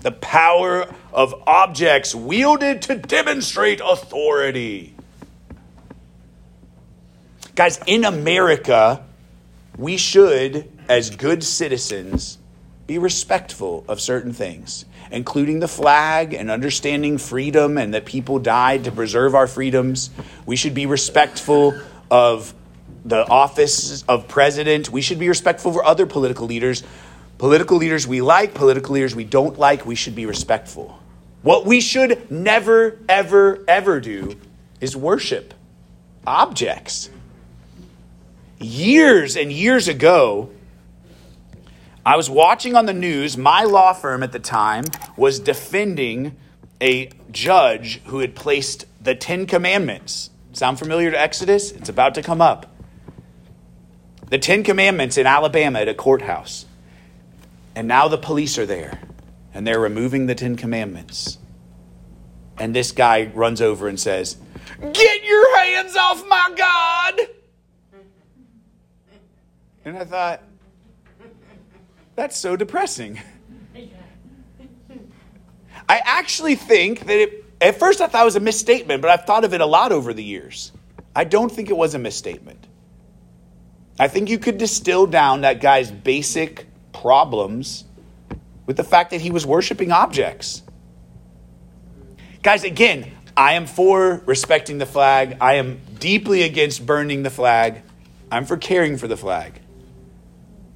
the 0.05 0.11
power 0.11 0.87
of 1.11 1.33
objects 1.47 2.13
wielded 2.13 2.83
to 2.83 2.93
demonstrate 2.93 3.81
authority. 3.83 4.93
Guys, 7.55 7.79
in 7.87 8.05
America, 8.05 9.03
we 9.79 9.97
should, 9.97 10.71
as 10.87 11.09
good 11.09 11.43
citizens, 11.43 12.37
be 12.85 12.99
respectful 12.99 13.83
of 13.87 13.99
certain 13.99 14.31
things, 14.31 14.85
including 15.09 15.59
the 15.59 15.67
flag 15.67 16.35
and 16.35 16.51
understanding 16.51 17.17
freedom 17.17 17.75
and 17.75 17.95
that 17.95 18.05
people 18.05 18.37
died 18.37 18.83
to 18.83 18.91
preserve 18.91 19.33
our 19.33 19.47
freedoms. 19.47 20.11
We 20.45 20.55
should 20.55 20.75
be 20.75 20.85
respectful 20.85 21.81
of 22.11 22.53
the 23.03 23.27
office 23.27 24.03
of 24.03 24.27
president. 24.27 24.91
We 24.91 25.01
should 25.01 25.17
be 25.17 25.29
respectful 25.29 25.73
for 25.73 25.83
other 25.83 26.05
political 26.05 26.45
leaders. 26.45 26.83
Political 27.37 27.77
leaders 27.77 28.07
we 28.07 28.21
like, 28.21 28.53
political 28.53 28.93
leaders 28.93 29.15
we 29.15 29.25
don't 29.25 29.59
like, 29.59 29.85
we 29.85 29.95
should 29.95 30.15
be 30.15 30.25
respectful. 30.25 30.99
What 31.41 31.65
we 31.65 31.81
should 31.81 32.31
never, 32.31 32.97
ever, 33.07 33.63
ever 33.67 33.99
do 33.99 34.35
is 34.79 34.95
worship 34.95 35.53
objects. 36.25 37.09
Years 38.59 39.35
and 39.35 39.51
years 39.51 39.87
ago, 39.87 40.49
I 42.05 42.15
was 42.15 42.29
watching 42.29 42.75
on 42.75 42.85
the 42.85 42.93
news, 42.93 43.37
my 43.37 43.63
law 43.63 43.93
firm 43.93 44.23
at 44.23 44.31
the 44.31 44.39
time 44.39 44.85
was 45.17 45.39
defending 45.39 46.35
a 46.81 47.09
judge 47.31 48.01
who 48.05 48.19
had 48.19 48.35
placed 48.35 48.85
the 49.01 49.15
Ten 49.15 49.45
Commandments. 49.45 50.29
Sound 50.53 50.79
familiar 50.79 51.11
to 51.11 51.19
Exodus? 51.19 51.71
It's 51.71 51.89
about 51.89 52.15
to 52.15 52.21
come 52.21 52.41
up. 52.41 52.67
The 54.29 54.37
Ten 54.39 54.63
Commandments 54.63 55.17
in 55.17 55.27
Alabama 55.27 55.79
at 55.79 55.87
a 55.87 55.93
courthouse. 55.93 56.64
And 57.75 57.87
now 57.87 58.07
the 58.07 58.17
police 58.17 58.57
are 58.57 58.65
there 58.65 58.99
and 59.53 59.65
they're 59.65 59.79
removing 59.79 60.25
the 60.25 60.35
Ten 60.35 60.55
Commandments. 60.55 61.37
And 62.57 62.75
this 62.75 62.91
guy 62.91 63.25
runs 63.33 63.61
over 63.61 63.87
and 63.87 63.99
says, 63.99 64.37
Get 64.93 65.23
your 65.23 65.57
hands 65.57 65.95
off 65.95 66.25
my 66.27 66.53
God! 66.55 67.19
And 69.83 69.97
I 69.97 70.05
thought, 70.05 70.41
that's 72.15 72.37
so 72.37 72.55
depressing. 72.55 73.19
I 75.87 76.01
actually 76.03 76.55
think 76.55 77.01
that 77.01 77.17
it, 77.17 77.45
at 77.61 77.77
first 77.77 78.01
I 78.01 78.07
thought 78.07 78.23
it 78.23 78.25
was 78.25 78.35
a 78.35 78.39
misstatement, 78.39 79.01
but 79.01 79.11
I've 79.11 79.25
thought 79.25 79.43
of 79.43 79.53
it 79.53 79.61
a 79.61 79.65
lot 79.65 79.91
over 79.91 80.13
the 80.13 80.23
years. 80.23 80.71
I 81.15 81.25
don't 81.25 81.51
think 81.51 81.69
it 81.69 81.77
was 81.77 81.93
a 81.93 81.99
misstatement. 81.99 82.65
I 83.99 84.07
think 84.07 84.29
you 84.29 84.39
could 84.39 84.57
distill 84.57 85.05
down 85.05 85.41
that 85.41 85.61
guy's 85.61 85.91
basic 85.91 86.65
problems 87.01 87.85
with 88.65 88.77
the 88.77 88.83
fact 88.83 89.11
that 89.11 89.21
he 89.21 89.31
was 89.31 89.45
worshiping 89.45 89.91
objects. 89.91 90.63
Guys, 92.41 92.63
again, 92.63 93.11
I 93.37 93.53
am 93.53 93.65
for 93.65 94.21
respecting 94.25 94.77
the 94.77 94.85
flag. 94.85 95.37
I 95.41 95.55
am 95.55 95.81
deeply 95.99 96.43
against 96.43 96.85
burning 96.85 97.23
the 97.23 97.29
flag. 97.29 97.81
I'm 98.31 98.45
for 98.45 98.57
caring 98.57 98.97
for 98.97 99.07
the 99.07 99.17
flag. 99.17 99.61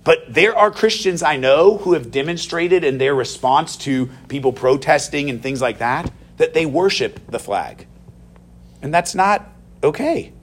But 0.04 0.34
there 0.34 0.58
are 0.58 0.72
Christians 0.72 1.22
I 1.22 1.38
know 1.38 1.78
who 1.78 1.94
have 1.94 2.12
demonstrated 2.12 2.84
in 2.84 2.98
their 2.98 3.14
response 3.14 3.76
to 3.78 4.10
people 4.28 4.54
protesting 4.54 5.30
and 5.30 5.42
things 5.42 5.62
like 5.62 5.80
that 5.80 6.12
that 6.38 6.54
they 6.54 6.66
worship 6.66 7.20
the 7.28 7.40
flag. 7.40 7.86
And 8.82 8.94
that's 8.94 9.14
not 9.14 9.50
okay. 9.84 10.34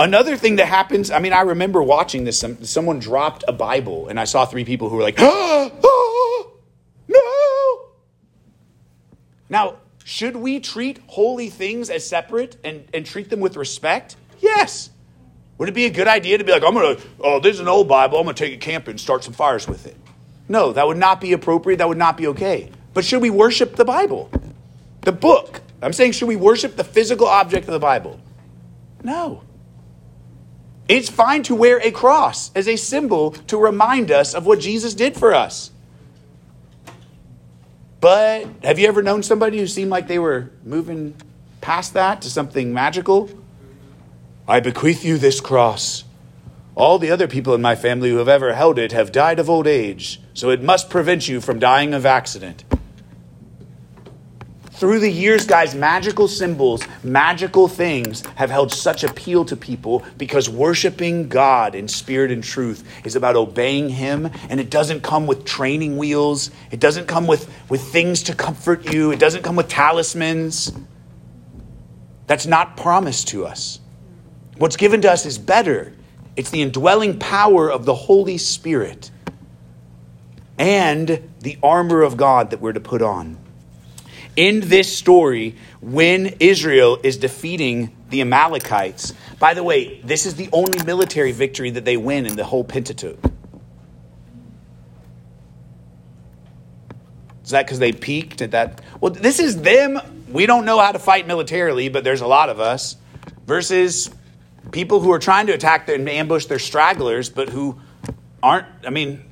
Another 0.00 0.38
thing 0.38 0.56
that 0.56 0.64
happens, 0.64 1.10
I 1.10 1.18
mean, 1.18 1.34
I 1.34 1.42
remember 1.42 1.82
watching 1.82 2.24
this. 2.24 2.38
Some, 2.38 2.64
someone 2.64 3.00
dropped 3.00 3.44
a 3.46 3.52
Bible, 3.52 4.08
and 4.08 4.18
I 4.18 4.24
saw 4.24 4.46
three 4.46 4.64
people 4.64 4.88
who 4.88 4.96
were 4.96 5.02
like, 5.02 5.20
ah, 5.20 5.70
ah, 5.84 6.46
no. 7.06 7.88
Now, 9.50 9.76
should 10.02 10.36
we 10.36 10.58
treat 10.58 11.00
holy 11.06 11.50
things 11.50 11.90
as 11.90 12.08
separate 12.08 12.56
and, 12.64 12.88
and 12.94 13.04
treat 13.04 13.28
them 13.28 13.40
with 13.40 13.58
respect? 13.58 14.16
Yes. 14.38 14.88
Would 15.58 15.68
it 15.68 15.74
be 15.74 15.84
a 15.84 15.90
good 15.90 16.08
idea 16.08 16.38
to 16.38 16.44
be 16.44 16.52
like, 16.52 16.64
I'm 16.64 16.72
going 16.72 16.96
to, 16.96 17.02
oh, 17.20 17.38
this 17.38 17.56
is 17.56 17.60
an 17.60 17.68
old 17.68 17.86
Bible, 17.86 18.16
I'm 18.16 18.24
going 18.24 18.34
to 18.34 18.42
take 18.42 18.54
it 18.54 18.62
camping 18.62 18.92
and 18.92 19.00
start 19.00 19.22
some 19.22 19.34
fires 19.34 19.68
with 19.68 19.86
it? 19.86 19.98
No, 20.48 20.72
that 20.72 20.86
would 20.86 20.96
not 20.96 21.20
be 21.20 21.34
appropriate. 21.34 21.76
That 21.76 21.88
would 21.88 21.98
not 21.98 22.16
be 22.16 22.26
okay. 22.28 22.72
But 22.94 23.04
should 23.04 23.20
we 23.20 23.28
worship 23.28 23.76
the 23.76 23.84
Bible? 23.84 24.30
The 25.02 25.12
book. 25.12 25.60
I'm 25.82 25.92
saying, 25.92 26.12
should 26.12 26.28
we 26.28 26.36
worship 26.36 26.76
the 26.76 26.84
physical 26.84 27.26
object 27.26 27.68
of 27.68 27.72
the 27.72 27.78
Bible? 27.78 28.18
No. 29.04 29.42
It's 30.90 31.08
fine 31.08 31.44
to 31.44 31.54
wear 31.54 31.78
a 31.78 31.92
cross 31.92 32.50
as 32.56 32.66
a 32.66 32.74
symbol 32.74 33.30
to 33.46 33.56
remind 33.56 34.10
us 34.10 34.34
of 34.34 34.44
what 34.44 34.58
Jesus 34.58 34.92
did 34.92 35.16
for 35.16 35.32
us. 35.32 35.70
But 38.00 38.48
have 38.64 38.80
you 38.80 38.88
ever 38.88 39.00
known 39.00 39.22
somebody 39.22 39.58
who 39.58 39.68
seemed 39.68 39.90
like 39.90 40.08
they 40.08 40.18
were 40.18 40.50
moving 40.64 41.14
past 41.60 41.94
that 41.94 42.22
to 42.22 42.28
something 42.28 42.74
magical? 42.74 43.30
I 44.48 44.58
bequeath 44.58 45.04
you 45.04 45.16
this 45.16 45.40
cross. 45.40 46.02
All 46.74 46.98
the 46.98 47.12
other 47.12 47.28
people 47.28 47.54
in 47.54 47.62
my 47.62 47.76
family 47.76 48.10
who 48.10 48.16
have 48.16 48.26
ever 48.26 48.54
held 48.54 48.76
it 48.76 48.90
have 48.90 49.12
died 49.12 49.38
of 49.38 49.48
old 49.48 49.68
age, 49.68 50.20
so 50.34 50.50
it 50.50 50.60
must 50.60 50.90
prevent 50.90 51.28
you 51.28 51.40
from 51.40 51.60
dying 51.60 51.94
of 51.94 52.04
accident. 52.04 52.64
Through 54.80 55.00
the 55.00 55.12
years, 55.12 55.44
guys, 55.44 55.74
magical 55.74 56.26
symbols, 56.26 56.82
magical 57.04 57.68
things 57.68 58.24
have 58.36 58.48
held 58.48 58.72
such 58.72 59.04
appeal 59.04 59.44
to 59.44 59.54
people 59.54 60.02
because 60.16 60.48
worshiping 60.48 61.28
God 61.28 61.74
in 61.74 61.86
spirit 61.86 62.30
and 62.30 62.42
truth 62.42 62.82
is 63.04 63.14
about 63.14 63.36
obeying 63.36 63.90
Him, 63.90 64.30
and 64.48 64.58
it 64.58 64.70
doesn't 64.70 65.02
come 65.02 65.26
with 65.26 65.44
training 65.44 65.98
wheels. 65.98 66.50
It 66.70 66.80
doesn't 66.80 67.08
come 67.08 67.26
with, 67.26 67.52
with 67.68 67.82
things 67.92 68.22
to 68.22 68.34
comfort 68.34 68.90
you. 68.90 69.10
It 69.10 69.18
doesn't 69.18 69.42
come 69.42 69.54
with 69.54 69.68
talismans. 69.68 70.72
That's 72.26 72.46
not 72.46 72.78
promised 72.78 73.28
to 73.28 73.44
us. 73.44 73.80
What's 74.56 74.78
given 74.78 75.02
to 75.02 75.12
us 75.12 75.26
is 75.26 75.36
better. 75.36 75.92
It's 76.36 76.48
the 76.48 76.62
indwelling 76.62 77.18
power 77.18 77.70
of 77.70 77.84
the 77.84 77.94
Holy 77.94 78.38
Spirit 78.38 79.10
and 80.56 81.30
the 81.40 81.58
armor 81.62 82.00
of 82.00 82.16
God 82.16 82.48
that 82.52 82.62
we're 82.62 82.72
to 82.72 82.80
put 82.80 83.02
on 83.02 83.39
in 84.36 84.60
this 84.60 84.96
story 84.96 85.56
when 85.80 86.36
Israel 86.40 86.98
is 87.02 87.16
defeating 87.16 87.94
the 88.10 88.20
Amalekites. 88.20 89.14
By 89.38 89.54
the 89.54 89.62
way, 89.62 90.00
this 90.02 90.26
is 90.26 90.34
the 90.34 90.48
only 90.52 90.84
military 90.84 91.32
victory 91.32 91.70
that 91.70 91.84
they 91.84 91.96
win 91.96 92.26
in 92.26 92.36
the 92.36 92.44
whole 92.44 92.64
Pentateuch. 92.64 93.18
Is 97.44 97.52
that 97.52 97.66
because 97.66 97.78
they 97.78 97.92
peaked 97.92 98.42
at 98.42 98.52
that? 98.52 98.80
Well, 99.00 99.12
this 99.12 99.40
is 99.40 99.60
them. 99.60 99.98
We 100.30 100.46
don't 100.46 100.64
know 100.64 100.78
how 100.78 100.92
to 100.92 101.00
fight 101.00 101.26
militarily, 101.26 101.88
but 101.88 102.04
there's 102.04 102.20
a 102.20 102.26
lot 102.26 102.48
of 102.48 102.60
us. 102.60 102.96
Versus 103.44 104.08
people 104.70 105.00
who 105.00 105.10
are 105.10 105.18
trying 105.18 105.48
to 105.48 105.52
attack 105.52 105.88
and 105.88 106.08
ambush 106.08 106.46
their 106.46 106.60
stragglers, 106.60 107.28
but 107.28 107.48
who 107.48 107.80
aren't, 108.40 108.66
I 108.86 108.90
mean, 108.90 109.24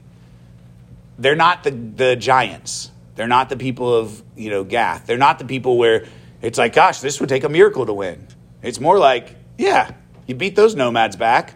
they're 1.18 1.36
not 1.36 1.62
the, 1.62 1.70
the 1.70 2.16
giants. 2.16 2.90
They're 3.18 3.26
not 3.26 3.48
the 3.48 3.56
people 3.56 3.92
of, 3.92 4.22
you 4.36 4.48
know, 4.48 4.62
Gath. 4.62 5.08
They're 5.08 5.18
not 5.18 5.40
the 5.40 5.44
people 5.44 5.76
where 5.76 6.06
it's 6.40 6.56
like, 6.56 6.72
gosh, 6.72 7.00
this 7.00 7.18
would 7.18 7.28
take 7.28 7.42
a 7.42 7.48
miracle 7.48 7.84
to 7.84 7.92
win. 7.92 8.24
It's 8.62 8.78
more 8.78 8.96
like, 8.96 9.34
yeah, 9.58 9.90
you 10.28 10.36
beat 10.36 10.54
those 10.54 10.76
nomads 10.76 11.16
back. 11.16 11.54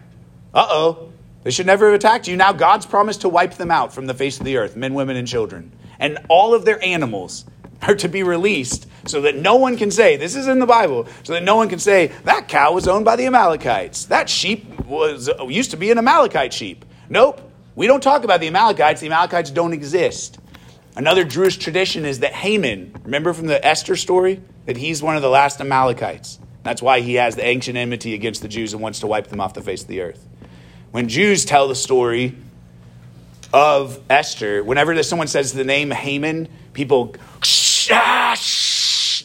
Uh 0.53 0.67
oh. 0.69 1.13
They 1.43 1.51
should 1.51 1.65
never 1.65 1.85
have 1.85 1.95
attacked 1.95 2.27
you. 2.27 2.35
Now 2.35 2.51
God's 2.51 2.85
promised 2.85 3.21
to 3.21 3.29
wipe 3.29 3.53
them 3.53 3.71
out 3.71 3.93
from 3.93 4.07
the 4.07 4.13
face 4.13 4.39
of 4.39 4.45
the 4.45 4.57
earth, 4.57 4.75
men, 4.75 4.93
women, 4.93 5.15
and 5.15 5.25
children. 5.25 5.71
And 5.99 6.17
all 6.27 6.53
of 6.53 6.65
their 6.65 6.83
animals 6.83 7.45
are 7.81 7.95
to 7.95 8.09
be 8.09 8.23
released 8.23 8.85
so 9.05 9.21
that 9.21 9.37
no 9.37 9.55
one 9.55 9.77
can 9.77 9.89
say, 9.89 10.17
this 10.17 10.35
is 10.35 10.49
in 10.49 10.59
the 10.59 10.65
Bible, 10.65 11.07
so 11.23 11.31
that 11.31 11.43
no 11.43 11.55
one 11.55 11.69
can 11.69 11.79
say, 11.79 12.07
that 12.25 12.49
cow 12.49 12.73
was 12.73 12.89
owned 12.89 13.05
by 13.05 13.15
the 13.15 13.25
Amalekites. 13.25 14.07
That 14.07 14.29
sheep 14.29 14.81
was 14.81 15.29
used 15.47 15.71
to 15.71 15.77
be 15.77 15.91
an 15.91 15.97
Amalekite 15.97 16.51
sheep. 16.51 16.83
Nope. 17.07 17.39
We 17.73 17.87
don't 17.87 18.03
talk 18.03 18.25
about 18.25 18.41
the 18.41 18.47
Amalekites. 18.47 18.99
The 18.99 19.07
Amalekites 19.07 19.49
don't 19.49 19.71
exist. 19.71 20.39
Another 20.95 21.23
Jewish 21.23 21.57
tradition 21.57 22.05
is 22.05 22.19
that 22.19 22.33
Haman, 22.33 22.95
remember 23.03 23.33
from 23.33 23.47
the 23.47 23.65
Esther 23.65 23.95
story, 23.95 24.41
that 24.65 24.77
he's 24.77 25.01
one 25.01 25.15
of 25.15 25.21
the 25.21 25.29
last 25.29 25.59
Amalekites. 25.59 26.39
That's 26.61 26.81
why 26.81 27.01
he 27.01 27.15
has 27.15 27.35
the 27.35 27.45
ancient 27.45 27.77
enmity 27.77 28.13
against 28.13 28.41
the 28.41 28.47
Jews 28.47 28.73
and 28.73 28.81
wants 28.81 28.99
to 28.99 29.07
wipe 29.07 29.27
them 29.27 29.41
off 29.41 29.53
the 29.53 29.61
face 29.61 29.81
of 29.81 29.87
the 29.87 30.01
earth. 30.01 30.25
When 30.91 31.09
Jews 31.09 31.45
tell 31.45 31.67
the 31.67 31.75
story 31.75 32.35
of 33.51 33.99
Esther, 34.09 34.63
whenever 34.63 35.01
someone 35.03 35.27
says 35.27 35.53
the 35.53 35.63
name 35.63 35.91
Haman, 35.91 36.47
people 36.73 37.15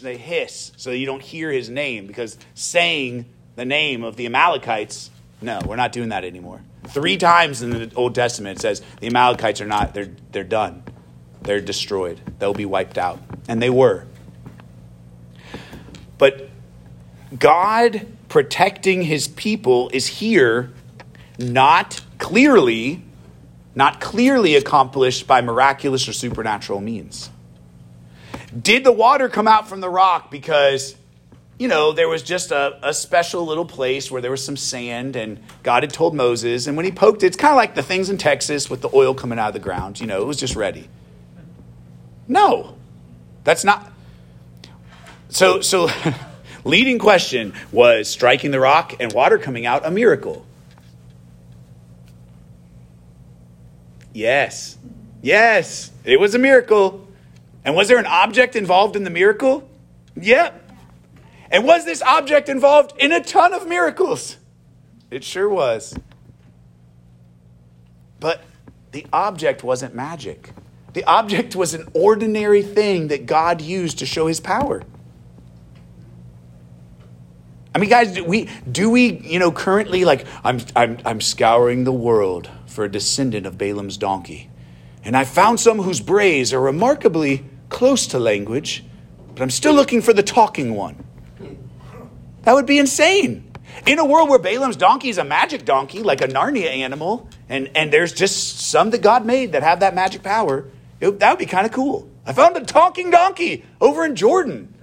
they 0.02 0.16
hiss 0.16 0.72
so 0.76 0.90
you 0.90 1.06
don't 1.06 1.22
hear 1.22 1.50
his 1.50 1.68
name 1.68 2.06
because 2.06 2.38
saying 2.54 3.26
the 3.56 3.64
name 3.64 4.04
of 4.04 4.16
the 4.16 4.26
Amalekites, 4.26 5.10
no, 5.40 5.60
we're 5.66 5.76
not 5.76 5.92
doing 5.92 6.08
that 6.08 6.24
anymore. 6.24 6.60
Three 6.88 7.16
times 7.16 7.62
in 7.62 7.70
the 7.70 7.92
Old 7.94 8.14
Testament 8.14 8.58
it 8.58 8.62
says 8.62 8.82
the 9.00 9.06
Amalekites 9.08 9.60
are 9.60 9.66
not, 9.66 9.94
they're, 9.94 10.10
they're 10.32 10.44
done. 10.44 10.82
They're 11.48 11.62
destroyed. 11.62 12.20
They'll 12.38 12.52
be 12.52 12.66
wiped 12.66 12.98
out. 12.98 13.18
And 13.48 13.62
they 13.62 13.70
were. 13.70 14.04
But 16.18 16.50
God 17.38 18.06
protecting 18.28 19.00
his 19.00 19.28
people 19.28 19.88
is 19.94 20.06
here 20.06 20.74
not 21.38 22.02
clearly 22.18 23.02
not 23.74 23.98
clearly 23.98 24.56
accomplished 24.56 25.26
by 25.26 25.40
miraculous 25.40 26.06
or 26.06 26.12
supernatural 26.12 26.82
means. 26.82 27.30
Did 28.60 28.84
the 28.84 28.92
water 28.92 29.30
come 29.30 29.48
out 29.48 29.70
from 29.70 29.80
the 29.80 29.88
rock 29.88 30.30
because 30.30 30.96
you 31.58 31.66
know, 31.66 31.92
there 31.92 32.10
was 32.10 32.22
just 32.22 32.52
a, 32.52 32.78
a 32.86 32.92
special 32.92 33.46
little 33.46 33.64
place 33.64 34.10
where 34.10 34.20
there 34.20 34.30
was 34.30 34.44
some 34.44 34.56
sand, 34.56 35.16
and 35.16 35.40
God 35.62 35.82
had 35.82 35.92
told 35.92 36.14
Moses, 36.14 36.66
and 36.66 36.76
when 36.76 36.84
he 36.84 36.92
poked 36.92 37.22
it, 37.22 37.28
it's 37.28 37.36
kind 37.36 37.52
of 37.52 37.56
like 37.56 37.74
the 37.74 37.82
things 37.82 38.10
in 38.10 38.18
Texas 38.18 38.68
with 38.68 38.82
the 38.82 38.90
oil 38.94 39.14
coming 39.14 39.38
out 39.38 39.48
of 39.48 39.54
the 39.54 39.60
ground. 39.60 39.98
You 39.98 40.06
know, 40.06 40.20
it 40.20 40.26
was 40.26 40.36
just 40.36 40.54
ready. 40.54 40.88
No, 42.28 42.76
that's 43.42 43.64
not. 43.64 43.90
So, 45.30 45.62
so 45.62 45.88
leading 46.64 46.98
question 46.98 47.54
was 47.72 48.08
striking 48.08 48.50
the 48.50 48.60
rock 48.60 48.94
and 49.00 49.12
water 49.12 49.38
coming 49.38 49.66
out 49.66 49.84
a 49.84 49.90
miracle? 49.90 50.44
Yes. 54.12 54.76
Yes, 55.22 55.90
it 56.04 56.20
was 56.20 56.34
a 56.34 56.38
miracle. 56.38 57.06
And 57.64 57.74
was 57.74 57.88
there 57.88 57.98
an 57.98 58.06
object 58.06 58.56
involved 58.56 58.96
in 58.96 59.04
the 59.04 59.10
miracle? 59.10 59.68
Yep. 60.16 60.70
And 61.50 61.64
was 61.64 61.84
this 61.84 62.02
object 62.02 62.48
involved 62.48 62.92
in 62.98 63.12
a 63.12 63.22
ton 63.22 63.54
of 63.54 63.66
miracles? 63.66 64.36
It 65.10 65.24
sure 65.24 65.48
was. 65.48 65.94
But 68.20 68.42
the 68.92 69.06
object 69.12 69.62
wasn't 69.62 69.94
magic. 69.94 70.52
The 70.92 71.04
object 71.04 71.54
was 71.54 71.74
an 71.74 71.88
ordinary 71.94 72.62
thing 72.62 73.08
that 73.08 73.26
God 73.26 73.60
used 73.60 73.98
to 73.98 74.06
show 74.06 74.26
his 74.26 74.40
power. 74.40 74.82
I 77.74 77.78
mean, 77.78 77.90
guys, 77.90 78.14
do 78.14 78.24
we, 78.24 78.48
do 78.70 78.90
we 78.90 79.20
you 79.20 79.38
know, 79.38 79.52
currently, 79.52 80.04
like, 80.04 80.26
I'm, 80.42 80.60
I'm, 80.74 80.98
I'm 81.04 81.20
scouring 81.20 81.84
the 81.84 81.92
world 81.92 82.50
for 82.66 82.84
a 82.84 82.90
descendant 82.90 83.46
of 83.46 83.58
Balaam's 83.58 83.96
donkey. 83.96 84.50
And 85.04 85.16
I 85.16 85.24
found 85.24 85.60
some 85.60 85.78
whose 85.78 86.00
brays 86.00 86.52
are 86.52 86.60
remarkably 86.60 87.44
close 87.68 88.06
to 88.08 88.18
language, 88.18 88.84
but 89.34 89.42
I'm 89.42 89.50
still 89.50 89.74
looking 89.74 90.02
for 90.02 90.12
the 90.12 90.22
talking 90.22 90.74
one. 90.74 91.04
That 92.42 92.54
would 92.54 92.66
be 92.66 92.78
insane. 92.78 93.52
In 93.86 93.98
a 93.98 94.04
world 94.04 94.28
where 94.28 94.38
Balaam's 94.38 94.76
donkey 94.76 95.10
is 95.10 95.18
a 95.18 95.24
magic 95.24 95.64
donkey, 95.64 96.02
like 96.02 96.20
a 96.20 96.28
Narnia 96.28 96.68
animal, 96.68 97.28
and, 97.48 97.70
and 97.74 97.92
there's 97.92 98.12
just 98.12 98.58
some 98.60 98.90
that 98.90 99.02
God 99.02 99.24
made 99.24 99.52
that 99.52 99.62
have 99.62 99.80
that 99.80 99.94
magic 99.94 100.22
power, 100.22 100.64
it, 101.00 101.18
that 101.20 101.30
would 101.30 101.38
be 101.38 101.46
kind 101.46 101.66
of 101.66 101.72
cool. 101.72 102.08
I 102.26 102.32
found 102.32 102.56
a 102.56 102.64
talking 102.64 103.10
donkey 103.10 103.64
over 103.80 104.04
in 104.04 104.16
Jordan. 104.16 104.74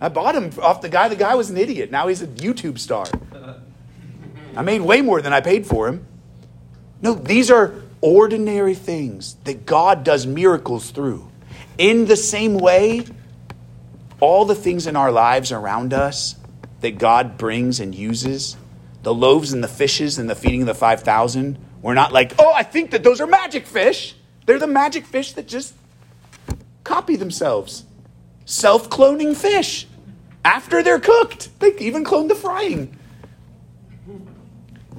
I 0.00 0.08
bought 0.08 0.34
him 0.34 0.50
off 0.62 0.80
the 0.80 0.88
guy. 0.88 1.08
The 1.08 1.16
guy 1.16 1.34
was 1.34 1.50
an 1.50 1.56
idiot. 1.56 1.90
Now 1.90 2.08
he's 2.08 2.22
a 2.22 2.26
YouTube 2.26 2.78
star. 2.78 3.06
I 4.56 4.62
made 4.62 4.80
way 4.80 5.02
more 5.02 5.20
than 5.22 5.32
I 5.32 5.40
paid 5.40 5.66
for 5.66 5.88
him. 5.88 6.06
No, 7.02 7.14
these 7.14 7.50
are 7.50 7.74
ordinary 8.00 8.74
things 8.74 9.36
that 9.44 9.66
God 9.66 10.04
does 10.04 10.26
miracles 10.26 10.90
through. 10.90 11.30
In 11.78 12.06
the 12.06 12.16
same 12.16 12.54
way, 12.54 13.06
all 14.20 14.44
the 14.44 14.54
things 14.54 14.86
in 14.86 14.96
our 14.96 15.12
lives 15.12 15.52
around 15.52 15.92
us 15.92 16.36
that 16.80 16.98
God 16.98 17.38
brings 17.38 17.80
and 17.80 17.94
uses, 17.94 18.56
the 19.02 19.14
loaves 19.14 19.52
and 19.52 19.62
the 19.62 19.68
fishes 19.68 20.18
and 20.18 20.28
the 20.28 20.34
feeding 20.34 20.62
of 20.62 20.66
the 20.66 20.74
5,000, 20.74 21.58
we're 21.82 21.94
not 21.94 22.12
like, 22.12 22.34
oh, 22.38 22.52
I 22.52 22.62
think 22.62 22.90
that 22.90 23.02
those 23.02 23.20
are 23.20 23.26
magic 23.26 23.66
fish. 23.66 24.14
They're 24.46 24.58
the 24.58 24.66
magic 24.66 25.06
fish 25.06 25.32
that 25.32 25.46
just 25.46 25.74
copy 26.84 27.16
themselves. 27.16 27.84
Self 28.44 28.90
cloning 28.90 29.36
fish. 29.36 29.86
After 30.44 30.82
they're 30.82 31.00
cooked, 31.00 31.50
they 31.60 31.74
even 31.78 32.02
clone 32.02 32.28
the 32.28 32.34
frying. 32.34 32.96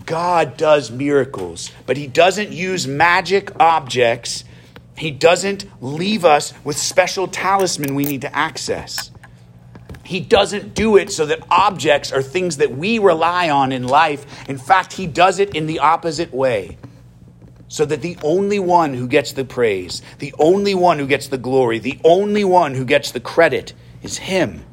God 0.06 0.58
does 0.58 0.92
miracles, 0.92 1.72
but 1.86 1.98
He 1.98 2.08
doesn't 2.08 2.52
use 2.52 2.88
magic 2.88 3.52
objects. 3.60 4.44
He 4.96 5.10
doesn't 5.12 5.66
leave 5.82 6.26
us 6.26 6.54
with 6.64 6.78
special 6.78 7.28
talisman 7.28 7.96
we 7.96 8.06
need 8.06 8.22
to 8.22 8.36
access. 8.36 9.12
He 10.04 10.20
doesn't 10.20 10.74
do 10.74 10.98
it 10.98 11.12
so 11.12 11.26
that 11.26 11.39
objects 11.50 12.12
are 12.12 12.22
things 12.22 12.58
that 12.58 12.72
we 12.76 13.00
rely 13.00 13.50
on 13.50 13.72
in 13.72 13.88
life. 13.88 14.50
In 14.50 14.58
fact, 14.58 14.94
He 14.94 15.08
does 15.08 15.39
it 15.39 15.56
in 15.56 15.66
the 15.66 15.80
opposite 15.80 16.34
way 16.34 16.78
so 17.72 17.86
that 17.86 18.01
the 18.01 18.17
only 18.22 18.59
one 18.59 18.93
who 18.93 19.07
gets 19.07 19.32
the 19.32 19.45
praise, 19.45 20.01
the 20.19 20.34
only 20.38 20.76
one 20.76 20.99
who 20.99 21.07
gets 21.07 21.30
the 21.30 21.38
glory, 21.38 21.80
the 21.80 21.97
only 22.03 22.43
one 22.43 22.76
who 22.76 22.84
gets 22.84 23.11
the 23.11 23.19
credit 23.22 23.72
is 24.03 24.17
Him. 24.17 24.65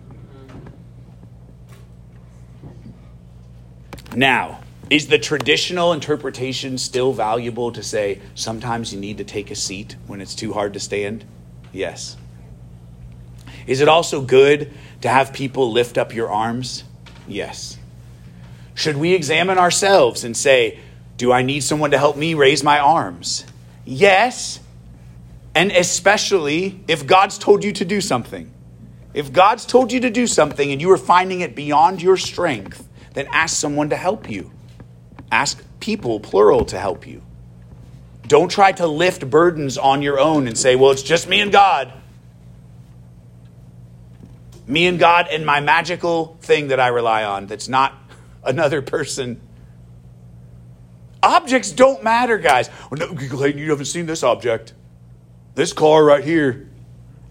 Now, 4.16 4.62
is 4.90 5.06
the 5.06 5.18
traditional 5.20 5.92
interpretation 5.92 6.76
still 6.76 7.12
valuable 7.12 7.70
to 7.70 7.84
say 7.84 8.20
sometimes 8.34 8.92
you 8.92 8.98
need 8.98 9.18
to 9.18 9.24
take 9.24 9.52
a 9.52 9.54
seat 9.54 9.94
when 10.08 10.20
it's 10.20 10.34
too 10.34 10.52
hard 10.52 10.72
to 10.72 10.80
stand? 10.80 11.24
Yes. 11.72 12.16
Is 13.68 13.80
it 13.80 13.86
also 13.86 14.20
good 14.20 14.72
to 15.02 15.08
have 15.08 15.32
people 15.32 15.70
lift 15.70 15.98
up 15.98 16.12
your 16.12 16.32
arms? 16.32 16.82
Yes. 17.28 17.78
Should 18.74 18.96
we 18.96 19.14
examine 19.14 19.56
ourselves 19.56 20.24
and 20.24 20.36
say, 20.36 20.80
Do 21.18 21.32
I 21.32 21.42
need 21.42 21.60
someone 21.60 21.90
to 21.90 21.98
help 21.98 22.16
me 22.16 22.34
raise 22.34 22.62
my 22.62 22.78
arms? 22.78 23.44
Yes. 23.84 24.60
And 25.54 25.72
especially 25.72 26.80
if 26.86 27.06
God's 27.06 27.36
told 27.38 27.64
you 27.64 27.72
to 27.72 27.84
do 27.84 28.00
something. 28.00 28.50
If 29.12 29.32
God's 29.32 29.66
told 29.66 29.90
you 29.90 30.00
to 30.00 30.10
do 30.10 30.28
something 30.28 30.70
and 30.70 30.80
you 30.80 30.90
are 30.92 30.96
finding 30.96 31.40
it 31.40 31.56
beyond 31.56 32.00
your 32.00 32.16
strength, 32.16 32.88
then 33.14 33.26
ask 33.32 33.56
someone 33.56 33.90
to 33.90 33.96
help 33.96 34.30
you. 34.30 34.52
Ask 35.32 35.60
people, 35.80 36.20
plural, 36.20 36.64
to 36.66 36.78
help 36.78 37.04
you. 37.04 37.22
Don't 38.28 38.50
try 38.50 38.70
to 38.72 38.86
lift 38.86 39.28
burdens 39.28 39.76
on 39.76 40.02
your 40.02 40.20
own 40.20 40.46
and 40.46 40.56
say, 40.56 40.76
well, 40.76 40.92
it's 40.92 41.02
just 41.02 41.28
me 41.28 41.40
and 41.40 41.50
God. 41.50 41.92
Me 44.68 44.86
and 44.86 45.00
God 45.00 45.26
and 45.32 45.44
my 45.44 45.58
magical 45.58 46.38
thing 46.42 46.68
that 46.68 46.78
I 46.78 46.88
rely 46.88 47.24
on 47.24 47.46
that's 47.46 47.68
not 47.68 47.94
another 48.44 48.82
person. 48.82 49.40
Objects 51.28 51.72
don't 51.72 52.02
matter, 52.02 52.38
guys. 52.38 52.70
Well, 52.90 52.98
no, 52.98 53.14
Clayton, 53.14 53.60
you 53.60 53.68
haven't 53.68 53.84
seen 53.84 54.06
this 54.06 54.22
object. 54.22 54.72
This 55.54 55.74
car 55.74 56.02
right 56.02 56.24
here. 56.24 56.70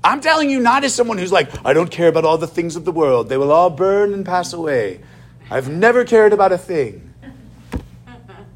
I'm 0.04 0.22
telling 0.22 0.52
you, 0.52 0.60
not 0.60 0.84
as 0.84 0.94
someone 0.94 1.18
who's 1.18 1.32
like, 1.32 1.50
I 1.66 1.74
don't 1.74 1.90
care 1.90 2.08
about 2.08 2.24
all 2.24 2.38
the 2.38 2.46
things 2.46 2.76
of 2.76 2.86
the 2.86 2.92
world. 2.92 3.28
They 3.28 3.38
will 3.38 3.52
all 3.52 3.72
burn 3.72 4.14
and 4.14 4.24
pass 4.24 4.54
away. 4.54 5.02
I've 5.50 5.68
never 5.68 6.06
cared 6.06 6.32
about 6.32 6.52
a 6.52 6.60
thing. 6.60 7.12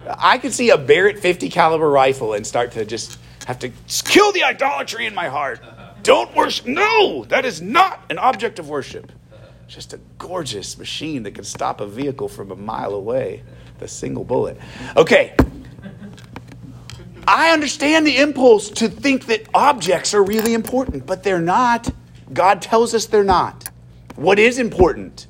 I 0.07 0.37
could 0.37 0.53
see 0.53 0.69
a 0.69 0.77
Barrett 0.77 1.17
50 1.17 1.49
caliber 1.49 1.89
rifle 1.89 2.33
and 2.33 2.45
start 2.45 2.73
to 2.73 2.85
just 2.85 3.17
have 3.47 3.57
to 3.59 3.71
kill 4.05 4.31
the 4.33 4.43
idolatry 4.43 5.07
in 5.07 5.15
my 5.15 5.27
heart. 5.27 5.59
Don't 6.03 6.35
worship. 6.35 6.67
No, 6.67 7.25
that 7.29 7.45
is 7.45 7.63
not 7.63 7.99
an 8.11 8.19
object 8.19 8.59
of 8.59 8.69
worship. 8.69 9.11
Just 9.67 9.91
a 9.93 9.99
gorgeous 10.19 10.77
machine 10.77 11.23
that 11.23 11.33
can 11.33 11.45
stop 11.45 11.81
a 11.81 11.87
vehicle 11.87 12.27
from 12.27 12.51
a 12.51 12.55
mile 12.55 12.93
away 12.93 13.41
a 13.81 13.87
single 13.87 14.23
bullet. 14.23 14.57
Okay. 14.95 15.35
I 17.27 17.51
understand 17.51 18.05
the 18.05 18.17
impulse 18.17 18.69
to 18.71 18.89
think 18.89 19.27
that 19.27 19.47
objects 19.53 20.13
are 20.13 20.23
really 20.23 20.53
important, 20.53 21.05
but 21.05 21.23
they're 21.23 21.39
not. 21.39 21.93
God 22.33 22.61
tells 22.61 22.93
us 22.93 23.05
they're 23.05 23.23
not. 23.23 23.69
What 24.15 24.39
is 24.39 24.59
important? 24.59 25.27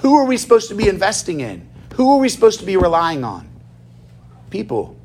Who 0.00 0.14
are 0.16 0.24
we 0.24 0.36
supposed 0.36 0.68
to 0.68 0.74
be 0.74 0.88
investing 0.88 1.40
in? 1.40 1.68
Who 1.94 2.10
are 2.12 2.18
we 2.18 2.28
supposed 2.28 2.60
to 2.60 2.66
be 2.66 2.76
relying 2.76 3.24
on? 3.24 3.48
People 4.50 4.96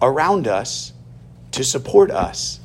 around 0.00 0.48
us 0.48 0.92
to 1.52 1.64
support 1.64 2.10
us. 2.10 2.60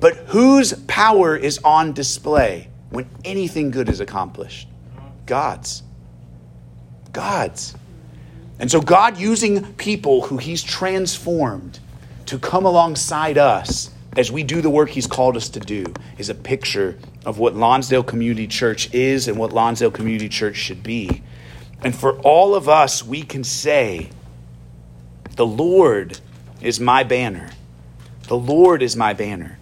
But 0.00 0.16
whose 0.28 0.74
power 0.86 1.36
is 1.36 1.58
on 1.64 1.92
display 1.92 2.68
when 2.90 3.08
anything 3.24 3.70
good 3.70 3.88
is 3.88 4.00
accomplished? 4.00 4.68
God's. 5.26 5.82
God's. 7.12 7.74
And 8.58 8.70
so, 8.70 8.80
God 8.80 9.18
using 9.18 9.72
people 9.74 10.22
who 10.22 10.36
He's 10.36 10.62
transformed 10.62 11.78
to 12.26 12.38
come 12.38 12.64
alongside 12.64 13.38
us 13.38 13.90
as 14.16 14.32
we 14.32 14.42
do 14.42 14.60
the 14.60 14.70
work 14.70 14.90
He's 14.90 15.06
called 15.06 15.36
us 15.36 15.48
to 15.50 15.60
do 15.60 15.92
is 16.18 16.28
a 16.28 16.34
picture 16.34 16.98
of 17.24 17.38
what 17.38 17.54
Lonsdale 17.54 18.02
Community 18.02 18.46
Church 18.46 18.92
is 18.92 19.28
and 19.28 19.38
what 19.38 19.52
Lonsdale 19.52 19.90
Community 19.90 20.28
Church 20.28 20.56
should 20.56 20.82
be. 20.82 21.22
And 21.82 21.94
for 21.94 22.18
all 22.20 22.54
of 22.54 22.68
us, 22.68 23.04
we 23.04 23.22
can 23.22 23.44
say, 23.44 24.10
The 25.36 25.46
Lord 25.46 26.18
is 26.60 26.80
my 26.80 27.04
banner. 27.04 27.50
The 28.26 28.36
Lord 28.36 28.82
is 28.82 28.96
my 28.96 29.12
banner. 29.12 29.58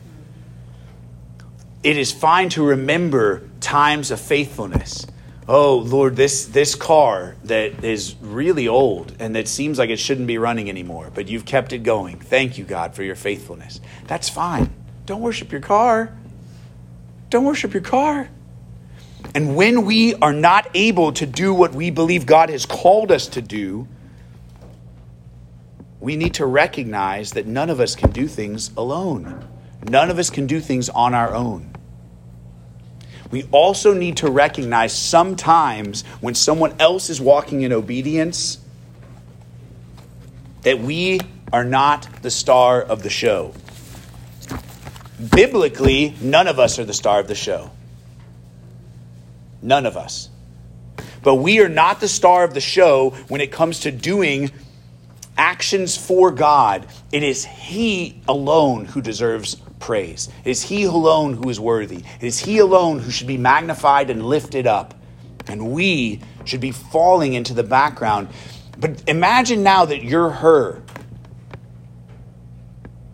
It 1.82 1.98
is 1.98 2.10
fine 2.10 2.48
to 2.50 2.64
remember 2.64 3.42
times 3.60 4.10
of 4.10 4.20
faithfulness 4.20 5.06
oh 5.48 5.76
lord 5.78 6.16
this 6.16 6.46
this 6.46 6.74
car 6.74 7.36
that 7.44 7.84
is 7.84 8.16
really 8.20 8.66
old 8.66 9.14
and 9.20 9.36
that 9.36 9.46
seems 9.46 9.78
like 9.78 9.90
it 9.90 9.98
shouldn't 9.98 10.26
be 10.26 10.38
running 10.38 10.68
anymore 10.68 11.10
but 11.14 11.28
you've 11.28 11.44
kept 11.44 11.72
it 11.72 11.78
going. 11.78 12.18
Thank 12.18 12.58
you 12.58 12.64
god 12.64 12.94
for 12.94 13.02
your 13.02 13.14
faithfulness. 13.16 13.80
That's 14.06 14.28
fine. 14.28 14.72
Don't 15.06 15.20
worship 15.20 15.52
your 15.52 15.60
car. 15.60 16.12
Don't 17.30 17.44
worship 17.44 17.72
your 17.72 17.82
car. 17.82 18.28
And 19.34 19.56
when 19.56 19.84
we 19.84 20.14
are 20.16 20.32
not 20.32 20.68
able 20.74 21.12
to 21.12 21.26
do 21.26 21.54
what 21.54 21.74
we 21.74 21.90
believe 21.90 22.26
god 22.26 22.50
has 22.50 22.66
called 22.66 23.12
us 23.12 23.28
to 23.28 23.42
do 23.42 23.86
we 26.00 26.16
need 26.16 26.34
to 26.34 26.46
recognize 26.46 27.32
that 27.32 27.46
none 27.46 27.70
of 27.70 27.80
us 27.80 27.96
can 27.96 28.10
do 28.10 28.28
things 28.28 28.70
alone. 28.76 29.48
None 29.88 30.10
of 30.10 30.18
us 30.18 30.30
can 30.30 30.46
do 30.46 30.60
things 30.60 30.88
on 30.88 31.14
our 31.14 31.34
own 31.34 31.75
we 33.30 33.44
also 33.50 33.92
need 33.92 34.18
to 34.18 34.30
recognize 34.30 34.96
sometimes 34.96 36.02
when 36.20 36.34
someone 36.34 36.74
else 36.78 37.10
is 37.10 37.20
walking 37.20 37.62
in 37.62 37.72
obedience 37.72 38.58
that 40.62 40.78
we 40.78 41.20
are 41.52 41.64
not 41.64 42.08
the 42.22 42.30
star 42.30 42.82
of 42.82 43.02
the 43.02 43.10
show. 43.10 43.52
Biblically, 45.34 46.14
none 46.20 46.46
of 46.46 46.58
us 46.58 46.78
are 46.78 46.84
the 46.84 46.92
star 46.92 47.20
of 47.20 47.28
the 47.28 47.34
show. 47.34 47.70
None 49.62 49.86
of 49.86 49.96
us. 49.96 50.28
But 51.22 51.36
we 51.36 51.60
are 51.60 51.68
not 51.68 52.00
the 52.00 52.08
star 52.08 52.44
of 52.44 52.54
the 52.54 52.60
show 52.60 53.10
when 53.28 53.40
it 53.40 53.50
comes 53.50 53.80
to 53.80 53.90
doing 53.90 54.50
actions 55.36 55.96
for 55.96 56.30
God. 56.30 56.86
It 57.10 57.22
is 57.22 57.44
He 57.44 58.20
alone 58.28 58.84
who 58.84 59.00
deserves 59.00 59.56
praise. 59.86 60.28
It 60.44 60.50
is 60.50 60.62
He 60.64 60.82
alone 60.82 61.34
who 61.34 61.48
is 61.48 61.60
worthy. 61.60 61.98
It 62.20 62.26
is 62.26 62.40
He 62.40 62.58
alone 62.58 62.98
who 62.98 63.12
should 63.12 63.28
be 63.28 63.38
magnified 63.38 64.10
and 64.10 64.26
lifted 64.26 64.66
up. 64.66 64.94
And 65.46 65.70
we 65.70 66.20
should 66.44 66.60
be 66.60 66.72
falling 66.72 67.34
into 67.34 67.54
the 67.54 67.62
background. 67.62 68.28
But 68.76 69.04
imagine 69.06 69.62
now 69.62 69.84
that 69.84 70.02
you're 70.02 70.28
Hur. 70.28 70.82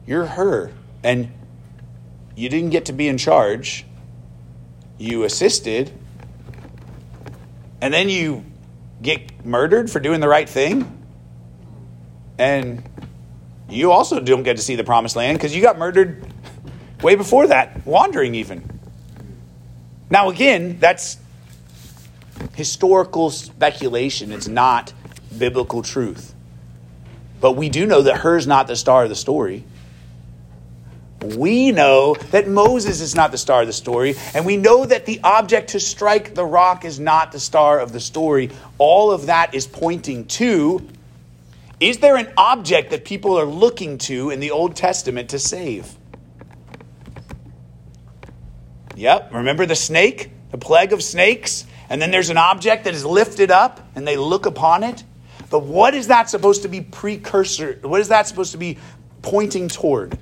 You're 0.07 0.25
Hur. 0.25 0.73
And 1.05 1.31
you 2.35 2.49
didn't 2.49 2.71
get 2.71 2.87
to 2.87 2.95
be 2.95 3.07
in 3.07 3.19
charge. 3.19 3.85
You 4.97 5.25
assisted. 5.25 5.93
And 7.83 7.93
then 7.93 8.09
you 8.09 8.47
get 9.03 9.45
murdered 9.45 9.91
for 9.91 10.01
doing 10.01 10.21
the 10.21 10.29
right 10.29 10.49
thing. 10.49 11.05
And 12.39 12.83
you 13.69 13.93
also 13.93 14.21
don't 14.21 14.43
get 14.43 14.57
to 14.57 14.63
see 14.63 14.75
the 14.75 14.85
promised 14.85 15.17
land 15.17 15.37
because 15.37 15.55
you 15.55 15.61
got 15.61 15.77
murdered 15.77 16.32
Way 17.03 17.17
before 17.17 17.49
that, 17.49 17.85
wandering 17.85 18.35
even. 18.35 18.81
Now, 20.11 20.31
again, 20.31 20.79
that's 20.79 21.19
historical 22.55 23.31
speculation. 23.31 24.33
It's 24.33 24.49
not 24.49 24.93
biblical 25.37 25.83
truth. 25.83 26.35
But 27.41 27.53
we 27.53 27.69
do 27.69 27.87
know 27.87 28.03
that 28.03 28.19
Hur's 28.19 28.47
not 28.47 28.69
the 28.69 28.77
star 28.77 29.03
of 29.03 29.09
the 29.09 29.17
story. 29.17 29.65
We 31.23 31.73
know 31.73 32.15
that 32.31 32.49
Moses 32.49 33.01
is 33.01 33.15
not 33.15 33.31
the 33.31 33.39
star 33.39 33.63
of 33.63 33.67
the 33.67 33.73
story, 33.73 34.17
and 34.35 34.45
we 34.45 34.57
know 34.57 34.85
that 34.85 35.07
the 35.07 35.21
object 35.23 35.71
to 35.71 35.81
strike 35.81 36.35
the 36.35 36.45
rock 36.45 36.85
is 36.85 36.99
not 36.99 37.33
the 37.33 37.41
star 37.41 37.79
of 37.79 37.93
the 37.93 38.01
story. 38.01 38.51
All 38.79 39.13
of 39.13 39.27
that 39.27 39.55
is 39.55 39.67
pointing 39.67 40.27
to 40.27 40.87
is 41.83 41.99
there 41.99 42.15
an 42.15 42.33
object 42.37 42.91
that 42.91 43.05
people 43.05 43.37
are 43.41 43.45
looking 43.45 43.99
to 43.99 44.31
in 44.31 44.39
the 44.39 44.53
Old 44.53 44.77
Testament 44.77 45.31
to 45.31 45.41
save? 45.41 45.97
Yep, 49.03 49.35
remember 49.35 49.67
the 49.67 49.75
snake? 49.75 50.31
The 50.53 50.59
plague 50.59 50.93
of 50.93 51.03
snakes? 51.03 51.67
And 51.91 52.01
then 52.01 52.13
there's 52.13 52.31
an 52.31 52.37
object 52.37 52.85
that 52.85 52.95
is 52.95 53.05
lifted 53.05 53.51
up 53.51 53.85
and 53.97 54.07
they 54.07 54.17
look 54.17 54.47
upon 54.47 54.85
it. 54.85 55.03
But 55.51 55.65
what 55.65 55.93
is 55.95 56.07
that 56.07 56.31
supposed 56.31 56.63
to 56.63 56.69
be 56.69 56.83
precursor? 56.83 57.81
What 57.83 58.01
is 58.01 58.07
that 58.09 58.29
supposed 58.29 58.53
to 58.53 58.59
be 58.59 58.79
pointing 59.21 59.67
toward? 59.67 60.17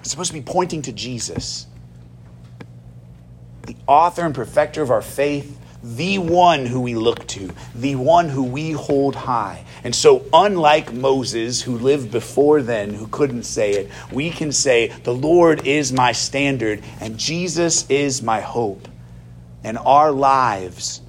It's 0.00 0.10
supposed 0.10 0.30
to 0.32 0.34
be 0.34 0.42
pointing 0.42 0.82
to 0.82 0.92
Jesus, 0.92 1.66
the 3.62 3.76
author 3.86 4.20
and 4.20 4.34
perfecter 4.34 4.82
of 4.82 4.90
our 4.90 5.00
faith, 5.00 5.58
the 5.84 6.16
one 6.16 6.64
who 6.64 6.80
we 6.80 6.94
look 6.94 7.26
to, 7.26 7.50
the 7.74 7.94
one 7.94 8.30
who 8.30 8.42
we 8.42 8.72
hold 8.72 9.14
high. 9.14 9.66
And 9.84 9.94
so, 9.94 10.24
unlike 10.32 10.94
Moses, 10.94 11.60
who 11.60 11.76
lived 11.76 12.10
before 12.10 12.62
then, 12.62 12.94
who 12.94 13.06
couldn't 13.08 13.42
say 13.42 13.72
it, 13.72 13.90
we 14.10 14.30
can 14.30 14.50
say, 14.50 14.88
The 15.04 15.12
Lord 15.14 15.66
is 15.66 15.92
my 15.92 16.12
standard, 16.12 16.82
and 17.00 17.18
Jesus 17.18 17.88
is 17.90 18.22
my 18.22 18.40
hope. 18.40 18.88
And 19.62 19.76
our 19.76 20.10
lives 20.10 21.02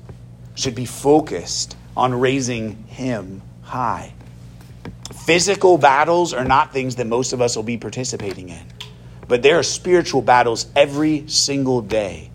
should 0.56 0.76
be 0.76 0.86
focused 0.86 1.78
on 1.96 2.20
raising 2.20 2.84
Him 2.88 3.42
high. 3.62 4.14
Physical 5.26 5.78
battles 5.78 6.34
are 6.34 6.44
not 6.44 6.74
things 6.74 6.98
that 6.98 7.08
most 7.08 7.32
of 7.32 7.42
us 7.42 7.56
will 7.56 7.64
be 7.64 7.78
participating 7.78 8.50
in, 8.50 8.66
but 9.30 9.42
there 9.42 9.58
are 9.58 9.64
spiritual 9.64 10.22
battles 10.22 10.68
every 10.76 11.28
single 11.30 11.82
day 11.82 12.30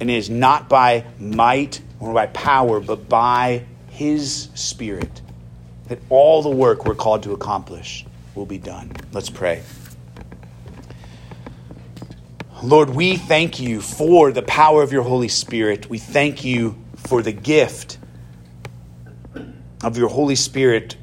and 0.00 0.10
it 0.10 0.14
is 0.14 0.30
not 0.30 0.68
by 0.68 1.04
might 1.18 1.80
or 2.00 2.12
by 2.12 2.26
power, 2.26 2.80
but 2.80 3.08
by 3.08 3.64
His 3.88 4.48
Spirit 4.54 5.22
that 5.88 5.98
all 6.08 6.42
the 6.42 6.50
work 6.50 6.86
we're 6.86 6.94
called 6.94 7.22
to 7.24 7.32
accomplish 7.32 8.04
will 8.34 8.46
be 8.46 8.58
done. 8.58 8.90
Let's 9.12 9.30
pray. 9.30 9.62
Lord, 12.62 12.90
we 12.90 13.16
thank 13.16 13.60
you 13.60 13.80
for 13.80 14.32
the 14.32 14.42
power 14.42 14.82
of 14.82 14.90
your 14.90 15.02
Holy 15.02 15.28
Spirit. 15.28 15.90
We 15.90 15.98
thank 15.98 16.44
you 16.44 16.82
for 16.96 17.20
the 17.20 17.32
gift 17.32 17.98
of 19.82 19.98
your 19.98 20.08
Holy 20.08 20.34
Spirit 20.34 20.96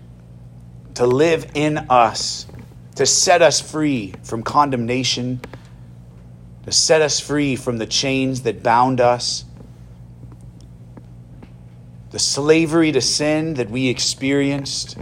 to 0.95 1.05
live 1.05 1.51
in 1.53 1.77
us, 1.77 2.47
to 2.95 3.05
set 3.05 3.43
us 3.43 3.61
free 3.61 4.15
from 4.23 4.41
condemnation, 4.41 5.39
to 6.65 6.71
set 6.71 7.01
us 7.01 7.19
free 7.19 7.55
from 7.55 7.77
the 7.77 7.85
chains 7.85 8.41
that 8.41 8.61
bound 8.61 9.01
us, 9.01 9.45
the 12.11 12.19
slavery 12.19 12.91
to 12.91 13.01
sin 13.01 13.55
that 13.55 13.69
we 13.69 13.87
experienced. 13.87 14.97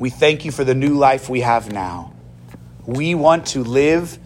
We 0.00 0.10
thank 0.10 0.44
you 0.44 0.50
for 0.50 0.64
the 0.64 0.74
new 0.74 0.94
life 0.94 1.28
we 1.28 1.40
have 1.40 1.72
now. 1.72 2.12
We 2.86 3.14
want 3.14 3.46
to 3.48 3.62
live 3.62 4.18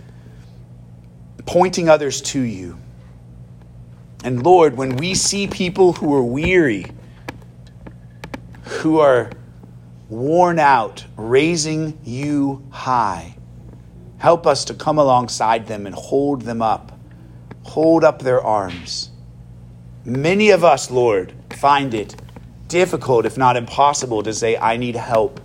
pointing 1.45 1.89
others 1.89 2.21
to 2.21 2.41
you. 2.41 2.79
And 4.25 4.45
Lord, 4.45 4.77
when 4.77 4.97
we 4.97 5.15
see 5.15 5.49
people 5.49 5.95
who 5.95 6.15
are 6.15 6.23
weary, 6.23 6.87
who 8.65 9.01
are 9.01 9.31
worn 10.09 10.59
out, 10.59 11.05
raising 11.17 11.99
you 12.05 12.65
high, 12.71 13.37
help 14.23 14.47
us 14.47 14.65
to 14.67 14.73
come 14.73 14.99
alongside 14.99 15.67
them 15.67 15.85
and 15.85 15.97
hold 15.97 16.43
them 16.43 16.63
up, 16.63 16.97
hold 17.65 18.05
up 18.05 18.23
their 18.23 18.41
arms. 18.41 19.11
Many 20.05 20.51
of 20.51 20.63
us, 20.63 20.93
Lord, 20.93 21.33
find 21.55 21.93
it 21.93 22.15
difficult, 22.69 23.27
if 23.27 23.37
not 23.37 23.57
impossible, 23.57 24.23
to 24.23 24.33
say, 24.33 24.57
I 24.57 24.77
need 24.77 24.95
help. 24.95 25.41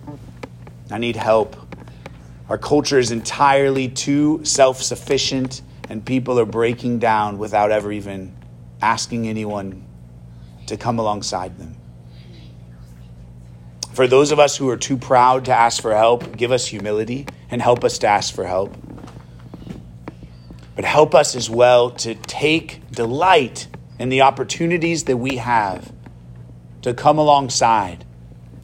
I 0.92 1.00
need 1.00 1.16
help. 1.16 1.56
Our 2.50 2.60
culture 2.60 3.00
is 3.00 3.10
entirely 3.10 3.90
too 3.90 4.46
self 4.46 4.84
sufficient, 4.84 5.64
and 5.90 6.06
people 6.06 6.40
are 6.40 6.46
breaking 6.46 7.00
down 7.00 7.40
without 7.40 7.72
ever 7.72 7.92
even 7.92 8.38
asking 8.80 9.28
anyone 9.28 9.84
to 10.68 10.78
come 10.78 11.00
alongside 11.00 11.58
them. 11.58 11.76
For 13.94 14.06
those 14.06 14.32
of 14.32 14.38
us 14.38 14.56
who 14.56 14.70
are 14.70 14.78
too 14.78 14.98
proud 14.98 15.46
to 15.46 15.52
ask 15.52 15.82
for 15.82 15.96
help, 15.96 16.38
give 16.38 16.52
us 16.52 16.68
humility 16.68 17.26
and 17.50 17.62
help 17.62 17.84
us 17.84 17.98
to 18.00 18.08
ask 18.08 18.34
for 18.34 18.46
help. 18.46 18.76
But 20.76 20.86
help 20.86 21.16
us 21.16 21.36
as 21.36 21.50
well 21.50 21.90
to 21.92 22.16
take 22.16 22.82
delight 22.92 23.68
in 24.00 24.10
the 24.10 24.22
opportunities 24.22 25.06
that 25.06 25.18
we 25.18 25.38
have 25.38 25.92
to 26.84 26.94
come 26.94 27.18
alongside, 27.18 28.06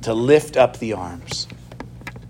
to 0.04 0.14
lift 0.14 0.56
up 0.58 0.78
the 0.78 0.94
arms, 0.94 1.48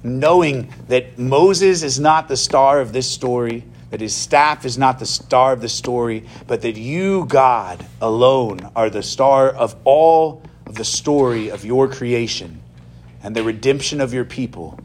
knowing 0.04 0.74
that 0.88 1.18
Moses 1.20 1.84
is 1.84 2.00
not 2.00 2.28
the 2.28 2.38
star 2.38 2.80
of 2.80 2.94
this 2.94 3.10
story 3.10 3.66
that 3.94 4.02
his 4.02 4.16
staff 4.16 4.66
is 4.66 4.76
not 4.76 4.98
the 4.98 5.06
star 5.06 5.54
of 5.54 5.62
the 5.62 5.70
story, 5.70 6.26
but 6.48 6.64
that 6.64 6.76
you, 6.76 7.26
God, 7.28 7.86
alone 8.02 8.72
are 8.76 8.90
the 8.90 9.04
star 9.04 9.50
of 9.52 9.76
all 9.84 10.42
of 10.66 10.74
the 10.74 10.84
story 10.84 11.50
of 11.50 11.64
your 11.64 11.88
creation 11.88 12.60
and 13.22 13.36
the 13.36 13.44
redemption 13.44 14.02
of 14.02 14.12
your 14.12 14.26
people. 14.26 14.80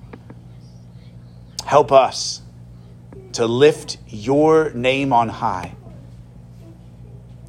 Help 1.69 1.93
us 1.93 2.41
to 3.33 3.45
lift 3.45 3.99
your 4.09 4.71
name 4.71 5.13
on 5.13 5.29
high 5.29 5.75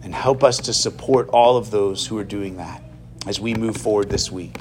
and 0.03 0.13
help 0.13 0.43
us 0.43 0.57
to 0.57 0.73
support 0.73 1.29
all 1.29 1.55
of 1.55 1.71
those 1.71 2.05
who 2.05 2.17
are 2.17 2.25
doing 2.25 2.57
that 2.57 2.83
as 3.25 3.39
we 3.39 3.53
move 3.53 3.77
forward 3.77 4.09
this 4.09 4.29
week. 4.29 4.57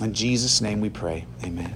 In 0.00 0.14
Jesus' 0.14 0.62
name 0.62 0.80
we 0.80 0.88
pray. 0.88 1.26
Amen. 1.44 1.74